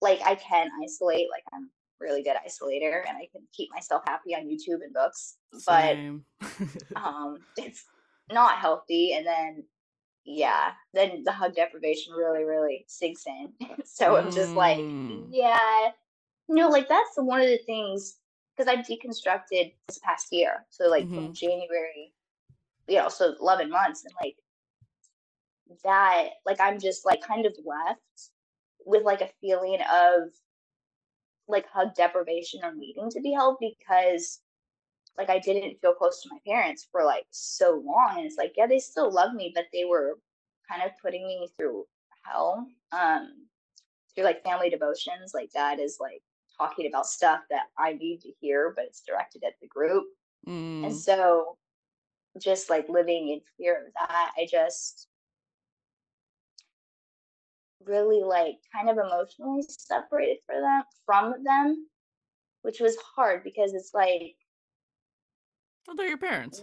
like 0.00 0.20
I 0.22 0.34
can 0.34 0.70
isolate, 0.82 1.28
like 1.30 1.44
I'm 1.52 1.70
really 2.00 2.22
good 2.22 2.36
isolator 2.46 3.06
and 3.06 3.16
I 3.16 3.28
can 3.32 3.46
keep 3.52 3.70
myself 3.72 4.02
happy 4.06 4.34
on 4.34 4.46
YouTube 4.46 4.82
and 4.82 4.94
books, 4.94 5.36
but 5.66 5.96
um 6.96 7.44
it's 7.56 7.86
not 8.32 8.58
healthy 8.58 9.12
and 9.12 9.26
then 9.26 9.64
yeah, 10.24 10.72
then 10.92 11.22
the 11.24 11.32
hug 11.32 11.54
deprivation 11.54 12.12
really, 12.12 12.44
really 12.44 12.84
sinks 12.88 13.26
in. 13.26 13.52
so 13.84 14.16
I'm 14.16 14.30
just 14.30 14.54
like, 14.56 14.78
Mm. 14.78 15.28
yeah, 15.30 15.90
you 16.48 16.54
know, 16.54 16.68
like 16.68 16.88
that's 16.88 17.16
one 17.16 17.40
of 17.40 17.46
the 17.48 17.58
things 17.66 18.19
because 18.56 18.68
I've 18.72 18.86
deconstructed 18.86 19.74
this 19.88 19.98
past 19.98 20.32
year. 20.32 20.66
So 20.70 20.88
like 20.88 21.08
from 21.08 21.28
Mhm. 21.28 21.34
January, 21.34 22.12
you 22.88 22.96
know, 22.96 23.08
so 23.08 23.34
11 23.40 23.70
months 23.70 24.04
and 24.04 24.14
like 24.20 24.36
that, 25.84 26.30
like 26.44 26.60
I'm 26.60 26.78
just 26.78 27.04
like 27.06 27.22
kind 27.22 27.46
of 27.46 27.56
left 27.64 28.00
with 28.84 29.04
like 29.04 29.20
a 29.20 29.30
feeling 29.40 29.80
of 29.82 30.30
like 31.48 31.66
hug 31.68 31.94
deprivation 31.94 32.64
or 32.64 32.74
needing 32.74 33.10
to 33.10 33.20
be 33.20 33.32
held 33.32 33.58
because 33.60 34.40
like 35.18 35.30
I 35.30 35.38
didn't 35.38 35.80
feel 35.80 35.94
close 35.94 36.22
to 36.22 36.28
my 36.30 36.38
parents 36.46 36.86
for 36.90 37.04
like 37.04 37.26
so 37.30 37.82
long. 37.84 38.14
And 38.16 38.26
it's 38.26 38.36
like, 38.38 38.54
yeah, 38.56 38.66
they 38.66 38.78
still 38.78 39.10
love 39.12 39.34
me, 39.34 39.52
but 39.54 39.66
they 39.72 39.84
were 39.84 40.18
kind 40.68 40.82
of 40.82 40.92
putting 41.02 41.26
me 41.26 41.48
through 41.56 41.86
hell. 42.24 42.66
Um 42.92 43.46
through 44.14 44.24
like 44.24 44.42
family 44.44 44.70
devotions. 44.70 45.32
Like 45.34 45.50
that 45.52 45.78
is 45.80 45.98
like 46.00 46.22
talking 46.60 46.86
about 46.86 47.06
stuff 47.06 47.40
that 47.50 47.66
I 47.78 47.94
need 47.94 48.20
to 48.22 48.32
hear, 48.40 48.72
but 48.76 48.84
it's 48.84 49.00
directed 49.00 49.44
at 49.44 49.54
the 49.60 49.66
group. 49.66 50.04
And 50.84 50.92
Mm. 50.92 50.94
so 50.94 51.56
just 52.38 52.68
like 52.70 52.88
living 52.88 53.28
in 53.28 53.40
fear 53.56 53.86
of 53.86 53.92
that, 53.94 54.32
I 54.36 54.46
just 54.50 55.08
really 57.84 58.22
like 58.22 58.56
kind 58.74 58.90
of 58.90 58.98
emotionally 58.98 59.62
separated 59.62 60.38
for 60.46 60.60
them 60.60 60.82
from 61.06 61.42
them, 61.44 61.88
which 62.62 62.80
was 62.80 62.96
hard 63.14 63.42
because 63.42 63.74
it's 63.74 63.94
like 63.94 64.36
Oh, 65.88 65.94
they're 65.96 66.08
your 66.08 66.18
parents. 66.18 66.62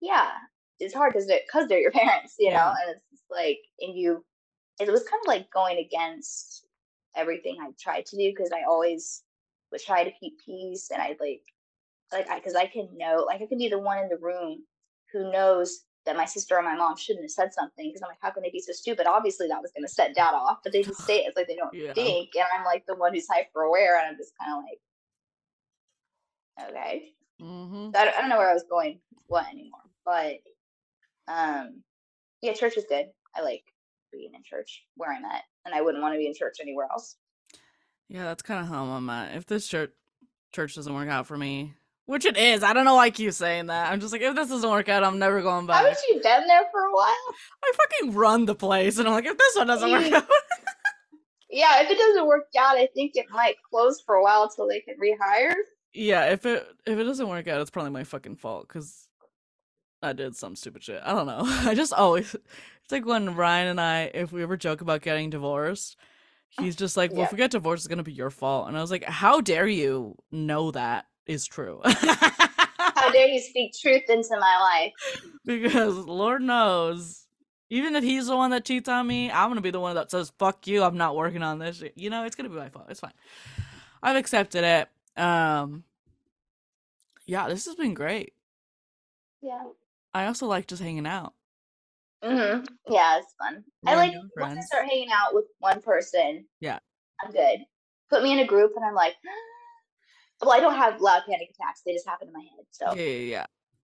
yeah, 0.00 0.30
it's 0.78 0.94
hard 0.94 1.12
because 1.12 1.26
they're 1.26 1.40
because 1.46 1.68
they're 1.68 1.80
your 1.80 1.90
parents, 2.02 2.36
you 2.38 2.50
know, 2.50 2.72
and 2.86 2.96
it's 3.12 3.24
like 3.30 3.58
and 3.80 3.96
you 3.96 4.24
it 4.80 4.90
was 4.90 5.02
kind 5.04 5.20
of 5.22 5.26
like 5.26 5.50
going 5.50 5.78
against 5.78 6.65
everything 7.16 7.56
I 7.60 7.70
tried 7.78 8.06
to 8.06 8.16
do 8.16 8.30
because 8.30 8.50
I 8.52 8.62
always 8.68 9.22
would 9.72 9.82
try 9.82 10.04
to 10.04 10.12
keep 10.12 10.38
peace 10.44 10.90
and 10.92 11.02
I 11.02 11.16
like 11.20 11.42
like 12.12 12.30
I 12.30 12.38
because 12.38 12.54
I 12.54 12.66
can 12.66 12.88
know 12.96 13.24
like 13.26 13.42
I 13.42 13.46
can 13.46 13.58
be 13.58 13.68
the 13.68 13.78
one 13.78 13.98
in 13.98 14.08
the 14.08 14.18
room 14.18 14.64
who 15.12 15.30
knows 15.32 15.82
that 16.04 16.16
my 16.16 16.24
sister 16.24 16.56
or 16.56 16.62
my 16.62 16.76
mom 16.76 16.96
shouldn't 16.96 17.24
have 17.24 17.30
said 17.30 17.52
something 17.52 17.88
because 17.88 18.00
I'm 18.00 18.08
like, 18.08 18.18
how 18.20 18.30
can 18.30 18.42
they 18.42 18.50
be 18.50 18.60
so 18.60 18.72
stupid? 18.72 19.06
Obviously 19.06 19.48
that 19.48 19.60
was 19.60 19.72
gonna 19.76 19.88
set 19.88 20.14
dad 20.14 20.34
off, 20.34 20.58
but 20.62 20.72
they 20.72 20.82
just 20.82 21.00
say 21.06 21.24
it 21.24 21.28
as 21.28 21.36
like 21.36 21.48
they 21.48 21.56
don't 21.56 21.74
Yeah. 21.74 21.92
think, 21.94 22.30
and 22.36 22.46
I'm 22.56 22.64
like 22.64 22.86
the 22.86 22.94
one 22.94 23.12
who's 23.12 23.28
hyper 23.28 23.62
aware, 23.62 23.98
and 23.98 24.08
I'm 24.08 24.16
just 24.16 24.32
kind 24.38 24.52
of 24.52 24.64
like, 24.64 24.80
okay. 26.70 27.12
Mm-hmm. 27.40 27.90
So 27.92 28.00
I 28.00 28.04
don't, 28.04 28.16
I 28.16 28.20
don't 28.20 28.30
know 28.30 28.38
where 28.38 28.50
I 28.50 28.54
was 28.54 28.64
going 28.70 29.00
what 29.26 29.48
anymore, 29.48 29.80
but 30.04 30.36
um, 31.28 31.82
yeah, 32.40 32.52
church 32.52 32.76
is 32.76 32.86
good. 32.88 33.06
I 33.34 33.42
like 33.42 33.64
being 34.12 34.32
in 34.34 34.42
church 34.44 34.84
where 34.96 35.12
I'm 35.12 35.24
at, 35.24 35.42
and 35.66 35.74
I 35.74 35.82
wouldn't 35.82 36.02
want 36.02 36.14
to 36.14 36.18
be 36.18 36.26
in 36.26 36.34
church 36.34 36.56
anywhere 36.62 36.86
else. 36.90 37.16
Yeah, 38.08 38.24
that's 38.24 38.42
kind 38.42 38.60
of 38.60 38.68
how 38.68 38.84
I'm 38.84 39.10
at. 39.10 39.36
If 39.36 39.44
this 39.46 39.66
church 39.66 39.90
church 40.52 40.74
doesn't 40.76 40.94
work 40.94 41.08
out 41.08 41.26
for 41.26 41.36
me, 41.36 41.74
which 42.06 42.24
it 42.24 42.36
is, 42.36 42.62
I 42.62 42.72
don't 42.72 42.84
know 42.84 42.94
why 42.94 43.06
I 43.06 43.10
keep 43.10 43.32
saying 43.32 43.66
that. 43.66 43.90
I'm 43.92 44.00
just 44.00 44.12
like, 44.12 44.22
if 44.22 44.34
this 44.34 44.48
doesn't 44.48 44.70
work 44.70 44.88
out, 44.88 45.02
I'm 45.04 45.18
never 45.18 45.42
going 45.42 45.66
back. 45.66 45.78
Haven't 45.84 45.98
you 46.08 46.14
been 46.22 46.46
there 46.46 46.62
for 46.70 46.80
a 46.84 46.94
while? 46.94 47.14
I 47.64 47.72
fucking 47.74 48.14
run 48.14 48.44
the 48.46 48.54
place, 48.54 48.98
and 48.98 49.06
I'm 49.08 49.14
like, 49.14 49.26
if 49.26 49.36
this 49.36 49.56
one 49.56 49.66
doesn't 49.66 49.90
work 49.90 50.12
out, 50.12 50.26
Yeah, 51.50 51.82
if 51.82 51.90
it 51.90 51.98
doesn't 51.98 52.26
work 52.26 52.46
out, 52.58 52.76
I 52.76 52.86
think 52.94 53.12
it 53.16 53.26
might 53.30 53.56
close 53.68 54.00
for 54.06 54.14
a 54.14 54.22
while 54.22 54.44
until 54.44 54.68
they 54.68 54.80
can 54.80 54.94
rehire. 55.02 55.54
yeah, 55.92 56.26
if 56.26 56.46
it 56.46 56.66
if 56.86 56.98
it 56.98 57.04
doesn't 57.04 57.28
work 57.28 57.48
out, 57.48 57.60
it's 57.60 57.70
probably 57.70 57.90
my 57.92 58.04
fucking 58.04 58.36
fault 58.36 58.68
because 58.68 59.05
I 60.02 60.12
did 60.12 60.36
some 60.36 60.56
stupid 60.56 60.82
shit. 60.84 61.00
I 61.04 61.12
don't 61.12 61.26
know. 61.26 61.42
I 61.44 61.74
just 61.74 61.92
always 61.92 62.34
it's 62.34 62.92
like 62.92 63.04
when 63.06 63.34
Ryan 63.34 63.68
and 63.68 63.80
I, 63.80 64.10
if 64.14 64.32
we 64.32 64.42
ever 64.42 64.56
joke 64.56 64.80
about 64.80 65.02
getting 65.02 65.30
divorced, 65.30 65.96
he's 66.50 66.76
just 66.76 66.96
like, 66.96 67.12
"Well, 67.12 67.22
if 67.24 67.30
Yeah. 67.30 67.32
we 67.32 67.38
get 67.38 67.50
divorced, 67.50 67.80
it's 67.84 67.88
gonna 67.88 68.02
be 68.02 68.12
your 68.12 68.30
fault," 68.30 68.68
and 68.68 68.76
I 68.76 68.80
was 68.80 68.90
like, 68.90 69.04
"How 69.04 69.40
dare 69.40 69.66
you 69.66 70.16
know 70.30 70.70
that 70.70 71.06
is 71.26 71.46
true?" 71.46 71.80
How 71.84 73.10
dare 73.10 73.26
you 73.28 73.40
speak 73.40 73.72
truth 73.80 74.04
into 74.08 74.38
my 74.38 74.58
life? 74.60 74.92
because 75.44 75.96
Lord 75.96 76.42
knows, 76.42 77.26
even 77.70 77.96
if 77.96 78.04
he's 78.04 78.26
the 78.26 78.36
one 78.36 78.50
that 78.50 78.64
cheats 78.64 78.88
on 78.88 79.06
me, 79.06 79.30
I'm 79.30 79.50
gonna 79.50 79.60
be 79.60 79.70
the 79.70 79.80
one 79.80 79.94
that 79.96 80.10
says 80.10 80.32
"fuck 80.38 80.66
you." 80.66 80.82
I'm 80.82 80.96
not 80.96 81.16
working 81.16 81.42
on 81.42 81.58
this. 81.58 81.78
shit." 81.78 81.94
You 81.96 82.10
know, 82.10 82.24
it's 82.24 82.36
gonna 82.36 82.48
be 82.48 82.56
my 82.56 82.68
fault. 82.68 82.86
It's 82.88 83.00
fine. 83.00 83.12
I've 84.02 84.16
accepted 84.16 84.62
it. 84.62 85.20
Um, 85.20 85.82
yeah, 87.26 87.48
this 87.48 87.64
has 87.66 87.74
been 87.74 87.94
great. 87.94 88.34
Yeah. 89.42 89.64
I 90.16 90.26
also 90.26 90.46
like 90.46 90.66
just 90.66 90.82
hanging 90.82 91.06
out. 91.06 91.34
hmm 92.22 92.60
Yeah, 92.88 93.18
it's 93.18 93.34
fun. 93.38 93.64
I 93.86 93.94
like 93.96 94.14
once 94.36 94.58
I 94.58 94.62
start 94.62 94.86
hanging 94.88 95.10
out 95.12 95.34
with 95.34 95.44
one 95.58 95.82
person. 95.82 96.46
Yeah. 96.60 96.78
I'm 97.22 97.32
good. 97.32 97.60
Put 98.08 98.22
me 98.22 98.32
in 98.32 98.38
a 98.38 98.46
group, 98.46 98.72
and 98.76 98.84
I'm 98.84 98.94
like, 98.94 99.14
well, 100.40 100.52
I 100.52 100.60
don't 100.60 100.74
have 100.76 101.00
loud 101.00 101.22
panic 101.28 101.50
attacks. 101.54 101.82
They 101.84 101.92
just 101.92 102.06
happen 102.08 102.28
in 102.28 102.34
my 102.34 102.40
head. 102.40 102.66
So 102.70 102.94
Yeah, 102.94 103.02
yeah, 103.10 103.30
yeah. 103.30 103.46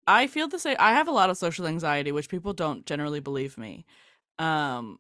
I 0.08 0.28
feel 0.28 0.48
the 0.48 0.60
same. 0.60 0.78
I 0.80 0.94
have 0.94 1.08
a 1.08 1.12
lot 1.12 1.30
of 1.30 1.38
social 1.38 1.68
anxiety, 1.68 2.12
which 2.12 2.30
people 2.30 2.54
don't 2.54 2.86
generally 2.86 3.20
believe 3.20 3.58
me. 3.58 3.86
Um, 4.40 5.00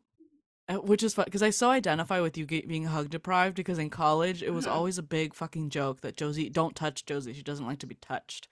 uh, 0.69 0.75
which 0.75 1.01
is 1.01 1.13
fun 1.13 1.25
because 1.25 1.41
I 1.43 1.49
so 1.49 1.69
identify 1.69 2.19
with 2.19 2.37
you 2.37 2.45
being 2.45 2.85
hug 2.85 3.09
deprived 3.09 3.55
because 3.55 3.79
in 3.79 3.89
college 3.89 4.43
it 4.43 4.49
was 4.53 4.65
Mhm. 4.67 4.71
always 4.71 4.97
a 4.97 5.03
big 5.03 5.33
fucking 5.33 5.69
joke 5.69 6.01
that 6.01 6.17
Josie 6.17 6.49
don't 6.49 6.75
touch 6.75 7.05
Josie. 7.05 7.33
She 7.33 7.41
doesn't 7.41 7.65
like 7.65 7.79
to 7.79 7.87
be 7.87 7.95
touched. 7.95 8.49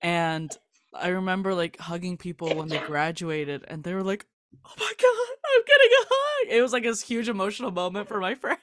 And 0.00 0.56
I 0.94 1.08
remember 1.08 1.54
like 1.54 1.78
hugging 1.78 2.16
people 2.16 2.54
when 2.56 2.68
they 2.68 2.78
graduated 2.78 3.64
and 3.68 3.82
they 3.82 3.94
were 3.94 4.02
like, 4.02 4.26
"Oh 4.64 4.72
my 4.78 4.92
god, 5.00 5.36
I'm 5.54 5.62
getting 5.66 5.90
a 6.00 6.04
hug." 6.10 6.56
It 6.58 6.62
was 6.62 6.72
like 6.72 6.82
this 6.82 7.02
huge 7.02 7.28
emotional 7.28 7.70
moment 7.70 8.08
for 8.08 8.20
my 8.20 8.34
friends. 8.42 8.60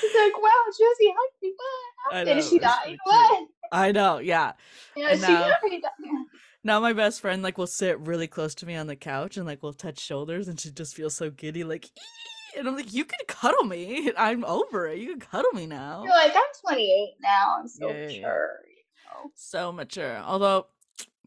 He's 0.00 0.14
like, 0.14 0.40
wow, 0.40 0.50
Josie 0.68 1.12
hugged 1.16 1.42
me. 1.42 1.54
What? 2.08 2.26
Know, 2.26 2.36
is 2.36 2.48
she 2.48 2.56
it's 2.56 2.74
so. 2.84 2.96
What? 3.04 3.48
I 3.72 3.92
know, 3.92 4.18
yeah. 4.18 4.52
Know, 4.96 5.06
And 5.06 5.20
she 5.20 5.26
now-? 5.26 5.50
Now 6.62 6.80
my 6.80 6.92
best 6.92 7.20
friend 7.20 7.42
like 7.42 7.58
will 7.58 7.66
sit 7.66 7.98
really 8.00 8.26
close 8.26 8.54
to 8.56 8.66
me 8.66 8.76
on 8.76 8.86
the 8.86 8.96
couch 8.96 9.36
and 9.36 9.46
like 9.46 9.62
we'll 9.62 9.72
touch 9.72 9.98
shoulders 9.98 10.48
and 10.48 10.58
she 10.60 10.70
just 10.70 10.94
feels 10.94 11.14
so 11.14 11.30
giddy 11.30 11.64
like 11.64 11.88
And 12.56 12.68
I'm 12.68 12.76
like, 12.76 12.92
you 12.92 13.04
can 13.04 13.18
cuddle 13.26 13.64
me. 13.64 14.12
I'm 14.18 14.44
over 14.44 14.86
it. 14.88 14.98
You 14.98 15.10
can 15.10 15.20
cuddle 15.20 15.52
me 15.52 15.66
now. 15.66 16.02
You're 16.04 16.12
like, 16.12 16.34
I'm 16.34 16.42
28 16.68 17.14
now. 17.22 17.56
I'm 17.60 17.68
so 17.68 17.88
Yeah, 17.88 17.94
yeah, 17.94 18.00
yeah. 18.00 18.16
mature. 18.18 18.58
You 18.66 19.24
know? 19.24 19.30
So 19.34 19.72
mature. 19.72 20.18
Although 20.18 20.66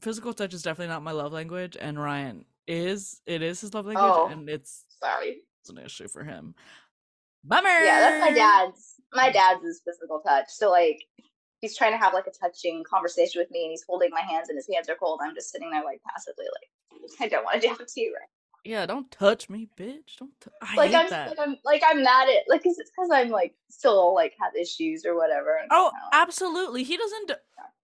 physical 0.03 0.33
touch 0.33 0.53
is 0.53 0.61
definitely 0.61 0.93
not 0.93 1.03
my 1.03 1.11
love 1.11 1.33
language, 1.33 1.77
and 1.79 1.99
Ryan 2.01 2.45
is. 2.67 3.21
It 3.25 3.41
is 3.41 3.61
his 3.61 3.73
love 3.73 3.85
language, 3.85 4.05
Oh. 4.05 4.27
and 4.27 4.49
it's, 4.49 4.85
Sorry. 5.01 5.41
it's 5.61 5.69
an 5.69 5.77
issue 5.79 6.07
for 6.07 6.23
him. 6.23 6.53
Bummer. 7.43 7.67
Yeah, 7.69 7.99
that's 7.99 8.21
my 8.29 8.35
dad's. 8.35 8.93
My 9.13 9.31
dad's 9.31 9.63
is 9.63 9.81
physical 9.85 10.19
touch. 10.19 10.45
So 10.49 10.69
like, 10.71 11.01
he's 11.61 11.75
trying 11.77 11.91
to 11.91 11.97
have 11.97 12.13
like 12.13 12.27
a 12.27 12.31
touching 12.31 12.83
conversation 12.89 13.39
with 13.41 13.51
me, 13.51 13.63
and 13.63 13.71
he's 13.71 13.83
holding 13.87 14.09
my 14.11 14.21
hands, 14.21 14.49
and 14.49 14.57
his 14.57 14.67
hands 14.73 14.89
are 14.89 14.95
cold. 14.95 15.19
I'm 15.23 15.35
just 15.35 15.51
sitting 15.51 15.69
there 15.71 15.83
like 15.83 16.01
passively, 16.09 16.45
like, 16.45 17.09
I 17.19 17.27
don't 17.27 17.43
want 17.43 17.61
to 17.61 17.67
do 17.67 17.73
it 17.73 17.87
to 17.87 18.01
you 18.01 18.13
right. 18.19 18.29
Yeah, 18.65 18.85
don't 18.85 19.11
touch 19.11 19.49
me, 19.49 19.67
bitch. 19.77 20.15
Don't. 20.19 20.31
T- 20.39 20.49
I 20.61 20.75
like 20.75 20.91
hate 20.91 20.95
I'm 20.97 21.09
that. 21.09 21.29
like 21.37 21.39
I'm 21.39 21.57
like 21.65 21.83
I'm 21.85 22.01
mad 22.01 22.29
at 22.29 22.43
like 22.47 22.65
is 22.65 22.79
it 22.79 22.87
because 22.95 23.09
I'm 23.11 23.29
like 23.29 23.53
still 23.69 24.15
like 24.15 24.33
have 24.41 24.55
issues 24.55 25.05
or 25.05 25.17
whatever. 25.17 25.57
Oh, 25.69 25.91
absolutely. 26.13 26.83
He 26.83 26.95
doesn't. 26.95 27.31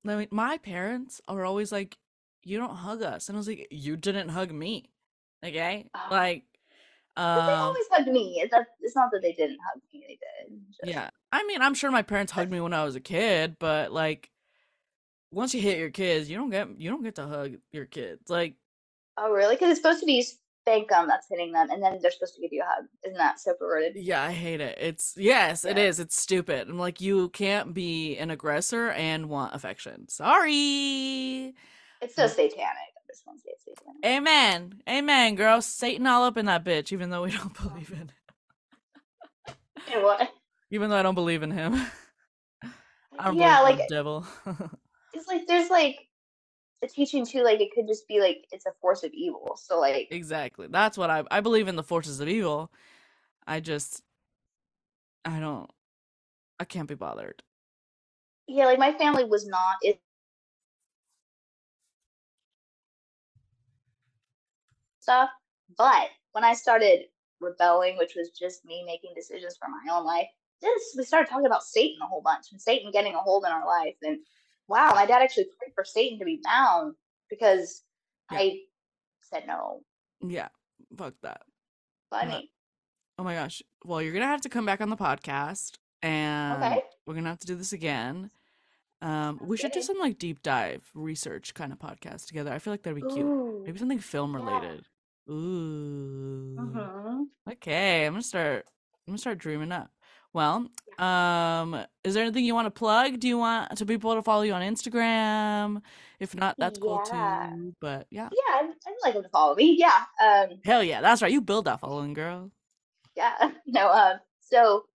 I 0.07 0.15
mean, 0.15 0.27
my 0.31 0.57
parents 0.57 1.19
are 1.27 1.43
always 1.43 1.73
like, 1.73 1.97
"You 2.43 2.57
don't 2.57 2.75
hug 2.75 3.01
us," 3.01 3.29
and 3.29 3.35
I 3.35 3.39
was 3.39 3.47
like, 3.47 3.67
"You 3.71 3.97
didn't 3.97 4.29
hug 4.29 4.51
me." 4.51 4.91
Okay, 5.45 5.89
Oh. 5.95 6.07
like, 6.11 6.43
they 7.15 7.23
um, 7.23 7.49
always 7.49 7.85
hug 7.91 8.07
me. 8.07 8.39
It's, 8.43 8.53
it's 8.81 8.95
not 8.95 9.09
that 9.11 9.21
they 9.21 9.33
didn't 9.33 9.59
hug 9.73 9.81
me; 9.93 10.05
they 10.07 10.17
did. 10.49 10.59
Just- 10.69 10.79
yeah. 10.91 11.09
I 11.31 11.43
mean, 11.45 11.61
I'm 11.61 11.73
sure 11.75 11.91
my 11.91 12.01
parents 12.01 12.31
hugged 12.31 12.51
me 12.51 12.59
when 12.61 12.73
I 12.73 12.83
was 12.83 12.95
a 12.95 12.99
kid, 13.01 13.57
but 13.59 13.91
like, 13.91 14.29
once 15.31 15.53
you 15.53 15.61
hit 15.61 15.77
your 15.77 15.91
kids, 15.91 16.29
you 16.29 16.37
don't 16.37 16.49
get 16.49 16.67
you 16.79 16.89
don't 16.89 17.03
get 17.03 17.15
to 17.15 17.27
hug 17.27 17.55
your 17.71 17.85
kids. 17.85 18.29
Like, 18.29 18.55
Oh, 19.17 19.31
really? 19.31 19.55
Because 19.55 19.69
it's 19.71 19.79
supposed 19.81 19.99
to 19.99 20.05
be 20.05 20.21
spank 20.21 20.89
them 20.89 21.07
that's 21.07 21.27
hitting 21.29 21.51
them, 21.51 21.69
and 21.71 21.83
then 21.83 21.99
they're 22.01 22.11
supposed 22.11 22.35
to 22.35 22.41
give 22.41 22.53
you 22.53 22.61
a 22.61 22.65
hug. 22.65 22.85
Isn't 23.05 23.17
that 23.17 23.39
so 23.39 23.53
perverted? 23.53 23.95
yeah, 23.97 24.23
I 24.23 24.31
hate 24.31 24.61
it. 24.61 24.77
It's 24.79 25.13
yes, 25.17 25.65
it 25.65 25.77
Yeah. 25.77 25.83
is. 25.83 25.99
It's 25.99 26.19
stupid. 26.19 26.69
I'm 26.69 26.79
like, 26.79 27.01
you 27.01 27.29
can't 27.29 27.73
be 27.73 28.17
an 28.17 28.31
aggressor 28.31 28.89
and 28.91 29.29
want 29.29 29.53
affection. 29.55 30.07
Sorry. 30.09 31.53
It's 32.01 32.15
so 32.15 32.27
satanic. 32.27 32.57
I 32.59 33.01
just 33.07 33.25
want 33.27 33.39
to 33.39 33.43
say 33.43 33.51
it's 33.53 33.65
satanic. 33.65 34.05
Amen. 34.05 34.81
Amen, 34.89 35.35
girl. 35.35 35.61
Satan 35.61 36.07
all 36.07 36.23
up 36.23 36.37
in 36.37 36.47
that 36.47 36.65
bitch, 36.65 36.91
even 36.93 37.09
though 37.09 37.23
we 37.23 37.31
don't 37.31 37.53
believe 37.61 37.91
in 37.91 38.03
it. 38.09 38.11
And 39.93 40.03
what? 40.03 40.29
Even 40.71 40.89
though 40.89 40.97
I 40.97 41.03
don't 41.03 41.15
believe 41.15 41.43
in 41.43 41.51
him. 41.51 41.73
I 43.19 43.25
don't 43.27 43.37
Yeah, 43.37 43.61
like 43.61 43.77
the 43.77 43.83
devil. 43.87 44.25
it's 45.13 45.27
like 45.27 45.47
there's 45.47 45.69
like 45.69 45.97
the 46.81 46.87
teaching 46.89 47.25
too. 47.25 47.43
Like 47.43 47.61
it 47.61 47.71
could 47.75 47.87
just 47.87 48.07
be 48.07 48.19
like 48.21 48.45
it's 48.51 48.65
a 48.67 48.73
force 48.81 49.03
of 49.03 49.11
evil. 49.13 49.57
So 49.61 49.79
like 49.79 50.11
exactly. 50.11 50.67
That's 50.69 50.97
what 50.97 51.09
I 51.11 51.23
I 51.31 51.41
believe 51.41 51.67
in 51.69 51.75
the 51.77 51.83
forces 51.83 52.19
of 52.21 52.29
evil. 52.29 52.71
I 53.47 53.59
just 53.61 54.03
I 55.25 55.39
don't 55.39 55.69
I 56.59 56.65
can't 56.65 56.89
be 56.89 56.95
bothered. 56.95 57.43
yeah, 58.47 58.65
like 58.65 58.79
my 58.79 58.93
family 58.93 59.25
was 59.25 59.47
not 59.47 59.77
it 59.83 60.01
stuff. 65.09 65.29
But 65.77 66.07
when 66.33 66.43
I 66.43 66.53
started 66.53 66.99
rebelling, 67.41 67.97
which 67.97 68.13
was 68.15 68.29
just 68.37 68.65
me 68.65 68.83
making 68.85 69.11
decisions 69.15 69.57
for 69.59 69.67
my 69.69 69.95
own 69.95 70.05
life, 70.05 70.27
this 70.61 70.93
we 70.97 71.03
started 71.03 71.29
talking 71.29 71.45
about 71.45 71.63
Satan 71.63 71.97
a 72.03 72.07
whole 72.07 72.21
bunch 72.21 72.47
and 72.51 72.61
Satan 72.61 72.91
getting 72.91 73.15
a 73.15 73.19
hold 73.19 73.45
in 73.45 73.51
our 73.51 73.65
life. 73.65 73.95
And 74.03 74.19
wow, 74.67 74.91
my 74.93 75.05
dad 75.05 75.21
actually 75.21 75.45
prayed 75.57 75.73
for 75.73 75.83
Satan 75.85 76.19
to 76.19 76.25
be 76.25 76.41
bound 76.43 76.95
because 77.29 77.83
Yeah. 78.31 78.39
I 78.39 78.59
said 79.21 79.47
no. 79.47 79.81
Yeah. 80.21 80.49
Fuck 80.97 81.13
that. 81.23 81.41
Funny. 82.09 82.51
Oh 83.17 83.23
my 83.23 83.35
gosh. 83.35 83.61
Well, 83.85 84.01
you're 84.01 84.13
gonna 84.13 84.25
have 84.25 84.41
to 84.41 84.49
come 84.49 84.65
back 84.65 84.81
on 84.81 84.89
the 84.89 84.97
podcast 84.97 85.77
and 86.01 86.61
Okay. 86.63 86.81
we're 87.05 87.13
gonna 87.15 87.29
have 87.29 87.39
to 87.39 87.47
do 87.47 87.55
this 87.55 87.73
again. 87.73 88.31
Um, 89.01 89.39
we 89.41 89.55
should 89.55 89.71
do 89.71 89.81
some 89.81 89.97
like 89.97 90.19
deep 90.19 90.41
dive 90.43 90.89
research 90.93 91.53
kind 91.53 91.71
of 91.71 91.79
podcast 91.79 92.27
together. 92.27 92.51
I 92.51 92.59
feel 92.59 92.73
like 92.73 92.83
that'd 92.83 93.01
be 93.01 93.07
cute. 93.13 93.25
Ooh. 93.25 93.63
Maybe 93.65 93.79
something 93.79 93.99
film 93.99 94.35
related. 94.35 94.85
Ooh. 95.29 96.55
Mhm. 96.59 97.25
Okay, 97.51 98.05
I'm 98.05 98.13
gonna 98.13 98.21
start. 98.23 98.65
I'm 99.07 99.11
gonna 99.11 99.17
start 99.17 99.37
dreaming 99.37 99.71
up. 99.71 99.91
Well, 100.33 100.69
um, 100.99 101.85
is 102.03 102.13
there 102.13 102.23
anything 102.23 102.45
you 102.45 102.53
want 102.53 102.67
to 102.67 102.71
plug? 102.71 103.19
Do 103.19 103.27
you 103.27 103.37
want 103.37 103.75
to 103.77 103.85
people 103.85 104.13
to 104.13 104.21
follow 104.21 104.43
you 104.43 104.53
on 104.53 104.61
Instagram? 104.61 105.81
If 106.19 106.35
not, 106.35 106.55
that's 106.59 106.77
cool 106.77 107.01
Yeah. 107.05 107.49
too. 107.51 107.75
But 107.81 108.07
yeah, 108.11 108.29
Yeah, 108.31 108.55
I'd, 108.59 108.69
I'd 108.87 108.95
like 109.03 109.13
them 109.15 109.23
to 109.23 109.29
follow 109.29 109.55
me. 109.55 109.75
Yeah. 109.79 110.05
Um, 110.21 110.59
hell 110.63 110.83
yeah, 110.83 111.01
that's 111.01 111.21
right. 111.21 111.31
You 111.31 111.41
build 111.41 111.65
that 111.65 111.79
following, 111.79 112.13
girl. 112.13 112.51
yeah. 113.15 113.51
No, 113.65 113.89
um, 113.91 114.19
so 114.39 114.85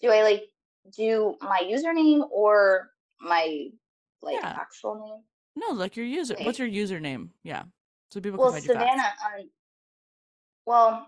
do 0.00 0.10
I 0.10 0.22
like 0.22 0.44
do 0.96 1.36
my 1.40 1.60
username 1.64 2.28
or 2.30 2.90
my 3.20 3.68
like 4.22 4.36
Yeah. 4.36 4.56
actual 4.60 4.94
name? 4.94 5.22
No, 5.56 5.74
like 5.74 5.96
your 5.96 6.06
user. 6.06 6.36
What's 6.42 6.58
your 6.58 6.68
username? 6.68 7.30
Yeah, 7.42 7.64
so 8.10 8.20
people 8.20 8.38
Well, 8.38 8.52
can 8.52 8.60
find 8.60 8.68
you 8.68 8.74
fast. 8.74 8.86
Savannah 8.86 9.12
on 9.24 9.48
well, 10.66 11.06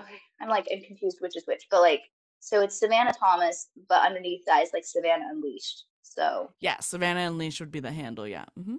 okay, 0.00 0.16
I'm 0.40 0.48
like 0.48 0.66
I'm 0.72 0.82
confused 0.82 1.18
which 1.20 1.36
is 1.36 1.46
which, 1.46 1.66
but 1.70 1.80
like 1.80 2.02
so 2.40 2.60
it's 2.62 2.78
Savannah 2.78 3.12
Thomas, 3.12 3.68
but 3.88 4.04
underneath 4.06 4.44
that 4.46 4.62
is 4.62 4.70
like 4.72 4.84
Savannah 4.84 5.28
Unleashed. 5.30 5.84
So 6.02 6.50
Yeah, 6.60 6.78
Savannah 6.80 7.26
Unleashed 7.26 7.60
would 7.60 7.70
be 7.72 7.80
the 7.80 7.90
handle. 7.90 8.26
Yeah. 8.26 8.44
Mm-hmm. 8.58 8.76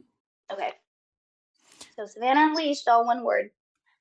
okay. 0.53 0.71
So 1.95 2.05
Savannah 2.05 2.47
Unleashed, 2.51 2.87
all 2.87 3.05
one 3.05 3.23
word. 3.23 3.49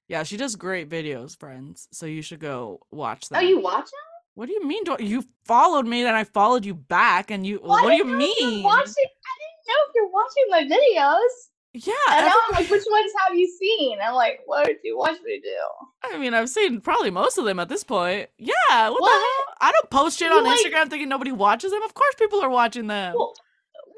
Yeah, 0.09 0.23
she 0.23 0.37
does 0.37 0.55
great 0.55 0.89
videos, 0.89 1.37
friends. 1.37 1.89
So 1.91 2.07
you 2.07 2.23
should 2.23 2.39
go 2.41 2.81
watch 2.91 3.29
them. 3.29 3.39
Oh, 3.39 3.43
you 3.43 3.59
watch 3.61 3.87
them? 3.87 4.07
What 4.35 4.47
do 4.47 4.53
you 4.53 4.67
mean? 4.67 4.85
Do 4.85 4.97
you 5.01 5.25
followed 5.47 5.87
me, 5.87 6.03
then 6.03 6.15
I 6.15 6.25
followed 6.25 6.65
you 6.65 6.75
back, 6.75 7.31
and 7.31 7.47
you? 7.47 7.59
Well, 7.63 7.83
what 7.83 7.91
do 7.91 7.97
you 7.97 8.05
didn't 8.05 8.19
know 8.19 8.27
if 8.27 8.41
you're 8.41 8.51
mean? 8.51 8.63
Watching, 8.63 8.95
I 8.99 9.35
didn't 9.41 9.67
know 9.67 9.81
if 9.89 9.95
you're 9.95 10.11
watching 10.11 10.45
my 10.51 10.63
videos. 10.65 11.49
Yeah, 11.79 11.93
And 12.11 12.25
now 12.27 12.33
I'm 12.49 12.55
like, 12.55 12.71
which 12.71 12.85
ones 12.91 13.13
have 13.27 13.37
you 13.37 13.47
seen? 13.61 13.99
I'm 14.03 14.15
like, 14.15 14.41
what 14.47 14.65
did 14.67 14.77
you 14.83 14.97
watch 14.97 15.19
me 15.23 15.41
do? 15.43 16.11
I 16.11 16.17
mean, 16.17 16.33
I've 16.33 16.49
seen 16.49 16.81
probably 16.81 17.11
most 17.11 17.37
of 17.37 17.45
them 17.45 17.59
at 17.59 17.69
this 17.69 17.85
point. 17.85 18.31
Yeah, 18.39 18.89
what, 18.89 18.99
the 19.01 19.07
hell? 19.11 19.55
I 19.61 19.73
don't 19.73 19.91
post 19.91 20.19
shit 20.19 20.33
on 20.33 20.45
like- 20.45 20.59
Instagram 20.59 20.89
thinking 20.89 21.09
nobody 21.11 21.33
watches 21.33 21.73
them. 21.73 21.83
Of 21.83 21.93
course, 21.93 22.15
people 22.19 22.41
are 22.43 22.49
watching 22.49 22.87
them. 22.87 23.15
Well, 23.15 23.35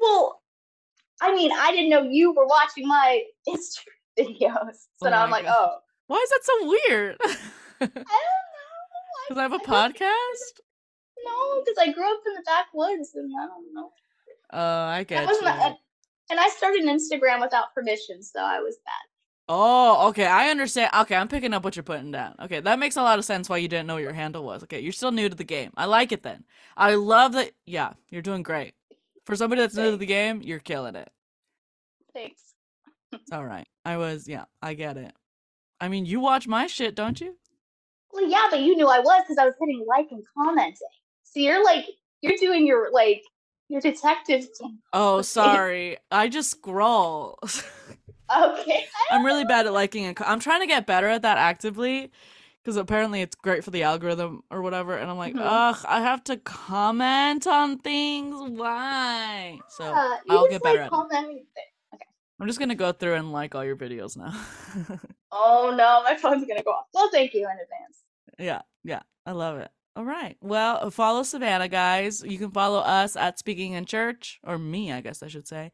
well, 0.01 0.41
I 1.21 1.33
mean, 1.33 1.51
I 1.53 1.71
didn't 1.71 1.89
know 1.89 2.01
you 2.03 2.33
were 2.33 2.45
watching 2.47 2.85
my 2.87 3.21
Instagram 3.47 4.17
videos. 4.19 4.75
So 4.97 5.07
Oh 5.07 5.09
now 5.09 5.23
I'm 5.23 5.29
like, 5.31 5.45
God. 5.45 5.69
oh, 5.71 5.77
Why 6.07 6.17
is 6.17 6.29
that 6.31 6.39
so 6.43 6.67
weird? 6.67 7.17
I 7.81 7.85
don't 7.85 7.95
know. 7.95 8.09
Because 9.29 9.37
I 9.37 9.41
have 9.43 9.53
a 9.53 9.55
I 9.55 9.59
podcast. 9.59 10.61
No, 11.25 11.61
because 11.63 11.77
I 11.79 11.91
grew 11.93 12.03
up 12.11 12.19
in 12.25 12.33
the 12.33 12.43
backwoods 12.45 13.11
and 13.15 13.31
I 13.41 13.45
don't 13.45 13.73
know. 13.73 13.91
Oh, 14.51 14.57
I 14.59 14.97
That 14.99 15.07
get 15.07 15.25
wasn't 15.27 15.45
you. 15.45 15.51
and, 15.51 15.75
and 16.29 16.39
I 16.39 16.49
started 16.49 16.83
Instagram 16.83 17.41
without 17.41 17.73
permission, 17.73 18.21
so 18.21 18.39
I 18.39 18.59
was 18.59 18.77
bad. 18.85 18.93
Oh, 19.51 20.09
okay. 20.09 20.27
I 20.27 20.49
understand. 20.49 20.91
Okay, 21.01 21.15
I'm 21.15 21.27
picking 21.27 21.53
up 21.55 21.63
what 21.63 21.75
you're 21.75 21.83
putting 21.83 22.11
down. 22.11 22.35
Okay, 22.39 22.59
that 22.59 22.77
makes 22.77 22.97
a 22.97 23.01
lot 23.01 23.17
of 23.17 23.25
sense 23.25 23.49
why 23.49 23.57
you 23.57 23.67
didn't 23.67 23.87
know 23.87 23.95
what 23.95 24.03
your 24.03 24.13
handle 24.13 24.43
was. 24.43 24.61
Okay, 24.63 24.79
you're 24.79 24.91
still 24.91 25.11
new 25.11 25.27
to 25.27 25.35
the 25.35 25.43
game. 25.43 25.71
I 25.75 25.85
like 25.85 26.11
it 26.11 26.21
then. 26.21 26.45
I 26.77 26.93
love 26.95 27.33
that. 27.33 27.51
Yeah, 27.65 27.93
you're 28.09 28.21
doing 28.21 28.43
great. 28.43 28.73
For 29.25 29.35
somebody 29.35 29.61
that's 29.61 29.75
new 29.75 29.91
to 29.91 29.97
the 29.97 30.05
game, 30.05 30.41
you're 30.43 30.59
killing 30.59 30.95
it. 30.95 31.09
Thanks. 32.13 32.53
All 33.31 33.45
right. 33.45 33.67
I 33.85 33.97
was, 33.97 34.27
yeah, 34.27 34.45
I 34.61 34.75
get 34.75 34.97
it. 34.97 35.13
I 35.81 35.87
mean, 35.87 36.05
you 36.05 36.19
watch 36.19 36.47
my 36.47 36.67
shit, 36.67 36.95
don't 36.95 37.19
you? 37.19 37.35
Well, 38.11 38.27
yeah, 38.27 38.47
but 38.51 38.61
you 38.61 38.75
knew 38.75 38.87
I 38.87 38.99
was 38.99 39.23
because 39.23 39.37
I 39.39 39.45
was 39.45 39.55
hitting 39.59 39.83
like 39.87 40.07
and 40.11 40.23
commenting. 40.37 40.75
So 41.23 41.39
you're 41.39 41.63
like, 41.63 41.85
you're 42.21 42.37
doing 42.37 42.67
your 42.67 42.91
like 42.91 43.23
your 43.69 43.81
detective. 43.81 44.47
Oh, 44.93 45.21
sorry. 45.23 45.97
I 46.11 46.27
just 46.27 46.51
scroll. 46.51 47.39
Okay. 48.35 48.85
I'm 49.11 49.25
really 49.25 49.45
bad 49.45 49.65
at 49.67 49.73
liking 49.73 50.05
and 50.05 50.17
I'm 50.21 50.39
trying 50.39 50.61
to 50.61 50.67
get 50.67 50.85
better 50.85 51.07
at 51.07 51.21
that 51.23 51.37
actively 51.37 52.11
because 52.61 52.75
apparently 52.77 53.21
it's 53.21 53.35
great 53.35 53.63
for 53.63 53.71
the 53.71 53.83
algorithm 53.83 54.43
or 54.51 54.61
whatever. 54.61 54.95
And 54.97 55.09
I'm 55.09 55.17
like, 55.17 55.33
Mhm. 55.33 55.41
ugh, 55.41 55.85
I 55.87 56.01
have 56.01 56.23
to 56.25 56.37
comment 56.37 57.47
on 57.47 57.77
things. 57.79 58.35
Why? 58.51 59.59
So 59.69 59.83
Yeah, 59.85 60.17
I'll 60.29 60.39
just, 60.41 60.49
get 60.51 60.63
better 60.63 60.79
like, 60.79 60.81
at 60.81 60.87
it. 60.87 60.89
comment. 60.91 61.41
I'm 62.41 62.47
just 62.47 62.59
gonna 62.59 62.75
go 62.75 62.91
through 62.91 63.15
and 63.15 63.31
like 63.31 63.53
all 63.55 63.63
your 63.65 63.75
videos 63.77 64.17
now. 64.17 64.33
Oh 65.31 65.71
no, 65.77 66.01
my 66.03 66.15
phone's 66.15 66.47
gonna 66.47 66.63
go 66.63 66.71
off. 66.71 66.85
Well, 66.91 67.07
thank 67.11 67.35
you 67.35 67.41
in 67.41 67.51
advance. 67.51 68.03
yeah, 68.39 68.61
yeah, 68.83 69.01
I 69.27 69.31
love 69.33 69.57
it. 69.59 69.69
All 69.99 70.05
right. 70.05 70.37
Well, 70.39 70.79
uh, 70.81 70.89
follow 70.91 71.23
Savannah, 71.23 71.67
guys. 71.67 72.23
You 72.23 72.37
can 72.37 72.51
follow 72.51 72.79
us 72.79 73.17
at 73.17 73.37
Speaking 73.37 73.73
in 73.73 73.83
Church, 73.83 74.39
or 74.45 74.57
me, 74.57 74.93
I 74.93 75.01
guess 75.01 75.21
I 75.21 75.27
should 75.27 75.45
say. 75.45 75.73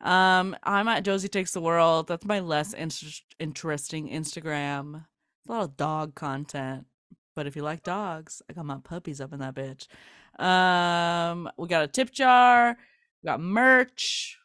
Um, 0.00 0.54
I'm 0.62 0.86
at 0.86 1.04
Josie 1.04 1.26
Takes 1.26 1.50
the 1.50 1.60
World. 1.60 2.06
That's 2.06 2.24
my 2.24 2.38
less 2.38 2.72
inter- 2.72 3.08
interesting 3.40 4.08
Instagram. 4.10 5.06
It's 5.40 5.48
a 5.48 5.52
lot 5.52 5.64
of 5.64 5.76
dog 5.76 6.14
content. 6.14 6.86
But 7.34 7.48
if 7.48 7.56
you 7.56 7.62
like 7.62 7.82
dogs, 7.82 8.42
I 8.48 8.52
got 8.52 8.64
my 8.64 8.78
puppies 8.78 9.20
up 9.20 9.32
in 9.32 9.40
that 9.40 9.56
bitch. 9.56 9.88
Um, 10.40 11.50
we 11.58 11.66
got 11.66 11.82
a 11.82 11.88
tip 11.88 12.12
jar, 12.12 12.76
we 13.24 13.26
got 13.26 13.40
merch. 13.40 14.38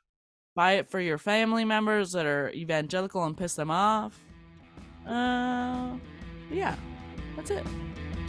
Buy 0.56 0.72
it 0.72 0.90
for 0.90 1.00
your 1.00 1.20
family 1.20 1.66
members 1.66 2.14
that 2.14 2.26
are 2.26 2.50
evangelical 2.50 3.24
and 3.26 3.38
piss 3.38 3.54
them 3.54 3.70
off. 3.70 4.20
Uh, 5.08 5.98
yeah, 6.50 6.76
that's 7.36 7.52
it. 7.52 7.64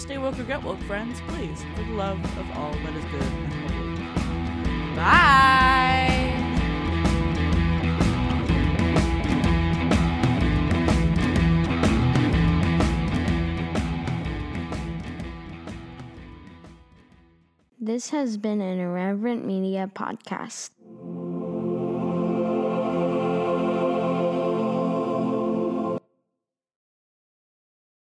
Stay 0.01 0.17
woke 0.17 0.39
or 0.39 0.45
get 0.45 0.63
woke, 0.63 0.81
friends. 0.85 1.21
Please, 1.29 1.63
for 1.77 1.83
the 1.83 1.93
love 1.93 2.19
of 2.39 2.51
all 2.57 2.73
that 2.73 2.97
is 2.97 3.05
good 3.05 3.23
and 3.23 3.53
holy. 3.53 4.97
Bye. 4.97 6.37
This 17.79 18.11
has 18.11 18.37
been 18.37 18.61
an 18.61 18.79
Irreverent 18.79 19.45
Media 19.45 19.91
podcast. 19.95 20.71